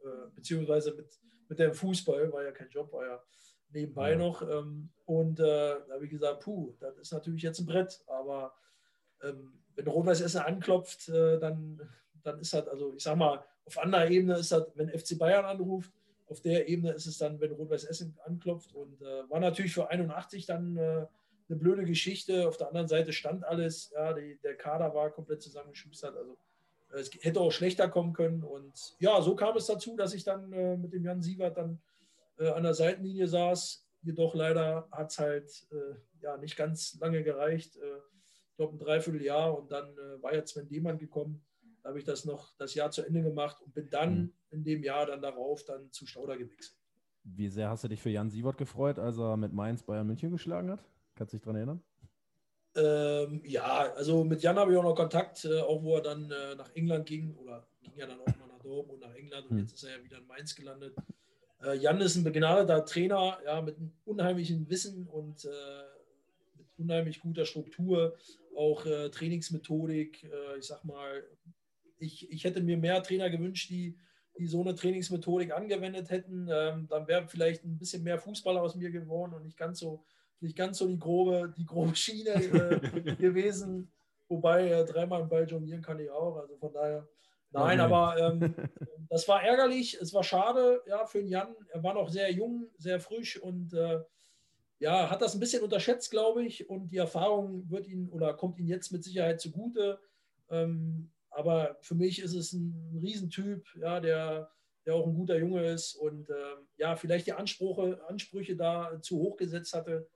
Äh, 0.00 0.30
beziehungsweise 0.34 0.94
mit, 0.94 1.08
mit 1.48 1.58
deinem 1.58 1.74
Fußball, 1.74 2.32
war 2.32 2.42
ja 2.42 2.50
kein 2.50 2.70
Job, 2.70 2.92
war 2.92 3.06
ja 3.06 3.22
nebenbei 3.70 4.12
ja. 4.12 4.16
noch. 4.18 4.42
Ähm, 4.42 4.90
und 5.04 5.38
äh, 5.38 5.42
da 5.42 5.94
habe 5.94 6.04
ich 6.04 6.10
gesagt, 6.10 6.40
puh, 6.40 6.74
das 6.80 6.98
ist 6.98 7.12
natürlich 7.12 7.42
jetzt 7.42 7.60
ein 7.60 7.66
Brett, 7.66 8.02
aber 8.06 8.54
ähm, 9.22 9.62
wenn 9.74 9.86
Rot-Weiß 9.86 10.20
Essen 10.20 10.40
anklopft, 10.40 11.08
äh, 11.08 11.38
dann, 11.38 11.80
dann 12.22 12.38
ist 12.40 12.52
das, 12.52 12.66
also 12.68 12.94
ich 12.94 13.02
sag 13.02 13.16
mal, 13.16 13.44
auf 13.64 13.78
anderer 13.78 14.10
Ebene 14.10 14.36
ist 14.36 14.52
das, 14.52 14.70
wenn 14.74 14.88
FC 14.88 15.18
Bayern 15.18 15.44
anruft. 15.44 15.92
Auf 16.26 16.40
der 16.40 16.68
Ebene 16.68 16.92
ist 16.92 17.06
es 17.06 17.18
dann, 17.18 17.40
wenn 17.40 17.52
Rot-Weiß 17.52 17.84
Essen 17.84 18.18
anklopft. 18.24 18.74
Und 18.74 19.00
äh, 19.02 19.28
war 19.30 19.40
natürlich 19.40 19.72
für 19.72 19.88
81 19.88 20.46
dann 20.46 20.76
äh, 20.76 21.06
eine 21.52 21.60
blöde 21.60 21.84
Geschichte. 21.84 22.48
Auf 22.48 22.56
der 22.56 22.68
anderen 22.68 22.88
Seite 22.88 23.12
stand 23.12 23.44
alles. 23.44 23.90
Ja, 23.94 24.12
die, 24.12 24.38
der 24.42 24.56
Kader 24.56 24.94
war 24.94 25.10
komplett 25.10 25.42
zusammengeschustert. 25.42 26.16
Also 26.16 26.38
äh, 26.92 27.00
es 27.00 27.10
hätte 27.20 27.40
auch 27.40 27.52
schlechter 27.52 27.88
kommen 27.88 28.12
können. 28.12 28.42
Und 28.42 28.96
ja, 28.98 29.20
so 29.20 29.36
kam 29.36 29.56
es 29.56 29.66
dazu, 29.66 29.96
dass 29.96 30.14
ich 30.14 30.24
dann 30.24 30.52
äh, 30.52 30.76
mit 30.76 30.92
dem 30.92 31.04
Jan 31.04 31.22
Sievert 31.22 31.56
dann 31.56 31.80
äh, 32.38 32.48
an 32.48 32.62
der 32.62 32.74
Seitenlinie 32.74 33.28
saß. 33.28 33.86
Jedoch 34.02 34.34
leider 34.34 34.88
hat 34.90 35.10
es 35.10 35.18
halt 35.18 35.66
äh, 35.70 36.22
ja, 36.22 36.36
nicht 36.38 36.56
ganz 36.56 36.98
lange 37.00 37.22
gereicht. 37.22 37.76
ich 37.76 38.56
glaube, 38.56 38.76
ein 38.76 38.78
Dreivierteljahr. 38.78 39.56
Und 39.56 39.70
dann 39.70 39.94
war 40.20 40.34
jetzt 40.34 40.54
Sven 40.54 40.68
Demann 40.68 40.98
gekommen 40.98 41.44
da 41.82 41.88
habe 41.88 41.98
ich 41.98 42.04
das 42.04 42.24
noch 42.24 42.54
das 42.58 42.74
Jahr 42.74 42.90
zu 42.90 43.02
Ende 43.02 43.22
gemacht 43.22 43.60
und 43.60 43.74
bin 43.74 43.90
dann 43.90 44.14
mhm. 44.14 44.32
in 44.50 44.64
dem 44.64 44.82
Jahr 44.84 45.06
dann 45.06 45.20
darauf 45.20 45.64
dann 45.64 45.90
zu 45.90 46.06
Stauder 46.06 46.36
gewechselt. 46.36 46.78
Wie 47.24 47.48
sehr 47.48 47.70
hast 47.70 47.84
du 47.84 47.88
dich 47.88 48.00
für 48.00 48.10
Jan 48.10 48.30
Sievert 48.30 48.56
gefreut, 48.56 48.98
als 48.98 49.18
er 49.18 49.36
mit 49.36 49.52
Mainz 49.52 49.82
Bayern 49.82 50.06
München 50.06 50.30
geschlagen 50.30 50.70
hat? 50.70 50.84
Kannst 51.22 51.34
du 51.34 51.36
dich 51.36 51.44
daran 51.44 51.56
erinnern? 51.56 51.82
Ähm, 52.74 53.42
ja, 53.44 53.92
also 53.94 54.24
mit 54.24 54.42
Jan 54.42 54.56
habe 54.56 54.72
ich 54.72 54.78
auch 54.78 54.82
noch 54.82 54.96
Kontakt, 54.96 55.44
äh, 55.44 55.60
auch 55.60 55.80
wo 55.84 55.94
er 55.94 56.02
dann 56.02 56.28
äh, 56.28 56.56
nach 56.56 56.74
England 56.74 57.06
ging 57.06 57.36
oder 57.36 57.64
ging 57.80 57.92
ja 57.94 58.08
dann 58.08 58.18
auch 58.18 58.26
mal 58.26 58.48
nach 58.48 58.58
Dortmund, 58.58 59.02
nach 59.02 59.14
England 59.14 59.44
und 59.44 59.50
hm. 59.50 59.58
jetzt 59.58 59.74
ist 59.74 59.84
er 59.84 59.98
ja 59.98 60.02
wieder 60.02 60.18
in 60.18 60.26
Mainz 60.26 60.56
gelandet. 60.56 60.96
Äh, 61.62 61.76
Jan 61.76 62.00
ist 62.00 62.16
ein 62.16 62.24
begnadeter 62.24 62.84
Trainer, 62.84 63.38
ja, 63.44 63.62
mit 63.62 63.76
einem 63.76 63.92
unheimlichen 64.04 64.68
Wissen 64.68 65.06
und 65.06 65.44
äh, 65.44 65.48
mit 66.56 66.66
unheimlich 66.76 67.20
guter 67.20 67.44
Struktur, 67.44 68.16
auch 68.56 68.84
äh, 68.84 69.08
Trainingsmethodik. 69.10 70.24
Äh, 70.24 70.58
ich 70.58 70.66
sag 70.66 70.84
mal, 70.84 71.22
ich, 71.98 72.28
ich 72.32 72.42
hätte 72.42 72.60
mir 72.62 72.78
mehr 72.78 73.00
Trainer 73.00 73.30
gewünscht, 73.30 73.70
die, 73.70 73.96
die 74.36 74.48
so 74.48 74.60
eine 74.60 74.74
Trainingsmethodik 74.74 75.52
angewendet 75.52 76.10
hätten. 76.10 76.48
Ähm, 76.50 76.88
dann 76.88 77.06
wäre 77.06 77.28
vielleicht 77.28 77.62
ein 77.62 77.78
bisschen 77.78 78.02
mehr 78.02 78.18
Fußballer 78.18 78.60
aus 78.60 78.74
mir 78.74 78.90
geworden 78.90 79.34
und 79.34 79.44
nicht 79.44 79.56
ganz 79.56 79.78
so, 79.78 80.02
nicht 80.42 80.56
ganz 80.56 80.78
so 80.78 80.86
die 80.86 80.98
grobe, 80.98 81.52
die 81.56 81.64
grobe 81.64 81.94
Schiene 81.94 82.30
äh, 82.34 83.14
gewesen. 83.16 83.90
Wobei 84.28 84.68
äh, 84.68 84.84
dreimal 84.84 85.22
im 85.22 85.28
Ball 85.28 85.48
jonglieren 85.48 85.82
kann 85.82 85.98
ich 85.98 86.10
auch. 86.10 86.36
Also 86.36 86.56
von 86.56 86.72
daher. 86.72 87.08
Nein, 87.50 87.80
okay. 87.80 87.92
aber 87.92 88.16
ähm, 88.18 88.54
das 89.10 89.28
war 89.28 89.42
ärgerlich. 89.42 89.94
Es 90.00 90.14
war 90.14 90.24
schade 90.24 90.82
ja, 90.86 91.04
für 91.04 91.18
den 91.18 91.28
Jan. 91.28 91.54
Er 91.70 91.82
war 91.82 91.94
noch 91.94 92.08
sehr 92.08 92.32
jung, 92.32 92.70
sehr 92.78 92.98
frisch 92.98 93.40
und 93.40 93.74
äh, 93.74 94.00
ja, 94.78 95.10
hat 95.10 95.22
das 95.22 95.34
ein 95.34 95.40
bisschen 95.40 95.62
unterschätzt, 95.62 96.10
glaube 96.10 96.44
ich. 96.44 96.68
Und 96.68 96.88
die 96.88 96.96
Erfahrung 96.96 97.70
wird 97.70 97.86
ihn 97.86 98.08
oder 98.08 98.34
kommt 98.34 98.58
ihm 98.58 98.66
jetzt 98.66 98.90
mit 98.90 99.04
Sicherheit 99.04 99.40
zugute. 99.40 100.00
Ähm, 100.50 101.10
aber 101.30 101.76
für 101.80 101.94
mich 101.94 102.20
ist 102.20 102.34
es 102.34 102.52
ein 102.52 102.98
Riesentyp, 103.02 103.64
ja, 103.80 104.00
der, 104.00 104.50
der 104.84 104.94
auch 104.94 105.06
ein 105.06 105.14
guter 105.14 105.38
Junge 105.38 105.64
ist 105.66 105.94
und 105.94 106.28
ähm, 106.30 106.66
ja, 106.76 106.96
vielleicht 106.96 107.26
die 107.26 107.32
Ansprüche, 107.32 108.00
Ansprüche 108.08 108.56
da 108.56 109.00
zu 109.00 109.18
hoch 109.18 109.36
gesetzt 109.36 109.72
hatte. 109.74 110.08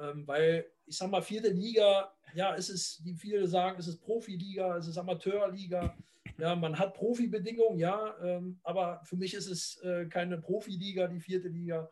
Ähm, 0.00 0.26
weil 0.26 0.66
ich 0.86 0.96
sag 0.96 1.10
mal, 1.10 1.22
vierte 1.22 1.50
Liga, 1.50 2.12
ja, 2.34 2.54
es 2.54 2.68
ist, 2.68 3.04
wie 3.04 3.14
viele 3.14 3.46
sagen, 3.46 3.78
es 3.78 3.86
ist 3.86 4.00
Profiliga, 4.00 4.76
es 4.76 4.88
ist 4.88 4.98
Amateurliga. 4.98 5.96
Ja, 6.38 6.54
man 6.54 6.78
hat 6.78 6.94
Profibedingungen, 6.94 7.78
ja, 7.78 8.14
ähm, 8.22 8.58
aber 8.62 9.00
für 9.04 9.16
mich 9.16 9.34
ist 9.34 9.48
es 9.48 9.80
äh, 9.82 10.06
keine 10.06 10.38
Profiliga, 10.38 11.06
die 11.06 11.20
vierte 11.20 11.48
Liga. 11.48 11.90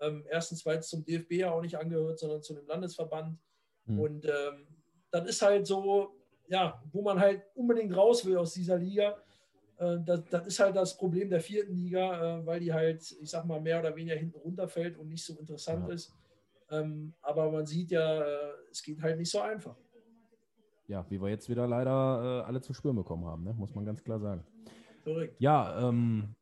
Ähm, 0.00 0.24
erstens, 0.30 0.64
weil 0.64 0.78
es 0.78 0.88
zum 0.88 1.04
DFB 1.04 1.32
ja 1.32 1.50
auch 1.50 1.60
nicht 1.60 1.76
angehört, 1.76 2.18
sondern 2.18 2.42
zu 2.42 2.54
dem 2.54 2.66
Landesverband. 2.66 3.36
Mhm. 3.86 4.00
Und 4.00 4.24
ähm, 4.26 4.66
dann 5.10 5.26
ist 5.26 5.42
halt 5.42 5.66
so, 5.66 6.14
ja, 6.48 6.80
wo 6.92 7.02
man 7.02 7.18
halt 7.18 7.42
unbedingt 7.54 7.96
raus 7.96 8.24
will 8.24 8.36
aus 8.36 8.54
dieser 8.54 8.78
Liga. 8.78 9.16
Äh, 9.78 9.98
das, 10.04 10.24
das, 10.30 10.46
ist 10.46 10.60
halt 10.60 10.76
das 10.76 10.96
Problem 10.96 11.28
der 11.30 11.40
vierten 11.40 11.74
Liga, 11.74 12.38
äh, 12.38 12.46
weil 12.46 12.60
die 12.60 12.72
halt, 12.72 13.02
ich 13.20 13.30
sag 13.30 13.44
mal, 13.46 13.60
mehr 13.60 13.80
oder 13.80 13.94
weniger 13.96 14.16
hinten 14.16 14.38
runterfällt 14.38 14.96
und 14.96 15.08
nicht 15.08 15.24
so 15.24 15.34
interessant 15.34 15.88
ja. 15.88 15.94
ist. 15.94 16.12
Ähm, 16.70 17.14
aber 17.22 17.50
man 17.50 17.66
sieht 17.66 17.90
ja, 17.90 18.22
äh, 18.22 18.52
es 18.70 18.82
geht 18.82 19.02
halt 19.02 19.18
nicht 19.18 19.30
so 19.30 19.40
einfach. 19.40 19.76
Ja, 20.86 21.04
wie 21.10 21.20
wir 21.20 21.28
jetzt 21.28 21.48
wieder 21.48 21.66
leider 21.66 22.42
äh, 22.42 22.46
alle 22.46 22.60
zu 22.60 22.72
spüren 22.72 22.96
bekommen 22.96 23.26
haben, 23.26 23.44
ne? 23.44 23.54
muss 23.54 23.74
man 23.74 23.84
ganz 23.84 24.02
klar 24.02 24.20
sagen. 24.20 24.44
Korrekt. 25.04 25.36
Ja, 25.38 25.88
ähm, 25.88 26.34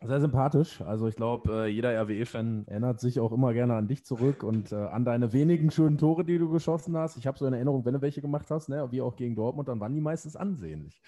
sehr 0.00 0.20
sympathisch. 0.20 0.80
Also 0.82 1.08
ich 1.08 1.16
glaube, 1.16 1.64
äh, 1.64 1.66
jeder 1.66 1.90
RWE-Fan 2.02 2.68
erinnert 2.68 3.00
sich 3.00 3.18
auch 3.18 3.32
immer 3.32 3.52
gerne 3.52 3.74
an 3.74 3.88
dich 3.88 4.04
zurück 4.04 4.42
und 4.42 4.72
äh, 4.72 4.76
an 4.76 5.04
deine 5.04 5.32
wenigen 5.32 5.70
schönen 5.70 5.98
Tore, 5.98 6.24
die 6.24 6.38
du 6.38 6.50
geschossen 6.50 6.96
hast. 6.96 7.16
Ich 7.16 7.26
habe 7.26 7.38
so 7.38 7.46
in 7.46 7.52
Erinnerung, 7.52 7.84
wenn 7.84 7.94
du 7.94 8.00
welche 8.00 8.20
gemacht 8.20 8.50
hast, 8.50 8.68
ne, 8.68 8.86
wie 8.92 9.00
auch 9.00 9.16
gegen 9.16 9.34
Dortmund, 9.34 9.68
dann 9.68 9.80
waren 9.80 9.94
die 9.94 10.00
meistens 10.00 10.36
ansehnlich. 10.36 11.00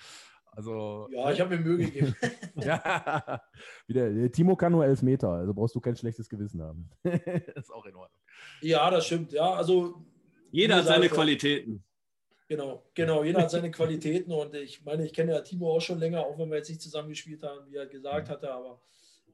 Also, 0.60 1.08
ja, 1.10 1.32
ich 1.32 1.40
habe 1.40 1.56
mir 1.56 1.62
Mühe 1.62 1.78
gegeben. 1.78 2.14
ja, 2.56 3.42
wieder, 3.86 4.30
Timo 4.30 4.56
kann 4.56 4.72
nur 4.72 4.84
elf 4.84 5.00
Meter, 5.00 5.30
also 5.30 5.54
brauchst 5.54 5.74
du 5.74 5.80
kein 5.80 5.96
schlechtes 5.96 6.28
Gewissen 6.28 6.60
haben. 6.60 6.90
ist 7.02 7.72
auch 7.72 7.86
in 7.86 7.96
Ordnung. 7.96 8.20
Ja, 8.60 8.90
das 8.90 9.06
stimmt. 9.06 9.32
Ja, 9.32 9.54
also 9.54 10.04
jeder 10.50 10.76
hat 10.76 10.86
seine 10.86 11.08
Qualitäten. 11.08 11.82
Genau, 12.46 12.84
genau, 12.92 13.24
jeder 13.24 13.40
hat 13.40 13.50
seine 13.50 13.70
Qualitäten 13.70 14.32
und 14.32 14.54
ich 14.54 14.84
meine, 14.84 15.06
ich 15.06 15.14
kenne 15.14 15.32
ja 15.32 15.40
Timo 15.40 15.74
auch 15.74 15.80
schon 15.80 15.98
länger, 15.98 16.26
auch 16.26 16.38
wenn 16.38 16.50
wir 16.50 16.58
jetzt 16.58 16.68
nicht 16.68 16.82
zusammengespielt 16.82 17.42
haben, 17.42 17.66
wie 17.70 17.76
er 17.76 17.86
gesagt 17.86 18.28
mhm. 18.28 18.32
hatte, 18.32 18.52
aber 18.52 18.82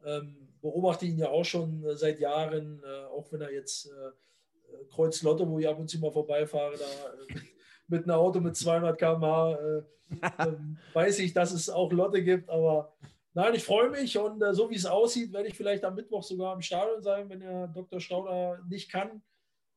ähm, 0.04 0.48
beobachte 0.60 1.06
ihn 1.06 1.18
ja 1.18 1.28
auch 1.28 1.44
schon 1.44 1.82
äh, 1.82 1.96
seit 1.96 2.20
Jahren, 2.20 2.80
äh, 2.84 3.06
auch 3.06 3.32
wenn 3.32 3.40
er 3.40 3.52
jetzt 3.52 3.86
äh, 3.86 4.84
Kreuz 4.94 5.22
Lotte, 5.22 5.48
wo 5.48 5.58
ich 5.58 5.66
ab 5.66 5.78
und 5.80 5.90
zu 5.90 5.98
mal 5.98 6.12
vorbeifahre, 6.12 6.76
da 6.76 7.34
äh, 7.34 7.40
mit 7.88 8.05
einem 8.05 8.18
Auto 8.18 8.40
mit 8.40 8.57
200 8.57 8.99
km/h, 8.99 9.53
äh, 9.53 9.83
ähm, 10.49 10.79
weiß 10.92 11.18
ich, 11.18 11.33
dass 11.33 11.53
es 11.53 11.68
auch 11.68 11.92
Lotte 11.92 12.22
gibt, 12.22 12.49
aber 12.49 12.92
nein, 13.35 13.55
ich 13.55 13.64
freue 13.64 13.90
mich 13.90 14.16
und 14.18 14.40
äh, 14.42 14.55
so 14.55 14.70
wie 14.70 14.77
es 14.77 14.87
aussieht, 14.87 15.33
werde 15.33 15.49
ich 15.49 15.55
vielleicht 15.55 15.85
am 15.85 15.94
Mittwoch 15.94 16.22
sogar 16.22 16.55
im 16.55 16.62
Stadion 16.62 17.03
sein, 17.03 17.29
wenn 17.29 17.40
der 17.40 17.68
Dr. 17.68 18.01
Stauder 18.01 18.61
nicht 18.68 18.90
kann 18.90 19.22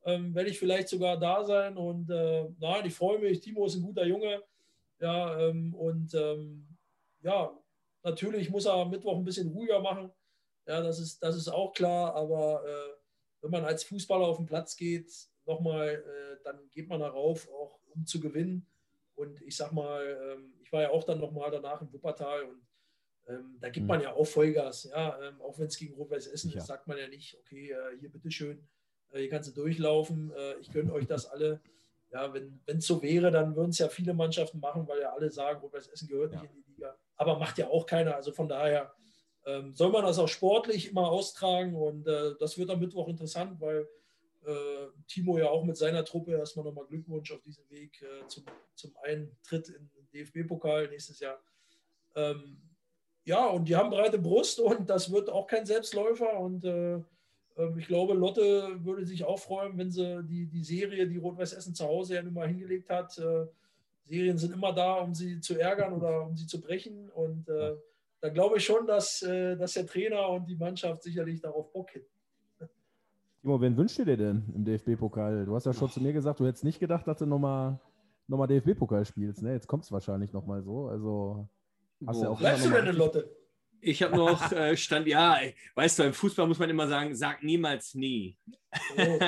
ähm, 0.06 0.34
werde 0.34 0.50
ich 0.50 0.60
vielleicht 0.60 0.89
sogar 0.89 1.17
da 1.17 1.43
sein. 1.43 1.78
Und 1.78 2.10
äh, 2.10 2.50
nein, 2.60 2.86
ich 2.86 2.93
freue 2.93 3.19
mich. 3.19 3.41
Timo 3.41 3.65
ist 3.65 3.76
ein 3.76 3.82
guter 3.82 4.06
Junge. 4.06 4.43
Ja, 5.00 5.39
ähm, 5.39 5.74
und 5.74 6.13
ähm, 6.13 6.67
ja, 7.22 7.52
natürlich 8.04 8.50
muss 8.50 8.65
er 8.65 8.74
am 8.74 8.89
Mittwoch 8.89 9.17
ein 9.17 9.26
bisschen 9.26 9.50
ruhiger 9.50 9.80
machen. 9.80 10.12
Ja, 10.65 10.82
das 10.82 11.00
ist, 11.00 11.22
das 11.24 11.36
ist 11.36 11.48
auch 11.48 11.74
klar. 11.74 12.15
Aber 12.15 12.63
äh, 12.65 12.93
wenn 13.41 13.52
man 13.52 13.65
als 13.65 13.84
Fußballer 13.84 14.26
auf 14.26 14.38
den 14.38 14.45
Platz 14.45 14.76
geht, 14.76 15.12
nochmal, 15.45 15.89
äh, 15.89 16.43
dann 16.43 16.69
geht 16.72 16.88
man 16.88 17.00
darauf, 17.00 17.50
auch 17.50 17.78
um 17.93 18.06
zu 18.06 18.19
gewinnen. 18.19 18.65
Und 19.15 19.41
ich 19.41 19.56
sag 19.56 19.71
mal, 19.71 20.17
ähm, 20.32 20.54
ich 20.62 20.71
war 20.71 20.82
ja 20.82 20.91
auch 20.91 21.04
dann 21.04 21.19
nochmal 21.19 21.52
danach 21.52 21.82
in 21.82 21.91
Wuppertal 21.91 22.43
und 22.43 22.62
ähm, 23.28 23.58
da 23.60 23.69
gibt 23.69 23.84
mhm. 23.84 23.89
man 23.89 24.02
ja 24.02 24.13
auch 24.13 24.25
Vollgas. 24.25 24.86
Ja, 24.86 25.19
ähm, 25.21 25.41
auch 25.41 25.60
wenn 25.60 25.67
es 25.67 25.78
gegen 25.78 25.93
Rot-Weiß 25.93 26.28
Essen 26.28 26.52
ist, 26.54 26.67
sagt 26.67 26.88
man 26.88 26.97
ja 26.97 27.08
nicht, 27.08 27.38
okay, 27.39 27.71
äh, 27.71 27.97
hier 27.99 28.12
bitteschön 28.12 28.67
äh, 29.12 29.19
hier 29.19 29.30
kannst 29.30 29.49
du 29.49 29.54
durchlaufen. 29.54 30.32
Äh, 30.32 30.56
ich 30.60 30.71
gönne 30.71 30.93
euch 30.93 31.08
das 31.08 31.25
alle. 31.32 31.62
Ja, 32.12 32.34
wenn 32.34 32.60
es 32.65 32.88
so 32.88 33.04
wäre, 33.04 33.30
dann 33.30 33.56
würden 33.56 33.69
es 33.69 33.78
ja 33.78 33.88
viele 33.88 34.15
Mannschaften 34.15 34.60
machen, 34.60 34.88
weil 34.88 34.99
ja 34.99 35.13
alle 35.13 35.30
sagen, 35.30 35.60
Rot-Weiß 35.60 35.88
Essen 35.89 36.08
gehört 36.08 36.34
ja. 36.34 36.41
nicht 36.41 36.56
in 36.56 36.63
die 36.63 36.71
Liga. 36.71 36.95
Aber 37.15 37.38
macht 37.38 37.60
ja 37.60 37.67
auch 37.67 37.86
keiner. 37.86 38.15
Also 38.15 38.32
von 38.32 38.49
daher 38.49 38.91
ähm, 39.45 39.75
soll 39.75 39.91
man 39.91 40.04
das 40.04 40.17
auch 40.17 40.28
sportlich 40.28 40.89
immer 40.89 41.10
austragen 41.10 41.75
und 41.75 42.08
äh, 42.08 42.34
das 42.39 42.58
wird 42.58 42.71
am 42.71 42.80
Mittwoch 42.80 43.08
interessant, 43.10 43.62
weil 43.62 43.88
Timo 45.08 45.38
ja 45.38 45.49
auch 45.49 45.65
mit 45.65 45.78
seiner 45.78 46.06
Truppe 46.06 46.32
erstmal 46.32 46.65
nochmal 46.65 46.86
Glückwunsch 46.86 47.32
auf 47.32 47.41
diesem 47.41 47.69
Weg 47.69 48.02
äh, 48.02 48.28
zum, 48.28 48.45
zum 48.75 48.95
Eintritt 49.04 49.69
in 49.69 49.89
den 49.89 50.10
DFB-Pokal 50.13 50.88
nächstes 50.89 51.19
Jahr. 51.19 51.39
Ähm, 52.15 52.62
ja, 53.25 53.45
und 53.47 53.67
die 53.67 53.75
haben 53.75 53.89
breite 53.89 54.17
Brust 54.17 54.60
und 54.60 54.89
das 54.89 55.12
wird 55.12 55.30
auch 55.30 55.47
kein 55.47 55.65
Selbstläufer 55.65 56.39
und 56.39 56.63
äh, 56.65 57.02
ähm, 57.60 57.78
ich 57.78 57.88
glaube, 57.88 58.13
Lotte 58.13 58.84
würde 58.84 59.06
sich 59.06 59.25
auch 59.25 59.39
freuen, 59.39 59.78
wenn 59.78 59.91
sie 59.91 60.23
die, 60.23 60.47
die 60.47 60.63
Serie, 60.63 61.08
die 61.08 61.17
Rot-Weiß 61.17 61.54
Essen 61.54 61.75
zu 61.75 61.86
Hause 61.86 62.15
ja 62.15 62.23
nun 62.23 62.34
mal 62.34 62.47
hingelegt 62.47 62.89
hat. 62.89 63.17
Äh, 63.17 63.47
Serien 64.06 64.38
sind 64.38 64.54
immer 64.54 64.73
da, 64.73 64.95
um 64.95 65.13
sie 65.13 65.39
zu 65.39 65.60
ärgern 65.60 65.93
oder 65.93 66.25
um 66.25 66.36
sie 66.36 66.47
zu 66.47 66.60
brechen. 66.60 67.10
Und 67.10 67.47
äh, 67.49 67.75
da 68.21 68.30
glaube 68.30 68.58
ich 68.58 68.65
schon, 68.65 68.88
dass, 68.88 69.21
äh, 69.21 69.56
dass 69.56 69.73
der 69.73 69.86
Trainer 69.86 70.30
und 70.30 70.47
die 70.49 70.56
Mannschaft 70.56 71.04
sicherlich 71.04 71.41
darauf 71.41 71.71
Bock 71.71 71.93
hätten. 71.93 72.18
Timo, 73.49 73.62
wen 73.62 73.75
wünschst 73.75 73.97
du 73.97 74.05
dir 74.05 74.15
denn 74.15 74.43
im 74.53 74.63
DFB-Pokal? 74.63 75.45
Du 75.45 75.55
hast 75.55 75.65
ja 75.65 75.73
schon 75.73 75.89
zu 75.89 75.99
mir 76.03 76.13
gesagt, 76.13 76.39
du 76.39 76.45
hättest 76.45 76.63
nicht 76.63 76.79
gedacht, 76.79 77.07
dass 77.07 77.17
du 77.17 77.25
nochmal 77.25 77.79
noch 78.27 78.38
mal 78.38 78.45
DFB-Pokal 78.45 79.05
spielst. 79.05 79.41
Ne? 79.41 79.53
Jetzt 79.53 79.65
kommt 79.65 79.85
es 79.85 79.91
wahrscheinlich 79.91 80.31
nochmal 80.33 80.62
so. 80.62 80.85
Also 80.85 81.49
hast 82.05 82.21
ja 82.21 82.29
auch 82.29 82.38
Bleibst 82.38 82.67
du 82.67 82.69
denn 82.69 82.95
Lotte? 82.95 83.27
Ich 83.81 84.03
habe 84.03 84.15
noch 84.15 84.51
äh, 84.51 84.77
stand, 84.77 85.07
ja, 85.07 85.39
weißt 85.73 85.97
du, 85.97 86.03
im 86.03 86.13
Fußball 86.13 86.45
muss 86.45 86.59
man 86.59 86.69
immer 86.69 86.88
sagen, 86.88 87.15
sag 87.15 87.41
niemals 87.41 87.95
nie. 87.95 88.38
Oh. 88.95 89.19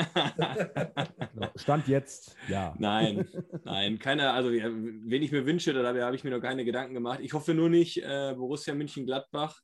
stand 1.55 1.88
jetzt, 1.88 2.36
ja. 2.47 2.75
Nein, 2.77 3.27
nein, 3.63 3.97
keine, 3.97 4.34
also 4.34 4.51
wen 4.51 5.23
ich 5.23 5.31
mir 5.31 5.47
wünsche, 5.47 5.73
da 5.73 5.84
habe 5.84 6.15
ich 6.15 6.23
mir 6.23 6.29
noch 6.29 6.41
keine 6.41 6.63
Gedanken 6.63 6.93
gemacht. 6.93 7.21
Ich 7.23 7.34
hoffe 7.34 7.55
nur 7.55 7.69
nicht 7.69 7.97
äh, 8.03 8.36
Borussia 8.38 8.75
München-Gladbach, 8.75 9.62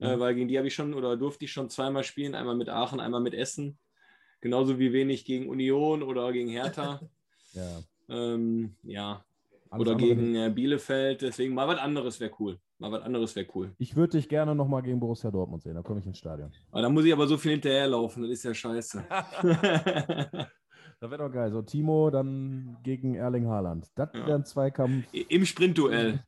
äh, 0.00 0.16
mhm. 0.16 0.20
weil 0.20 0.34
gegen 0.34 0.48
die 0.48 0.58
habe 0.58 0.68
ich 0.68 0.74
schon 0.74 0.94
oder 0.94 1.16
durfte 1.16 1.44
ich 1.44 1.52
schon 1.52 1.70
zweimal 1.70 2.04
spielen, 2.04 2.34
einmal 2.34 2.56
mit 2.56 2.68
Aachen, 2.68 3.00
einmal 3.00 3.20
mit 3.20 3.34
Essen. 3.34 3.78
Genauso 4.40 4.78
wie 4.78 4.92
wenig 4.92 5.24
gegen 5.24 5.48
Union 5.48 6.02
oder 6.02 6.32
gegen 6.32 6.48
Hertha. 6.48 7.00
ja. 7.52 7.80
Ähm, 8.08 8.76
ja. 8.82 9.24
oder 9.70 9.94
gegen 9.96 10.34
äh, 10.34 10.50
Bielefeld, 10.54 11.22
deswegen 11.22 11.54
mal 11.54 11.68
was 11.68 11.78
anderes 11.78 12.20
wäre 12.20 12.32
cool. 12.38 12.58
Mal 12.78 12.92
was 12.92 13.02
anderes 13.02 13.34
wäre 13.34 13.48
cool. 13.54 13.74
Ich 13.78 13.96
würde 13.96 14.16
dich 14.16 14.28
gerne 14.28 14.54
nochmal 14.54 14.82
gegen 14.82 15.00
Borussia 15.00 15.30
Dortmund 15.30 15.62
sehen, 15.62 15.74
da 15.74 15.82
komme 15.82 16.00
ich 16.00 16.06
ins 16.06 16.18
Stadion. 16.18 16.52
Aber 16.70 16.82
da 16.82 16.88
muss 16.88 17.04
ich 17.04 17.12
aber 17.12 17.26
so 17.26 17.36
viel 17.36 17.52
hinterherlaufen, 17.52 18.22
das 18.22 18.32
ist 18.32 18.44
ja 18.44 18.54
scheiße. 18.54 19.04
Das 21.00 21.10
wäre 21.12 21.22
doch 21.22 21.32
geil. 21.32 21.52
So 21.52 21.62
Timo 21.62 22.10
dann 22.10 22.76
gegen 22.82 23.14
Erling 23.14 23.46
Haaland. 23.46 23.86
Das 23.94 24.12
wäre 24.14 24.34
ein 24.34 24.44
Zweikampf. 24.44 25.06
Im 25.12 25.44
Sprintduell. 25.46 26.24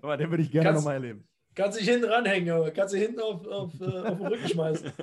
Aber 0.00 0.16
den 0.16 0.30
würde 0.30 0.42
ich 0.42 0.50
gerne 0.50 0.72
nochmal 0.72 0.94
erleben. 0.94 1.28
Kannst 1.54 1.78
dich 1.78 1.88
hinten 1.88 2.06
ranhängen, 2.06 2.72
kannst 2.74 2.94
du 2.94 2.98
hinten 2.98 3.20
auf, 3.20 3.46
auf, 3.46 3.80
äh, 3.80 3.84
auf 3.84 4.18
den 4.18 4.26
Rücken 4.26 4.48
schmeißen. 4.48 4.92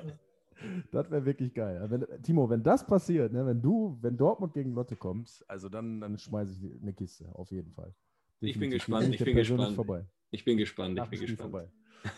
Das 0.92 1.10
wäre 1.10 1.26
wirklich 1.26 1.54
geil. 1.54 1.86
Wenn, 1.88 2.06
Timo, 2.22 2.50
wenn 2.50 2.62
das 2.62 2.86
passiert, 2.86 3.32
ne, 3.32 3.46
wenn 3.46 3.62
du, 3.62 3.98
wenn 4.02 4.18
Dortmund 4.18 4.54
gegen 4.54 4.74
Lotte 4.74 4.98
kommt, 4.98 5.44
also 5.48 5.70
dann, 5.70 6.02
dann 6.02 6.18
schmeiße 6.18 6.54
ich 6.54 6.82
eine 6.82 6.92
Kiste, 6.92 7.30
auf 7.34 7.50
jeden 7.52 7.72
Fall. 7.72 7.94
Ich 8.42 8.60
bin 8.60 8.70
gespannt, 8.70 9.14
ich 9.14 9.24
bin 9.24 9.36
gespannt. 9.36 9.76
Vorbei. 9.76 10.06
Ich 10.32 10.44
bin 10.44 10.58
gespannt, 10.58 11.00
ich 11.00 11.10
bin 11.10 11.20
gespannt. 11.22 11.70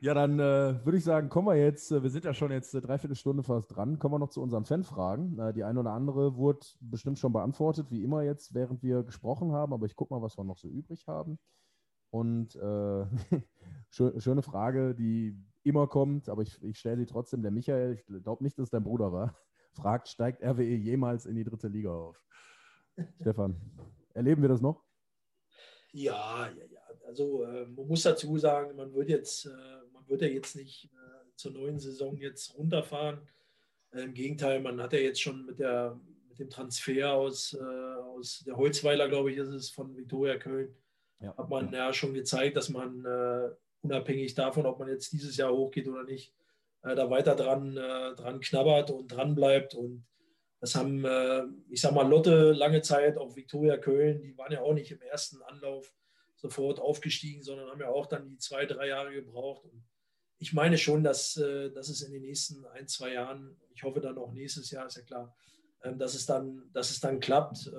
ja, 0.01 0.13
dann 0.13 0.39
äh, 0.39 0.85
würde 0.85 0.97
ich 0.97 1.03
sagen, 1.03 1.29
kommen 1.29 1.47
wir 1.47 1.55
jetzt, 1.55 1.91
äh, 1.91 2.03
wir 2.03 2.09
sind 2.09 2.25
ja 2.25 2.33
schon 2.33 2.51
jetzt 2.51 2.73
eine 2.73 2.81
Dreiviertelstunde 2.81 3.43
fast 3.43 3.75
dran, 3.75 3.99
kommen 3.99 4.15
wir 4.15 4.19
noch 4.19 4.29
zu 4.29 4.41
unseren 4.41 4.65
Fanfragen. 4.65 5.39
Äh, 5.39 5.53
die 5.53 5.63
eine 5.63 5.79
oder 5.79 5.91
andere 5.91 6.35
wurde 6.35 6.65
bestimmt 6.79 7.19
schon 7.19 7.33
beantwortet, 7.33 7.87
wie 7.89 8.03
immer 8.03 8.21
jetzt, 8.23 8.53
während 8.53 8.83
wir 8.83 9.03
gesprochen 9.03 9.51
haben, 9.51 9.73
aber 9.73 9.85
ich 9.85 9.95
gucke 9.95 10.13
mal, 10.13 10.21
was 10.21 10.37
wir 10.37 10.43
noch 10.43 10.57
so 10.57 10.67
übrig 10.67 11.07
haben. 11.07 11.39
Und 12.13 12.55
äh, 12.57 13.05
schöne 13.89 14.43
Frage, 14.43 14.93
die 14.93 15.35
immer 15.63 15.87
kommt, 15.87 16.29
aber 16.29 16.43
ich, 16.43 16.61
ich 16.61 16.77
stelle 16.77 16.97
sie 16.97 17.07
trotzdem. 17.07 17.41
Der 17.41 17.49
Michael, 17.49 17.93
ich 17.93 18.05
glaube 18.05 18.43
nicht, 18.43 18.55
dass 18.59 18.65
es 18.65 18.69
dein 18.69 18.83
Bruder 18.83 19.11
war, 19.11 19.35
fragt, 19.71 20.07
steigt 20.09 20.43
RWE 20.43 20.75
jemals 20.75 21.25
in 21.25 21.35
die 21.35 21.43
dritte 21.43 21.69
Liga 21.69 21.91
auf? 21.91 22.23
Stefan, 23.19 23.59
erleben 24.13 24.43
wir 24.43 24.49
das 24.49 24.61
noch? 24.61 24.83
Ja, 25.91 26.51
ja, 26.55 26.65
ja. 26.65 26.81
Also 27.07 27.45
äh, 27.45 27.65
man 27.65 27.87
muss 27.87 28.03
dazu 28.03 28.37
sagen, 28.37 28.75
man 28.75 28.93
wird 28.93 29.09
jetzt, 29.09 29.47
äh, 29.47 29.49
man 29.91 30.07
wird 30.07 30.21
ja 30.21 30.27
jetzt 30.27 30.55
nicht 30.55 30.85
äh, 30.93 31.35
zur 31.35 31.53
neuen 31.53 31.79
Saison 31.79 32.15
jetzt 32.17 32.55
runterfahren. 32.55 33.27
Äh, 33.89 34.03
Im 34.03 34.13
Gegenteil, 34.13 34.61
man 34.61 34.79
hat 34.79 34.93
ja 34.93 34.99
jetzt 34.99 35.21
schon 35.21 35.47
mit, 35.47 35.57
der, 35.57 35.99
mit 36.29 36.37
dem 36.37 36.51
Transfer 36.51 37.11
aus, 37.11 37.53
äh, 37.53 37.63
aus 37.63 38.43
der 38.45 38.55
Holzweiler, 38.55 39.09
glaube 39.09 39.31
ich, 39.31 39.37
ist 39.37 39.47
es 39.47 39.71
von 39.71 39.97
Viktoria 39.97 40.37
Köln, 40.37 40.75
ja. 41.23 41.35
hat 41.37 41.49
man 41.49 41.73
ja 41.73 41.93
schon 41.93 42.13
gezeigt, 42.13 42.57
dass 42.57 42.69
man 42.69 43.05
äh, 43.05 43.49
unabhängig 43.81 44.35
davon, 44.35 44.65
ob 44.65 44.79
man 44.79 44.89
jetzt 44.89 45.11
dieses 45.13 45.37
Jahr 45.37 45.51
hochgeht 45.51 45.87
oder 45.87 46.03
nicht, 46.03 46.33
da 46.81 47.09
weiter 47.09 47.35
dran, 47.35 47.75
dran 47.75 48.41
knabbert 48.41 48.91
und 48.91 49.07
dran 49.07 49.35
bleibt. 49.35 49.73
Und 49.73 50.05
das 50.59 50.75
haben, 50.75 51.05
ich 51.69 51.79
sag 51.79 51.93
mal, 51.93 52.05
Lotte 52.05 52.51
lange 52.51 52.81
Zeit, 52.81 53.17
auch 53.17 53.37
Viktoria 53.37 53.77
Köln, 53.77 54.21
die 54.21 54.37
waren 54.37 54.51
ja 54.51 54.61
auch 54.61 54.73
nicht 54.73 54.91
im 54.91 55.01
ersten 55.01 55.41
Anlauf 55.43 55.93
sofort 56.35 56.81
aufgestiegen, 56.81 57.41
sondern 57.41 57.69
haben 57.69 57.79
ja 57.79 57.87
auch 57.87 58.05
dann 58.05 58.27
die 58.27 58.37
zwei, 58.37 58.65
drei 58.65 58.89
Jahre 58.89 59.13
gebraucht. 59.13 59.63
Und 59.63 59.85
ich 60.39 60.51
meine 60.51 60.77
schon, 60.77 61.05
dass, 61.05 61.35
dass 61.35 61.87
es 61.87 62.01
in 62.01 62.11
den 62.11 62.23
nächsten 62.23 62.65
ein, 62.65 62.85
zwei 62.89 63.13
Jahren, 63.13 63.55
ich 63.73 63.83
hoffe 63.83 64.01
dann 64.01 64.17
auch 64.17 64.33
nächstes 64.33 64.69
Jahr, 64.71 64.85
ist 64.85 64.97
ja 64.97 65.03
klar, 65.03 65.33
ähm, 65.83 65.97
dass, 65.97 66.15
es 66.15 66.25
dann, 66.25 66.69
dass 66.73 66.89
es 66.89 66.99
dann 66.99 67.19
klappt. 67.21 67.71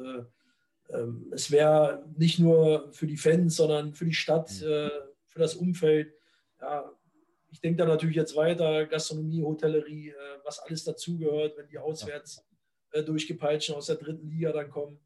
Ähm, 0.91 1.31
es 1.33 1.51
wäre 1.51 2.05
nicht 2.17 2.39
nur 2.39 2.93
für 2.93 3.07
die 3.07 3.17
Fans, 3.17 3.57
sondern 3.57 3.95
für 3.95 4.05
die 4.05 4.15
Stadt, 4.15 4.51
mhm. 4.61 4.91
für 5.27 5.39
das 5.39 5.55
Umfeld. 5.55 6.15
Ja, 6.61 6.91
ich 7.55 7.61
denke 7.61 7.79
da 7.79 7.87
natürlich 7.87 8.17
jetzt 8.17 8.35
weiter, 8.35 8.85
Gastronomie, 8.87 9.45
Hotellerie, 9.45 10.09
äh, 10.09 10.15
was 10.43 10.59
alles 10.59 10.83
dazugehört, 10.83 11.57
wenn 11.57 11.69
die 11.69 11.79
auswärts 11.79 12.45
äh, 12.91 13.05
durchgepeitscht 13.05 13.71
aus 13.71 13.87
der 13.87 13.97
dritten 13.97 14.29
Liga 14.29 14.51
dann 14.51 14.71
kommen. 14.71 14.99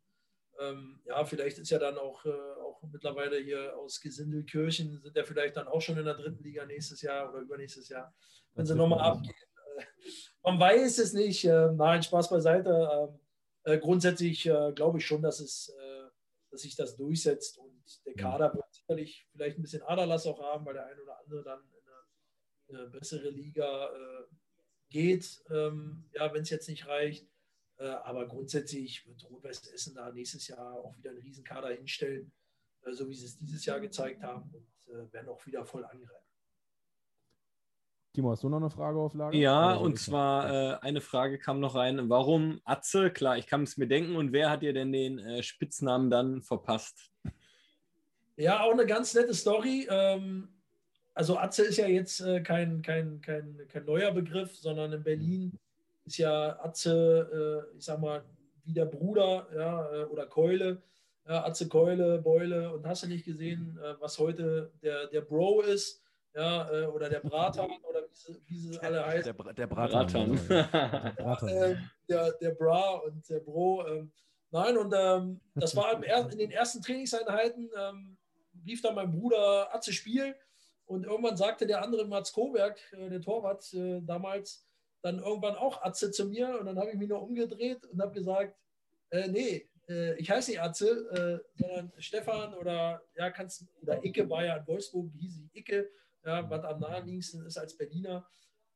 Ähm, 0.59 0.99
ja, 1.05 1.23
vielleicht 1.27 1.59
ist 1.59 1.71
ja 1.71 1.79
dann 1.79 1.99
auch, 1.99 2.25
äh, 2.25 2.31
auch 2.31 2.83
mittlerweile 2.91 3.37
hier 3.39 3.77
aus 3.77 4.01
Gesindelkirchen, 4.01 4.99
sind 5.03 5.15
ja 5.15 5.25
vielleicht 5.25 5.57
dann 5.57 5.69
auch 5.69 5.83
schon 5.83 5.99
in 5.99 6.07
der 6.07 6.15
dritten 6.15 6.43
Liga 6.43 6.65
nächstes 6.65 7.03
Jahr 7.03 7.29
oder 7.29 7.41
übernächstes 7.41 7.91
Jahr, 7.91 8.15
wenn 8.55 8.65
sie 8.65 8.75
nochmal 8.75 9.01
abgehen. 9.01 9.35
man 10.43 10.59
weiß 10.59 10.99
es 10.99 11.13
nicht. 11.13 11.45
nein, 11.45 12.03
Spaß 12.03 12.31
beiseite. 12.31 13.19
Ähm, 13.73 13.81
grundsätzlich 13.81 14.43
glaube 14.75 14.99
ich 14.99 15.07
schon, 15.07 15.23
dass, 15.23 15.41
es, 15.41 15.73
dass 16.51 16.63
sich 16.63 16.77
das 16.77 16.97
durchsetzt 16.97 17.59
und 17.59 18.05
der 18.07 18.13
mhm. 18.15 18.17
Kader 18.17 18.55
wird 18.55 18.65
sicherlich 18.73 19.27
vielleicht 19.33 19.59
ein 19.59 19.63
bisschen 19.63 19.83
Aderlass 19.83 20.27
auch 20.27 20.41
haben, 20.41 20.65
weil 20.67 20.75
der 20.75 20.87
eine 20.87 21.03
oder 21.03 21.19
andere 21.21 21.43
dann 21.43 21.61
in 21.61 22.75
eine, 22.75 22.83
eine 22.83 22.91
bessere 22.91 23.31
Liga 23.31 23.87
äh, 23.87 24.25
geht, 24.91 25.43
ähm, 25.51 26.09
ja, 26.13 26.33
wenn 26.33 26.43
es 26.43 26.51
jetzt 26.51 26.69
nicht 26.69 26.87
reicht. 26.87 27.29
Äh, 27.79 27.87
aber 27.87 28.27
grundsätzlich 28.27 29.07
wird 29.07 29.25
Rot-Weiß 29.31 29.69
Essen 29.69 29.95
da 29.95 30.11
nächstes 30.11 30.49
Jahr 30.49 30.75
auch 30.75 30.97
wieder 30.97 31.11
einen 31.11 31.21
Riesenkader 31.21 31.71
hinstellen, 31.71 32.33
äh, 32.83 32.93
so 32.93 33.09
wie 33.09 33.15
sie 33.15 33.27
es 33.27 33.39
dieses 33.39 33.65
Jahr 33.65 33.81
gezeigt 33.81 34.23
haben 34.23 34.51
und 34.53 34.93
äh, 34.93 35.13
werden 35.13 35.29
auch 35.29 35.45
wieder 35.47 35.65
voll 35.65 35.85
angreifen. 35.85 36.28
Timo, 38.15 38.31
hast 38.31 38.43
du 38.43 38.49
noch 38.49 38.57
eine 38.57 38.71
Frage 38.71 38.99
auf 38.99 39.15
Lager? 39.15 39.37
Ja, 39.37 39.75
und 39.75 39.99
zwar 39.99 40.51
äh, 40.51 40.79
eine 40.81 41.01
Frage 41.01 41.39
kam 41.39 41.61
noch 41.61 41.75
rein. 41.75 42.09
Warum 42.09 42.61
Atze? 42.65 43.11
Klar, 43.11 43.39
ich 43.39 43.47
kann 43.47 43.63
es 43.63 43.77
mir 43.77 43.87
denken. 43.87 44.17
Und 44.17 44.33
wer 44.33 44.51
hat 44.51 44.63
dir 44.63 44.73
denn 44.73 44.93
den 44.93 45.19
äh, 45.19 45.43
Spitznamen 45.43 46.11
dann 46.11 46.43
verpasst? 46.43 47.13
Ja, 48.37 48.63
auch 48.63 48.73
eine 48.73 48.87
ganz 48.87 49.15
nette 49.15 49.35
Story. 49.35 49.87
Ähm, 49.91 50.49
also 51.15 51.37
Atze 51.37 51.65
ist 51.65 51.77
ja 51.77 51.87
jetzt 51.87 52.21
äh, 52.21 52.41
kein, 52.41 52.83
kein, 52.83 53.21
kein, 53.21 53.61
kein 53.69 53.85
neuer 53.85 54.13
Begriff, 54.13 54.57
sondern 54.57 54.93
in 54.93 55.03
Berlin 55.03 55.59
ist 56.07 56.19
ja 56.19 56.59
Atze, 56.63 57.67
äh, 57.73 57.77
ich 57.77 57.85
sag 57.85 58.01
mal, 58.01 58.25
wie 58.65 58.73
der 58.73 58.87
Bruder 58.87 59.47
ja, 59.55 59.93
äh, 59.93 60.05
oder 60.05 60.27
Keule. 60.27 60.83
Ja, 61.27 61.45
Atze 61.45 61.69
Keule, 61.69 62.19
Beule 62.23 62.73
und 62.73 62.87
hast 62.87 63.03
du 63.03 63.07
nicht 63.07 63.25
gesehen, 63.25 63.79
äh, 63.83 63.95
was 64.01 64.19
heute 64.19 64.73
der, 64.83 65.09
der 65.09 65.21
Bro 65.21 65.61
ist 65.61 66.03
ja, 66.39 66.71
äh, 66.71 66.87
oder 66.87 67.09
der 67.09 67.21
Bratan 67.21 67.71
oder 67.89 68.03
wie 68.09 68.15
sie, 68.15 68.41
wie 68.47 68.59
sie 68.59 68.79
alle 68.81 69.05
heißen. 69.05 69.37
Der, 69.37 69.53
der 69.55 69.67
Bratan. 69.67 70.41
der, 70.49 70.63
Bratan. 71.19 71.49
äh, 71.49 71.77
der, 72.09 72.33
der 72.33 72.51
Bra 72.51 72.91
und 72.99 73.29
der 73.29 73.41
Bro. 73.41 73.87
Ähm, 73.89 74.13
nein, 74.51 74.79
und 74.79 74.95
ähm, 74.97 75.41
das 75.55 75.75
war 75.75 75.93
in 75.95 76.39
den 76.39 76.51
ersten 76.53 76.81
Trainingseinheiten, 76.81 77.71
ähm, 77.77 78.19
lief 78.65 78.83
dann 78.83 78.95
mein 78.95 79.11
Bruder 79.11 79.75
Atze 79.75 79.93
Spiel 79.93 80.37
und 80.87 81.05
irgendwann 81.05 81.37
sagte 81.37 81.67
der 81.67 81.83
andere 81.83 82.07
Mats 82.07 82.33
Koberg, 82.33 82.79
äh, 82.93 83.09
der 83.11 83.21
Torwart 83.21 83.73
äh, 83.75 84.01
damals, 84.03 84.65
dann 85.03 85.19
irgendwann 85.19 85.57
auch 85.57 85.83
Atze 85.83 86.11
zu 86.13 86.27
mir 86.27 86.59
und 86.61 86.67
dann 86.67 86.79
habe 86.79 86.91
ich 86.91 86.97
mich 86.97 87.09
noch 87.09 87.23
umgedreht 87.23 87.85
und 87.87 88.01
habe 88.01 88.13
gesagt, 88.13 88.57
äh, 89.11 89.29
nee, 89.29 89.69
äh, 89.89 90.15
ich 90.21 90.31
heiße 90.31 90.53
nicht 90.53 90.61
Atze, 90.61 91.43
äh, 91.57 91.59
sondern 91.61 91.93
Stefan 91.99 92.55
oder 92.55 93.03
ja, 93.17 93.31
kannst 93.31 93.67
oder 93.83 94.05
Icke 94.05 94.29
war 94.31 94.45
ja 94.45 94.57
in 94.57 94.67
Wolfsburg, 94.67 95.11
hieß 95.19 95.41
ich 95.41 95.61
Icke 95.61 95.89
ja, 96.29 96.51
was 96.51 96.65
am 96.65 96.81
naheliegendsten 96.81 97.47
ist 97.47 97.57
als 97.57 97.77
Berliner. 97.77 98.27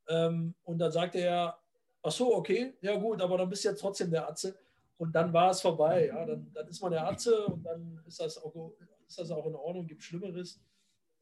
Ähm, 0.09 0.55
und 0.65 0.79
dann 0.79 0.91
sagte 0.91 1.19
er, 1.19 1.59
ach 2.03 2.11
so, 2.11 2.35
okay, 2.35 2.75
ja 2.81 2.97
gut, 2.97 3.21
aber 3.21 3.39
dann 3.39 3.49
bist 3.49 3.65
du 3.65 3.69
ja 3.69 3.75
trotzdem 3.75 4.11
der 4.11 4.29
Atze. 4.29 4.57
Und 4.97 5.15
dann 5.15 5.33
war 5.33 5.51
es 5.51 5.61
vorbei. 5.61 6.07
Ja, 6.07 6.25
dann, 6.25 6.51
dann 6.55 6.69
ist 6.69 6.81
man 6.81 6.93
der 6.93 7.07
Atze 7.07 7.47
und 7.47 7.63
dann 7.65 8.03
ist 8.07 8.21
das 8.21 8.39
auch, 8.39 8.73
ist 9.07 9.19
das 9.19 9.31
auch 9.31 9.47
in 9.47 9.55
Ordnung, 9.55 9.87
gibt 9.87 10.03
Schlimmeres. 10.03 10.61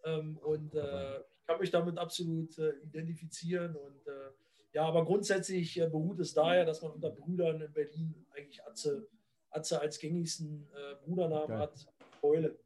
Ähm, 0.05 0.39
und 0.39 0.75
äh, 0.75 1.19
ich 1.19 1.47
kann 1.47 1.61
mich 1.61 1.71
damit 1.71 1.99
absolut 1.99 2.57
äh, 2.59 2.73
identifizieren. 2.83 3.75
Und 3.75 4.07
äh, 4.07 4.31
ja, 4.73 4.85
aber 4.85 5.05
grundsätzlich 5.05 5.81
äh, 5.81 5.89
beruht 5.89 6.21
es 6.21 6.33
daher, 6.33 6.65
dass 6.65 6.83
man 6.83 6.93
unter 6.93 7.11
Brüdern 7.11 7.61
in 7.61 7.73
Berlin 7.73 8.27
eigentlich 8.37 8.65
Atze, 8.65 9.09
Atze 9.51 9.81
als 9.81 9.99
gängigsten 9.99 10.69
äh, 10.75 10.95
Brudernamen 11.05 11.49
Geil. 11.49 11.59
hat. 11.59 11.87
Keule. 12.21 12.57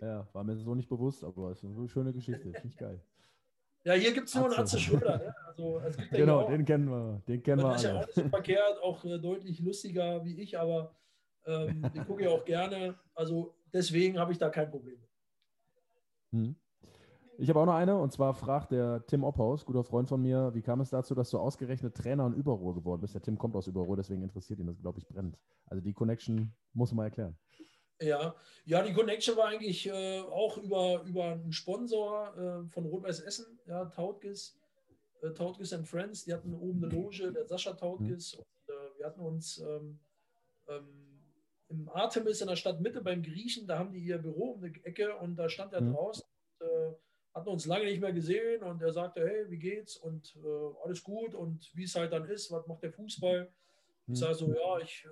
Ja, 0.00 0.26
war 0.32 0.44
mir 0.44 0.56
so 0.56 0.74
nicht 0.74 0.88
bewusst, 0.88 1.24
aber 1.24 1.50
es 1.50 1.62
ist 1.62 1.76
eine 1.76 1.88
schöne 1.88 2.12
Geschichte. 2.12 2.42
Finde 2.42 2.68
ich 2.68 2.76
geil. 2.76 3.00
Ja, 3.84 3.94
hier 3.94 4.12
gibt 4.12 4.28
es 4.28 4.34
nur 4.36 4.44
einen 4.44 4.54
Atze 4.54 4.78
Schröder. 4.78 5.18
Ne? 5.18 5.34
Also, 5.44 5.82
genau, 6.12 6.48
den 6.48 6.64
kennen 6.64 6.88
wir. 6.88 7.20
Den 7.26 7.42
kennen 7.42 7.62
wir 7.62 7.74
ist 7.74 7.82
ja 7.82 7.96
auch 7.96 8.06
nicht 8.06 8.14
so 8.14 8.28
verkehrt, 8.28 8.80
auch 8.80 9.04
äh, 9.04 9.18
deutlich 9.18 9.58
lustiger 9.58 10.24
wie 10.24 10.40
ich, 10.40 10.56
aber 10.56 10.94
ähm, 11.46 11.82
den 11.94 12.06
gucke 12.06 12.22
ich 12.22 12.28
auch 12.28 12.44
gerne. 12.44 12.94
Also 13.14 13.56
deswegen 13.72 14.20
habe 14.20 14.30
ich 14.30 14.38
da 14.38 14.50
kein 14.50 14.70
Problem. 14.70 14.98
Hm. 16.30 16.54
Ich 17.38 17.48
habe 17.48 17.60
auch 17.60 17.66
noch 17.66 17.74
eine, 17.74 17.96
und 17.98 18.12
zwar 18.12 18.34
fragt 18.34 18.70
der 18.70 19.04
Tim 19.06 19.24
Opphaus, 19.24 19.64
guter 19.64 19.82
Freund 19.82 20.08
von 20.08 20.20
mir, 20.22 20.54
wie 20.54 20.62
kam 20.62 20.80
es 20.80 20.90
dazu, 20.90 21.14
dass 21.14 21.30
du 21.30 21.38
ausgerechnet 21.38 21.96
Trainer 21.96 22.26
in 22.26 22.34
Überruhr 22.34 22.74
geworden 22.74 23.00
bist? 23.00 23.14
Der 23.14 23.22
Tim 23.22 23.36
kommt 23.36 23.56
aus 23.56 23.66
Überruhr, 23.66 23.96
deswegen 23.96 24.22
interessiert 24.22 24.60
ihn 24.60 24.66
das, 24.66 24.80
glaube 24.80 25.00
ich, 25.00 25.08
brennt. 25.08 25.36
Also 25.66 25.82
die 25.82 25.92
Connection 25.92 26.54
muss 26.72 26.92
man 26.92 27.06
erklären. 27.06 27.36
Ja, 28.02 28.34
ja, 28.64 28.82
die 28.82 28.92
Connection 28.92 29.36
war 29.36 29.48
eigentlich 29.48 29.86
äh, 29.88 30.20
auch 30.20 30.58
über, 30.58 31.02
über 31.06 31.32
einen 31.32 31.52
Sponsor 31.52 32.36
äh, 32.36 32.68
von 32.68 32.86
Rot-Weiß 32.86 33.20
Essen, 33.20 33.58
ja, 33.66 33.84
Tautges, 33.86 34.58
äh, 35.22 35.30
Tautges 35.30 35.72
and 35.72 35.86
Friends. 35.86 36.24
Die 36.24 36.32
hatten 36.32 36.54
oben 36.54 36.84
eine 36.84 36.94
Loge, 36.94 37.32
der 37.32 37.46
Sascha 37.46 37.72
Tautges. 37.72 38.36
Mhm. 38.36 38.40
Und, 38.40 38.74
äh, 38.74 38.98
wir 38.98 39.06
hatten 39.06 39.20
uns 39.20 39.58
ähm, 39.58 39.98
ähm, 40.68 41.22
im 41.68 41.88
Artemis 41.88 42.40
in 42.40 42.48
der 42.48 42.56
Stadtmitte 42.56 43.00
beim 43.00 43.22
Griechen, 43.22 43.66
da 43.66 43.78
haben 43.78 43.92
die 43.92 44.00
ihr 44.00 44.18
Büro 44.18 44.52
um 44.52 44.60
die 44.60 44.84
Ecke 44.84 45.16
und 45.16 45.36
da 45.36 45.48
stand 45.48 45.72
er 45.72 45.80
mhm. 45.80 45.94
draußen. 45.94 46.24
Und, 46.60 46.66
äh, 46.66 46.92
hatten 47.34 47.48
uns 47.48 47.64
lange 47.64 47.86
nicht 47.86 48.00
mehr 48.00 48.12
gesehen 48.12 48.62
und 48.62 48.82
er 48.82 48.92
sagte, 48.92 49.26
hey, 49.26 49.50
wie 49.50 49.58
geht's? 49.58 49.96
Und 49.96 50.36
äh, 50.36 50.84
alles 50.84 51.02
gut 51.02 51.34
und 51.34 51.70
wie 51.74 51.84
es 51.84 51.94
halt 51.94 52.12
dann 52.12 52.28
ist, 52.28 52.50
was 52.50 52.66
macht 52.66 52.82
der 52.82 52.92
Fußball? 52.92 53.50
Ich 54.06 54.08
mhm. 54.08 54.14
sage 54.16 54.34
so, 54.34 54.52
ja, 54.52 54.78
ich 54.80 55.06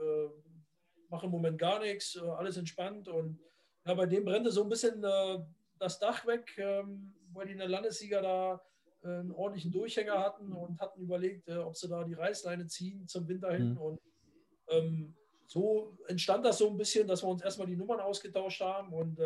mache 1.10 1.26
im 1.26 1.32
Moment 1.32 1.58
gar 1.58 1.80
nichts, 1.80 2.16
äh, 2.16 2.20
alles 2.20 2.56
entspannt. 2.56 3.08
Und 3.08 3.38
ja, 3.84 3.94
bei 3.94 4.06
dem 4.06 4.24
brennte 4.24 4.50
so 4.50 4.62
ein 4.62 4.68
bisschen 4.68 5.02
äh, 5.04 5.38
das 5.78 5.98
Dach 5.98 6.26
weg, 6.26 6.56
ähm, 6.58 7.14
weil 7.32 7.46
die 7.46 7.52
in 7.52 7.58
der 7.58 7.68
Landessieger 7.68 8.22
da 8.22 8.62
äh, 9.02 9.08
einen 9.08 9.32
ordentlichen 9.32 9.72
Durchhänger 9.72 10.18
hatten 10.18 10.52
und 10.52 10.80
hatten 10.80 11.00
überlegt, 11.00 11.48
äh, 11.48 11.56
ob 11.56 11.76
sie 11.76 11.88
da 11.88 12.04
die 12.04 12.14
Reißleine 12.14 12.66
ziehen 12.66 13.06
zum 13.08 13.26
Winter 13.28 13.52
hin. 13.52 13.72
Mhm. 13.72 13.78
Und 13.78 14.00
ähm, 14.68 15.16
so 15.46 15.96
entstand 16.06 16.44
das 16.44 16.58
so 16.58 16.68
ein 16.68 16.76
bisschen, 16.76 17.08
dass 17.08 17.22
wir 17.24 17.28
uns 17.28 17.42
erstmal 17.42 17.66
die 17.66 17.76
Nummern 17.76 18.00
ausgetauscht 18.00 18.60
haben. 18.60 18.92
Und 18.92 19.18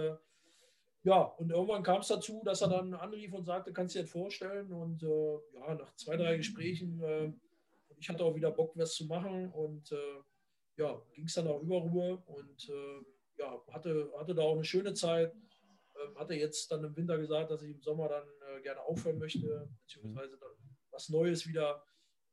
ja, 1.03 1.21
und 1.21 1.51
irgendwann 1.51 1.83
kam 1.83 2.01
es 2.01 2.09
dazu, 2.09 2.41
dass 2.47 2.63
er 2.63 2.69
dann 2.69 2.95
anrief 2.95 3.35
und 3.35 3.45
sagte, 3.45 3.75
kannst 3.75 3.95
du 3.95 3.99
dir 3.99 4.05
das 4.05 4.11
vorstellen? 4.11 4.73
Und 4.73 5.03
ja, 5.03 5.75
nach 5.75 5.95
zwei, 5.97 6.17
drei 6.17 6.39
Gesprächen, 6.39 7.37
ich 7.99 8.09
hatte 8.09 8.25
auch 8.25 8.35
wieder 8.35 8.51
Bock, 8.53 8.73
was 8.75 8.95
zu 8.95 9.05
machen. 9.05 9.51
Und 9.51 9.95
ja, 10.77 11.01
ging 11.13 11.27
es 11.27 11.35
dann 11.35 11.49
auch 11.49 11.63
über 11.63 11.77
Ruhe 11.79 12.23
und 12.27 12.69
äh, 12.69 13.05
ja, 13.39 13.63
hatte, 13.71 14.13
hatte 14.17 14.35
da 14.35 14.43
auch 14.43 14.55
eine 14.55 14.65
schöne 14.65 14.95
Zeit. 14.95 15.35
Ähm, 16.03 16.17
hatte 16.17 16.35
jetzt 16.35 16.71
dann 16.71 16.85
im 16.85 16.97
Winter 16.97 17.19
gesagt, 17.19 17.51
dass 17.51 17.63
ich 17.63 17.71
im 17.71 17.83
Sommer 17.83 18.09
dann 18.09 18.27
äh, 18.49 18.63
gerne 18.63 18.81
aufhören 18.81 19.19
möchte, 19.19 19.69
beziehungsweise 19.81 20.37
dann 20.39 20.51
was 20.91 21.09
Neues 21.09 21.47
wieder 21.47 21.85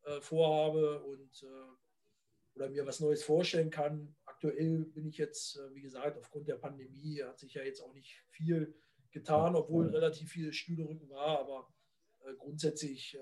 äh, 0.03 0.21
vorhabe. 0.21 1.01
Und 1.03 1.43
äh, 1.43 2.55
oder 2.55 2.69
mir 2.69 2.85
was 2.85 2.99
Neues 2.99 3.23
vorstellen 3.23 3.69
kann. 3.69 4.15
Aktuell 4.25 4.85
bin 4.85 5.07
ich 5.07 5.17
jetzt, 5.17 5.57
äh, 5.57 5.73
wie 5.73 5.81
gesagt, 5.81 6.17
aufgrund 6.17 6.47
der 6.47 6.55
Pandemie 6.55 7.21
hat 7.23 7.39
sich 7.39 7.53
ja 7.53 7.63
jetzt 7.63 7.81
auch 7.81 7.93
nicht 7.93 8.25
viel 8.29 8.75
getan, 9.11 9.55
obwohl 9.55 9.87
relativ 9.87 10.31
viel 10.31 10.51
Stühlerücken 10.51 11.09
war, 11.09 11.39
aber 11.39 11.73
äh, 12.21 12.33
grundsätzlich 12.35 13.17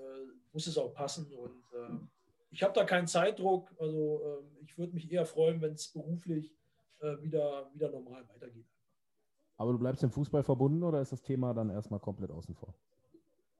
muss 0.52 0.66
es 0.66 0.78
auch 0.78 0.94
passen 0.94 1.32
und 1.32 1.64
ich 2.50 2.62
habe 2.62 2.72
da 2.74 2.84
keinen 2.84 3.06
Zeitdruck. 3.06 3.70
Also 3.78 4.20
ähm, 4.24 4.56
ich 4.62 4.76
würde 4.76 4.92
mich 4.92 5.10
eher 5.10 5.24
freuen, 5.24 5.60
wenn 5.60 5.72
es 5.72 5.88
beruflich 5.88 6.54
äh, 7.00 7.20
wieder, 7.22 7.70
wieder 7.72 7.90
normal 7.90 8.28
weitergeht. 8.28 8.66
Aber 9.56 9.72
du 9.72 9.78
bleibst 9.78 10.02
dem 10.02 10.10
Fußball 10.10 10.42
verbunden 10.42 10.82
oder 10.82 11.00
ist 11.00 11.12
das 11.12 11.22
Thema 11.22 11.52
dann 11.52 11.70
erstmal 11.70 12.00
komplett 12.00 12.30
außen 12.30 12.54
vor? 12.54 12.74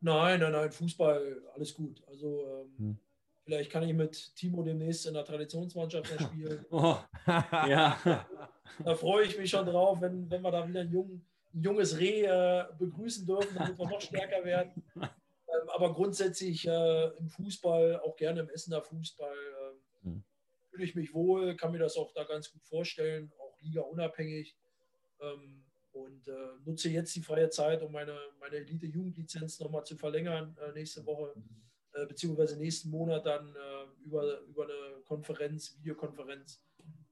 Nein, 0.00 0.40
nein, 0.40 0.52
nein, 0.52 0.72
Fußball, 0.72 1.42
alles 1.54 1.74
gut. 1.74 2.02
Also 2.08 2.42
ähm, 2.46 2.72
hm. 2.78 2.98
vielleicht 3.44 3.70
kann 3.70 3.82
ich 3.82 3.92
mit 3.92 4.34
Timo 4.34 4.62
demnächst 4.62 5.06
in 5.06 5.14
der 5.14 5.24
Traditionsmannschaft 5.24 6.22
spielen. 6.22 6.64
oh, 6.70 6.96
ja. 7.26 8.26
Da 8.82 8.94
freue 8.94 9.26
ich 9.26 9.36
mich 9.36 9.50
schon 9.50 9.66
drauf, 9.66 10.00
wenn, 10.00 10.30
wenn 10.30 10.40
wir 10.40 10.50
da 10.50 10.66
wieder 10.66 10.80
ein, 10.80 10.90
jung, 10.90 11.20
ein 11.52 11.62
junges 11.62 11.98
Reh 11.98 12.22
äh, 12.22 12.64
begrüßen 12.78 13.26
dürfen, 13.26 13.54
damit 13.54 13.78
wir 13.78 13.86
noch 13.86 14.00
stärker 14.00 14.42
werden. 14.42 14.82
Aber 15.80 15.94
grundsätzlich 15.94 16.66
äh, 16.68 17.06
im 17.16 17.30
Fußball, 17.30 18.00
auch 18.00 18.14
gerne 18.14 18.40
im 18.40 18.50
Essener 18.50 18.82
Fußball, 18.82 19.34
äh, 19.34 20.04
hm. 20.04 20.22
fühle 20.68 20.84
ich 20.84 20.94
mich 20.94 21.14
wohl, 21.14 21.56
kann 21.56 21.72
mir 21.72 21.78
das 21.78 21.96
auch 21.96 22.12
da 22.12 22.24
ganz 22.24 22.52
gut 22.52 22.62
vorstellen, 22.64 23.32
auch 23.38 23.58
Liga 23.62 23.80
unabhängig. 23.80 24.58
Ähm, 25.22 25.64
und 25.92 26.28
äh, 26.28 26.32
nutze 26.66 26.90
jetzt 26.90 27.16
die 27.16 27.22
freie 27.22 27.48
Zeit, 27.48 27.82
um 27.82 27.92
meine, 27.92 28.14
meine 28.38 28.56
Elite-Jugendlizenz 28.56 29.58
nochmal 29.58 29.84
zu 29.84 29.96
verlängern 29.96 30.54
äh, 30.60 30.72
nächste 30.72 31.06
Woche, 31.06 31.32
äh, 31.94 32.04
beziehungsweise 32.04 32.58
nächsten 32.58 32.90
Monat 32.90 33.24
dann 33.24 33.56
äh, 33.56 34.04
über, 34.04 34.40
über 34.40 34.64
eine 34.64 35.00
Konferenz, 35.04 35.78
Videokonferenz 35.78 36.62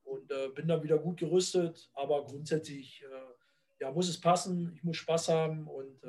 und 0.04 0.28
bin 0.54 0.68
dann 0.68 0.82
wieder 0.82 0.98
gut 0.98 1.18
gerüstet. 1.18 1.90
Aber 1.94 2.24
grundsätzlich 2.24 3.04
ja, 3.80 3.90
muss 3.90 4.08
es 4.08 4.20
passen, 4.20 4.72
ich 4.74 4.82
muss 4.82 4.96
Spaß 4.96 5.28
haben 5.28 5.66
und 5.66 6.02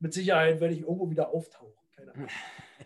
mit 0.00 0.12
Sicherheit 0.12 0.60
werde 0.60 0.74
ich 0.74 0.80
irgendwo 0.80 1.08
wieder 1.10 1.30
auftauchen. 1.30 1.72
Keine 1.94 2.14
Ahnung. 2.14 2.28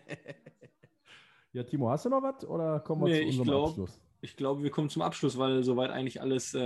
ja, 1.53 1.63
Timo, 1.63 1.89
hast 1.89 2.05
du 2.05 2.09
noch 2.09 2.21
was 2.21 2.45
oder 2.45 2.79
kommen 2.81 3.05
wir 3.05 3.13
nee, 3.13 3.21
zu 3.21 3.27
unserem 3.27 3.47
glaub, 3.47 3.67
Abschluss? 3.69 3.99
Ich 4.21 4.37
glaube, 4.37 4.63
wir 4.63 4.69
kommen 4.69 4.89
zum 4.89 5.01
Abschluss, 5.01 5.37
weil 5.37 5.63
soweit 5.63 5.91
eigentlich 5.91 6.21
alles 6.21 6.57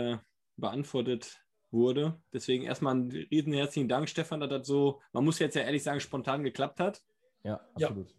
beantwortet 0.58 1.42
wurde. 1.72 2.20
Deswegen 2.34 2.64
erstmal 2.64 2.96
einen 2.96 3.12
riesen 3.12 3.54
herzlichen 3.54 3.88
Dank, 3.88 4.10
Stefan, 4.10 4.40
dass 4.40 4.50
das 4.50 4.68
so, 4.68 5.00
man 5.14 5.24
muss 5.24 5.40
jetzt 5.40 5.56
ja 5.56 5.62
ehrlich 5.62 5.84
sagen, 5.84 6.00
spontan 6.00 6.44
geklappt 6.44 6.80
hat. 6.80 7.02
Ja, 7.44 7.60
absolut. 7.74 8.10
Ja. 8.10 8.16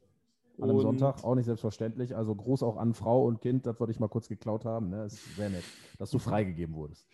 An 0.64 0.70
einem 0.70 0.80
Sonntag 0.80 1.24
auch 1.24 1.34
nicht 1.34 1.46
selbstverständlich. 1.46 2.14
Also 2.14 2.34
groß 2.34 2.62
auch 2.62 2.76
an 2.76 2.92
Frau 2.92 3.24
und 3.24 3.40
Kind, 3.40 3.66
das 3.66 3.80
wollte 3.80 3.92
ich 3.92 4.00
mal 4.00 4.08
kurz 4.08 4.28
geklaut 4.28 4.64
haben. 4.64 4.90
Ne? 4.90 5.04
Ist 5.04 5.36
sehr 5.36 5.48
nett, 5.48 5.64
dass 5.98 6.10
du 6.10 6.18
freigegeben 6.18 6.74
wurdest. 6.74 7.06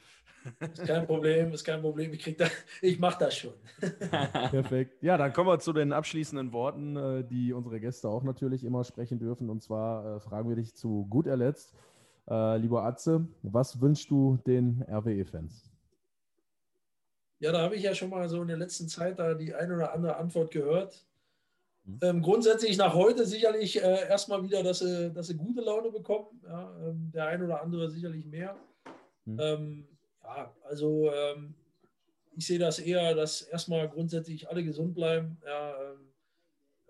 Ist 0.60 0.86
kein 0.86 1.06
Problem, 1.06 1.52
ist 1.52 1.64
kein 1.64 1.80
Problem. 1.80 2.12
Ich, 2.12 2.36
ich 2.82 2.98
mache 2.98 3.18
das 3.18 3.36
schon. 3.36 3.54
Perfekt. 4.50 5.02
Ja, 5.02 5.16
dann 5.16 5.32
kommen 5.32 5.48
wir 5.48 5.58
zu 5.58 5.72
den 5.72 5.92
abschließenden 5.92 6.52
Worten, 6.52 6.96
äh, 6.96 7.24
die 7.24 7.52
unsere 7.52 7.80
Gäste 7.80 8.08
auch 8.08 8.22
natürlich 8.22 8.64
immer 8.64 8.84
sprechen 8.84 9.18
dürfen. 9.18 9.50
Und 9.50 9.62
zwar 9.62 10.16
äh, 10.16 10.20
fragen 10.20 10.48
wir 10.48 10.56
dich 10.56 10.74
zu 10.74 11.06
gut 11.08 11.26
erletzt. 11.26 11.74
Äh, 12.28 12.58
lieber 12.58 12.84
Atze, 12.84 13.26
was 13.42 13.80
wünschst 13.80 14.10
du 14.10 14.38
den 14.46 14.82
RWE-Fans? 14.88 15.70
Ja, 17.38 17.52
da 17.52 17.60
habe 17.60 17.76
ich 17.76 17.82
ja 17.82 17.94
schon 17.94 18.10
mal 18.10 18.28
so 18.28 18.42
in 18.42 18.48
der 18.48 18.56
letzten 18.56 18.88
Zeit 18.88 19.18
da 19.18 19.34
die 19.34 19.54
eine 19.54 19.74
oder 19.74 19.92
andere 19.92 20.16
Antwort 20.16 20.50
gehört. 20.50 21.04
Mhm. 21.84 21.98
Ähm, 22.02 22.22
grundsätzlich 22.22 22.76
nach 22.78 22.94
heute 22.94 23.26
sicherlich 23.26 23.82
äh, 23.82 24.08
erstmal 24.08 24.42
wieder, 24.42 24.62
dass 24.62 24.80
sie, 24.80 25.12
dass 25.12 25.28
sie 25.28 25.36
gute 25.36 25.60
Laune 25.60 25.90
bekommen. 25.90 26.40
Ja, 26.42 26.72
ähm, 26.82 27.10
der 27.14 27.26
eine 27.26 27.44
oder 27.44 27.62
andere 27.62 27.90
sicherlich 27.90 28.24
mehr. 28.26 28.56
Mhm. 29.24 29.38
Ähm, 29.40 29.88
ja, 30.26 30.54
also 30.64 31.12
ähm, 31.12 31.54
ich 32.36 32.46
sehe 32.46 32.58
das 32.58 32.78
eher, 32.78 33.14
dass 33.14 33.42
erstmal 33.42 33.88
grundsätzlich 33.88 34.48
alle 34.48 34.64
gesund 34.64 34.94
bleiben. 34.94 35.40
Ja, 35.44 35.82
ähm, 35.82 36.12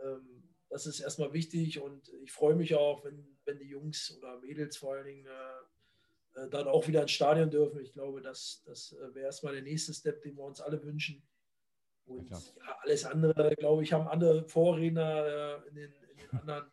ähm, 0.03 0.43
das 0.69 0.87
ist 0.87 1.01
erstmal 1.01 1.33
wichtig 1.33 1.81
und 1.81 2.09
ich 2.25 2.33
freue 2.33 2.57
mich 2.57 2.75
auch, 2.75 3.05
wenn, 3.05 3.37
wenn 3.45 3.59
die 3.59 3.69
Jungs 3.69 4.17
oder 4.19 4.39
Mädels 4.41 4.77
vor 4.77 4.95
allen 4.95 5.07
Dingen 5.07 5.27
äh, 5.27 6.41
äh, 6.43 6.49
dann 6.49 6.67
auch 6.67 6.89
wieder 6.89 7.03
ins 7.03 7.13
Stadion 7.13 7.51
dürfen. 7.51 7.81
Ich 7.81 7.93
glaube, 7.93 8.21
das, 8.21 8.63
das 8.67 8.93
äh, 8.93 9.15
wäre 9.15 9.27
erstmal 9.27 9.53
der 9.53 9.63
nächste 9.63 9.95
Step, 9.95 10.23
den 10.23 10.37
wir 10.37 10.45
uns 10.45 10.61
alle 10.61 10.83
wünschen. 10.83 11.23
Und 12.07 12.31
ja, 12.31 12.39
ja 12.39 12.79
alles 12.83 13.05
andere, 13.05 13.55
glaube 13.57 13.83
ich, 13.83 13.93
haben 13.93 14.09
andere 14.09 14.45
Vorredner 14.49 15.63
äh, 15.65 15.69
in, 15.69 15.75
den, 15.77 15.93
in 16.11 16.17
den 16.19 16.41
anderen 16.41 16.73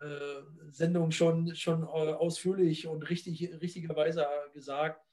äh, 0.00 0.70
Sendungen 0.70 1.12
schon, 1.12 1.54
schon 1.54 1.84
ausführlich 1.84 2.86
und 2.86 3.02
richtig, 3.08 3.52
richtigerweise 3.60 4.26
gesagt. 4.52 5.04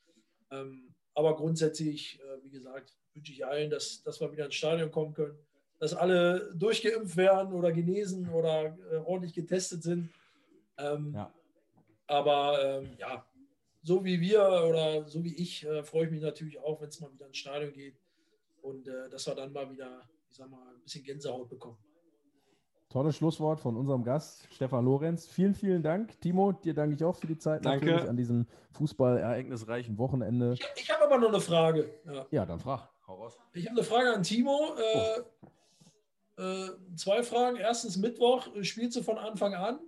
Ähm, 0.51 0.93
aber 1.13 1.35
grundsätzlich, 1.35 2.19
äh, 2.19 2.43
wie 2.43 2.49
gesagt, 2.49 2.97
wünsche 3.13 3.33
ich 3.33 3.45
allen, 3.45 3.69
dass, 3.69 4.01
dass 4.03 4.19
wir 4.21 4.31
wieder 4.31 4.45
ins 4.45 4.55
Stadion 4.55 4.91
kommen 4.91 5.13
können, 5.13 5.37
dass 5.79 5.93
alle 5.93 6.53
durchgeimpft 6.55 7.17
werden 7.17 7.53
oder 7.53 7.71
genesen 7.71 8.29
oder 8.29 8.77
äh, 8.91 8.97
ordentlich 8.97 9.33
getestet 9.33 9.83
sind. 9.83 10.09
Ähm, 10.77 11.13
ja. 11.13 11.33
Aber 12.07 12.63
ähm, 12.63 12.89
ja, 12.97 13.25
so 13.81 14.03
wie 14.03 14.19
wir 14.19 14.41
oder 14.67 15.07
so 15.07 15.23
wie 15.23 15.35
ich, 15.35 15.65
äh, 15.65 15.83
freue 15.83 16.05
ich 16.05 16.11
mich 16.11 16.21
natürlich 16.21 16.59
auch, 16.59 16.81
wenn 16.81 16.89
es 16.89 16.99
mal 16.99 17.11
wieder 17.13 17.27
ins 17.27 17.37
Stadion 17.37 17.73
geht 17.73 17.97
und 18.61 18.87
dass 18.87 19.25
wir 19.25 19.35
dann 19.35 19.53
mal 19.53 19.71
wieder, 19.71 20.01
ich 20.29 20.35
sag 20.35 20.49
mal, 20.49 20.73
ein 20.73 20.81
bisschen 20.81 21.03
Gänsehaut 21.03 21.49
bekommen. 21.49 21.77
Tolles 22.89 23.17
Schlusswort 23.17 23.59
von 23.59 23.77
unserem 23.77 24.03
Gast, 24.03 24.47
Stefan 24.51 24.83
Lorenz. 24.83 25.27
Vielen, 25.27 25.53
vielen 25.53 25.83
Dank. 25.83 26.19
Timo, 26.21 26.53
dir 26.53 26.73
danke 26.73 26.95
ich 26.95 27.03
auch 27.03 27.15
für 27.15 27.27
die 27.27 27.37
Zeit 27.37 27.63
danke. 27.63 27.85
natürlich 27.85 28.09
an 28.09 28.17
diesem 28.17 28.47
fußballereignisreichen 28.71 29.95
Wochenende. 29.99 30.53
Ich, 30.53 30.65
ich 30.75 30.91
habe 30.91 31.03
aber 31.03 31.19
noch 31.19 31.29
eine 31.29 31.39
Frage. 31.39 31.87
Ja, 32.05 32.25
ja 32.31 32.45
dann 32.47 32.59
frag. 32.59 32.89
Hau 33.07 33.13
raus. 33.13 33.37
Ich 33.53 33.67
habe 33.67 33.77
eine 33.77 33.85
Frage 33.85 34.11
an 34.11 34.23
Timo. 34.23 34.73
Äh, 34.75 35.21
oh. 36.37 36.41
äh, 36.41 36.95
zwei 36.95 37.21
Fragen. 37.21 37.57
Erstens, 37.57 37.95
Mittwoch 37.95 38.47
spielst 38.63 38.97
du 38.97 39.03
von 39.03 39.19
Anfang 39.19 39.53
an? 39.53 39.79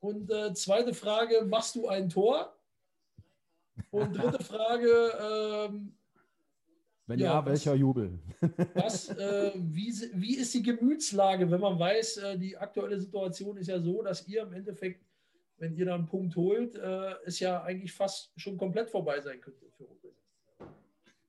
Und 0.00 0.32
äh, 0.32 0.52
zweite 0.54 0.94
Frage, 0.94 1.44
machst 1.44 1.76
du 1.76 1.86
ein 1.86 2.08
Tor? 2.08 2.56
Und 3.92 4.16
dritte 4.16 4.42
Frage. 4.42 5.68
Ähm, 5.70 5.94
wenn 7.10 7.18
ja, 7.18 7.34
ja 7.34 7.46
welcher 7.46 7.72
was, 7.72 7.80
Jubel? 7.80 8.18
Was, 8.74 9.08
äh, 9.10 9.52
wie, 9.56 9.92
wie 10.14 10.36
ist 10.36 10.54
die 10.54 10.62
Gemütslage, 10.62 11.50
wenn 11.50 11.60
man 11.60 11.78
weiß, 11.78 12.16
äh, 12.18 12.38
die 12.38 12.56
aktuelle 12.56 12.98
Situation 12.98 13.56
ist 13.56 13.66
ja 13.66 13.80
so, 13.80 14.02
dass 14.02 14.26
ihr 14.28 14.42
im 14.42 14.52
Endeffekt, 14.52 15.04
wenn 15.58 15.74
ihr 15.74 15.86
da 15.86 15.96
einen 15.96 16.06
Punkt 16.06 16.36
holt, 16.36 16.76
äh, 16.76 17.14
es 17.26 17.40
ja 17.40 17.62
eigentlich 17.62 17.92
fast 17.92 18.32
schon 18.36 18.56
komplett 18.56 18.88
vorbei 18.88 19.20
sein 19.20 19.40
könnte 19.40 19.66
für 19.76 19.86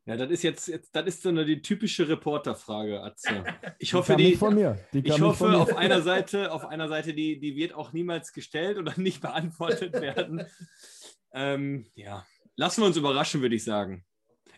ja, 0.07 0.17
das 0.17 0.31
ist 0.31 0.41
jetzt, 0.41 0.67
jetzt 0.67 0.95
das 0.95 1.05
ist 1.05 1.21
so 1.21 1.29
eine 1.29 1.45
die 1.45 1.61
typische 1.61 2.09
Reporterfrage, 2.09 3.03
Atze. 3.03 3.43
Ich 3.77 3.93
hoffe, 3.93 4.15
die, 4.15 4.31
die 4.31 4.35
von 4.35 4.55
mir. 4.55 4.79
Die 4.93 5.05
ich 5.05 5.21
hoffe, 5.21 5.55
auf 5.55 5.77
einer 5.77 6.01
Seite, 6.01 6.51
auf 6.51 6.65
einer 6.65 6.87
Seite, 6.87 7.13
die, 7.13 7.39
die 7.39 7.55
wird 7.55 7.75
auch 7.75 7.93
niemals 7.93 8.33
gestellt 8.33 8.79
oder 8.79 8.99
nicht 8.99 9.21
beantwortet 9.21 9.93
werden. 9.93 10.43
ähm, 11.33 11.85
ja, 11.93 12.25
Lassen 12.61 12.81
wir 12.81 12.87
uns 12.87 12.97
überraschen, 12.97 13.41
würde 13.41 13.55
ich 13.55 13.63
sagen. 13.63 14.05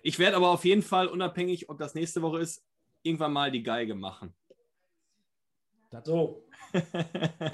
Ich 0.04 0.20
werde 0.20 0.36
aber 0.36 0.50
auf 0.50 0.66
jeden 0.66 0.82
Fall, 0.82 1.08
unabhängig, 1.08 1.70
ob 1.70 1.80
das 1.80 1.96
nächste 1.96 2.22
Woche 2.22 2.40
ist, 2.40 2.62
irgendwann 3.04 3.32
mal 3.32 3.50
die 3.50 3.64
Geige 3.64 3.96
machen. 3.96 4.34
So. 6.04 6.44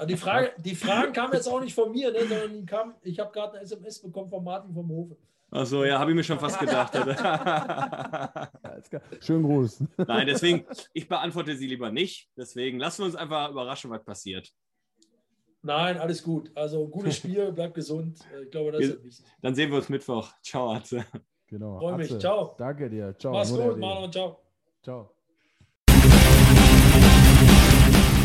die, 0.08 0.16
Frage, 0.16 0.52
die 0.58 0.74
Fragen 0.74 1.12
kamen 1.12 1.34
jetzt 1.34 1.46
auch 1.46 1.60
nicht 1.60 1.74
von 1.74 1.92
mir, 1.92 2.10
ne, 2.10 2.26
sondern 2.26 2.54
die 2.54 2.66
kam, 2.66 2.94
ich 3.02 3.20
habe 3.20 3.30
gerade 3.30 3.52
eine 3.52 3.62
SMS 3.62 4.00
bekommen 4.00 4.30
von 4.30 4.42
Martin 4.42 4.74
vom 4.74 4.88
Hofe. 4.88 5.16
Achso, 5.52 5.84
ja, 5.84 5.98
habe 5.98 6.10
ich 6.10 6.16
mir 6.16 6.24
schon 6.24 6.38
fast 6.38 6.58
gedacht. 6.58 6.94
Schönen 9.20 9.42
Gruß. 9.42 9.84
Nein, 9.98 10.26
deswegen, 10.26 10.64
ich 10.92 11.08
beantworte 11.08 11.56
sie 11.56 11.66
lieber 11.66 11.90
nicht. 11.90 12.30
Deswegen 12.36 12.78
lassen 12.78 13.02
wir 13.02 13.06
uns 13.06 13.16
einfach 13.16 13.50
überraschen, 13.50 13.90
was 13.90 14.04
passiert. 14.04 14.52
Nein, 15.62 15.98
alles 15.98 16.22
gut. 16.22 16.50
Also 16.54 16.88
gutes 16.88 17.16
Spiel, 17.16 17.52
bleib 17.52 17.74
gesund. 17.74 18.20
Ich 18.42 18.50
glaube, 18.50 18.72
das 18.72 18.80
ist 18.80 19.04
wichtig. 19.04 19.26
Dann 19.42 19.54
sehen 19.54 19.70
wir 19.70 19.78
uns 19.78 19.88
Mittwoch. 19.88 20.32
Ciao, 20.42 20.72
Atze. 20.72 21.04
Genau. 21.50 21.78
Freue 21.80 21.96
mich. 21.96 22.18
Ciao. 22.18 22.54
Danke 22.56 22.88
dir. 22.88 23.14
Ciao. 23.18 23.32
Mach's 23.32 23.50
gut, 23.50 23.78
Marlon. 23.78 24.12
Ciao. 24.12 24.38
Ciao. 24.82 25.10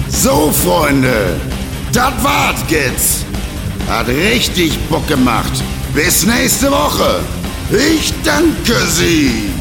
So, 0.10 0.52
Freunde, 0.52 1.40
das 1.92 2.24
war's 2.24 2.64
jetzt. 2.70 3.26
Hat 3.88 4.08
richtig 4.08 4.78
Bock 4.90 5.08
gemacht. 5.08 5.52
Bis 5.94 6.26
nächste 6.26 6.72
Woche. 6.72 7.20
Ich 7.72 8.14
danke 8.24 8.76
Sie. 8.88 9.55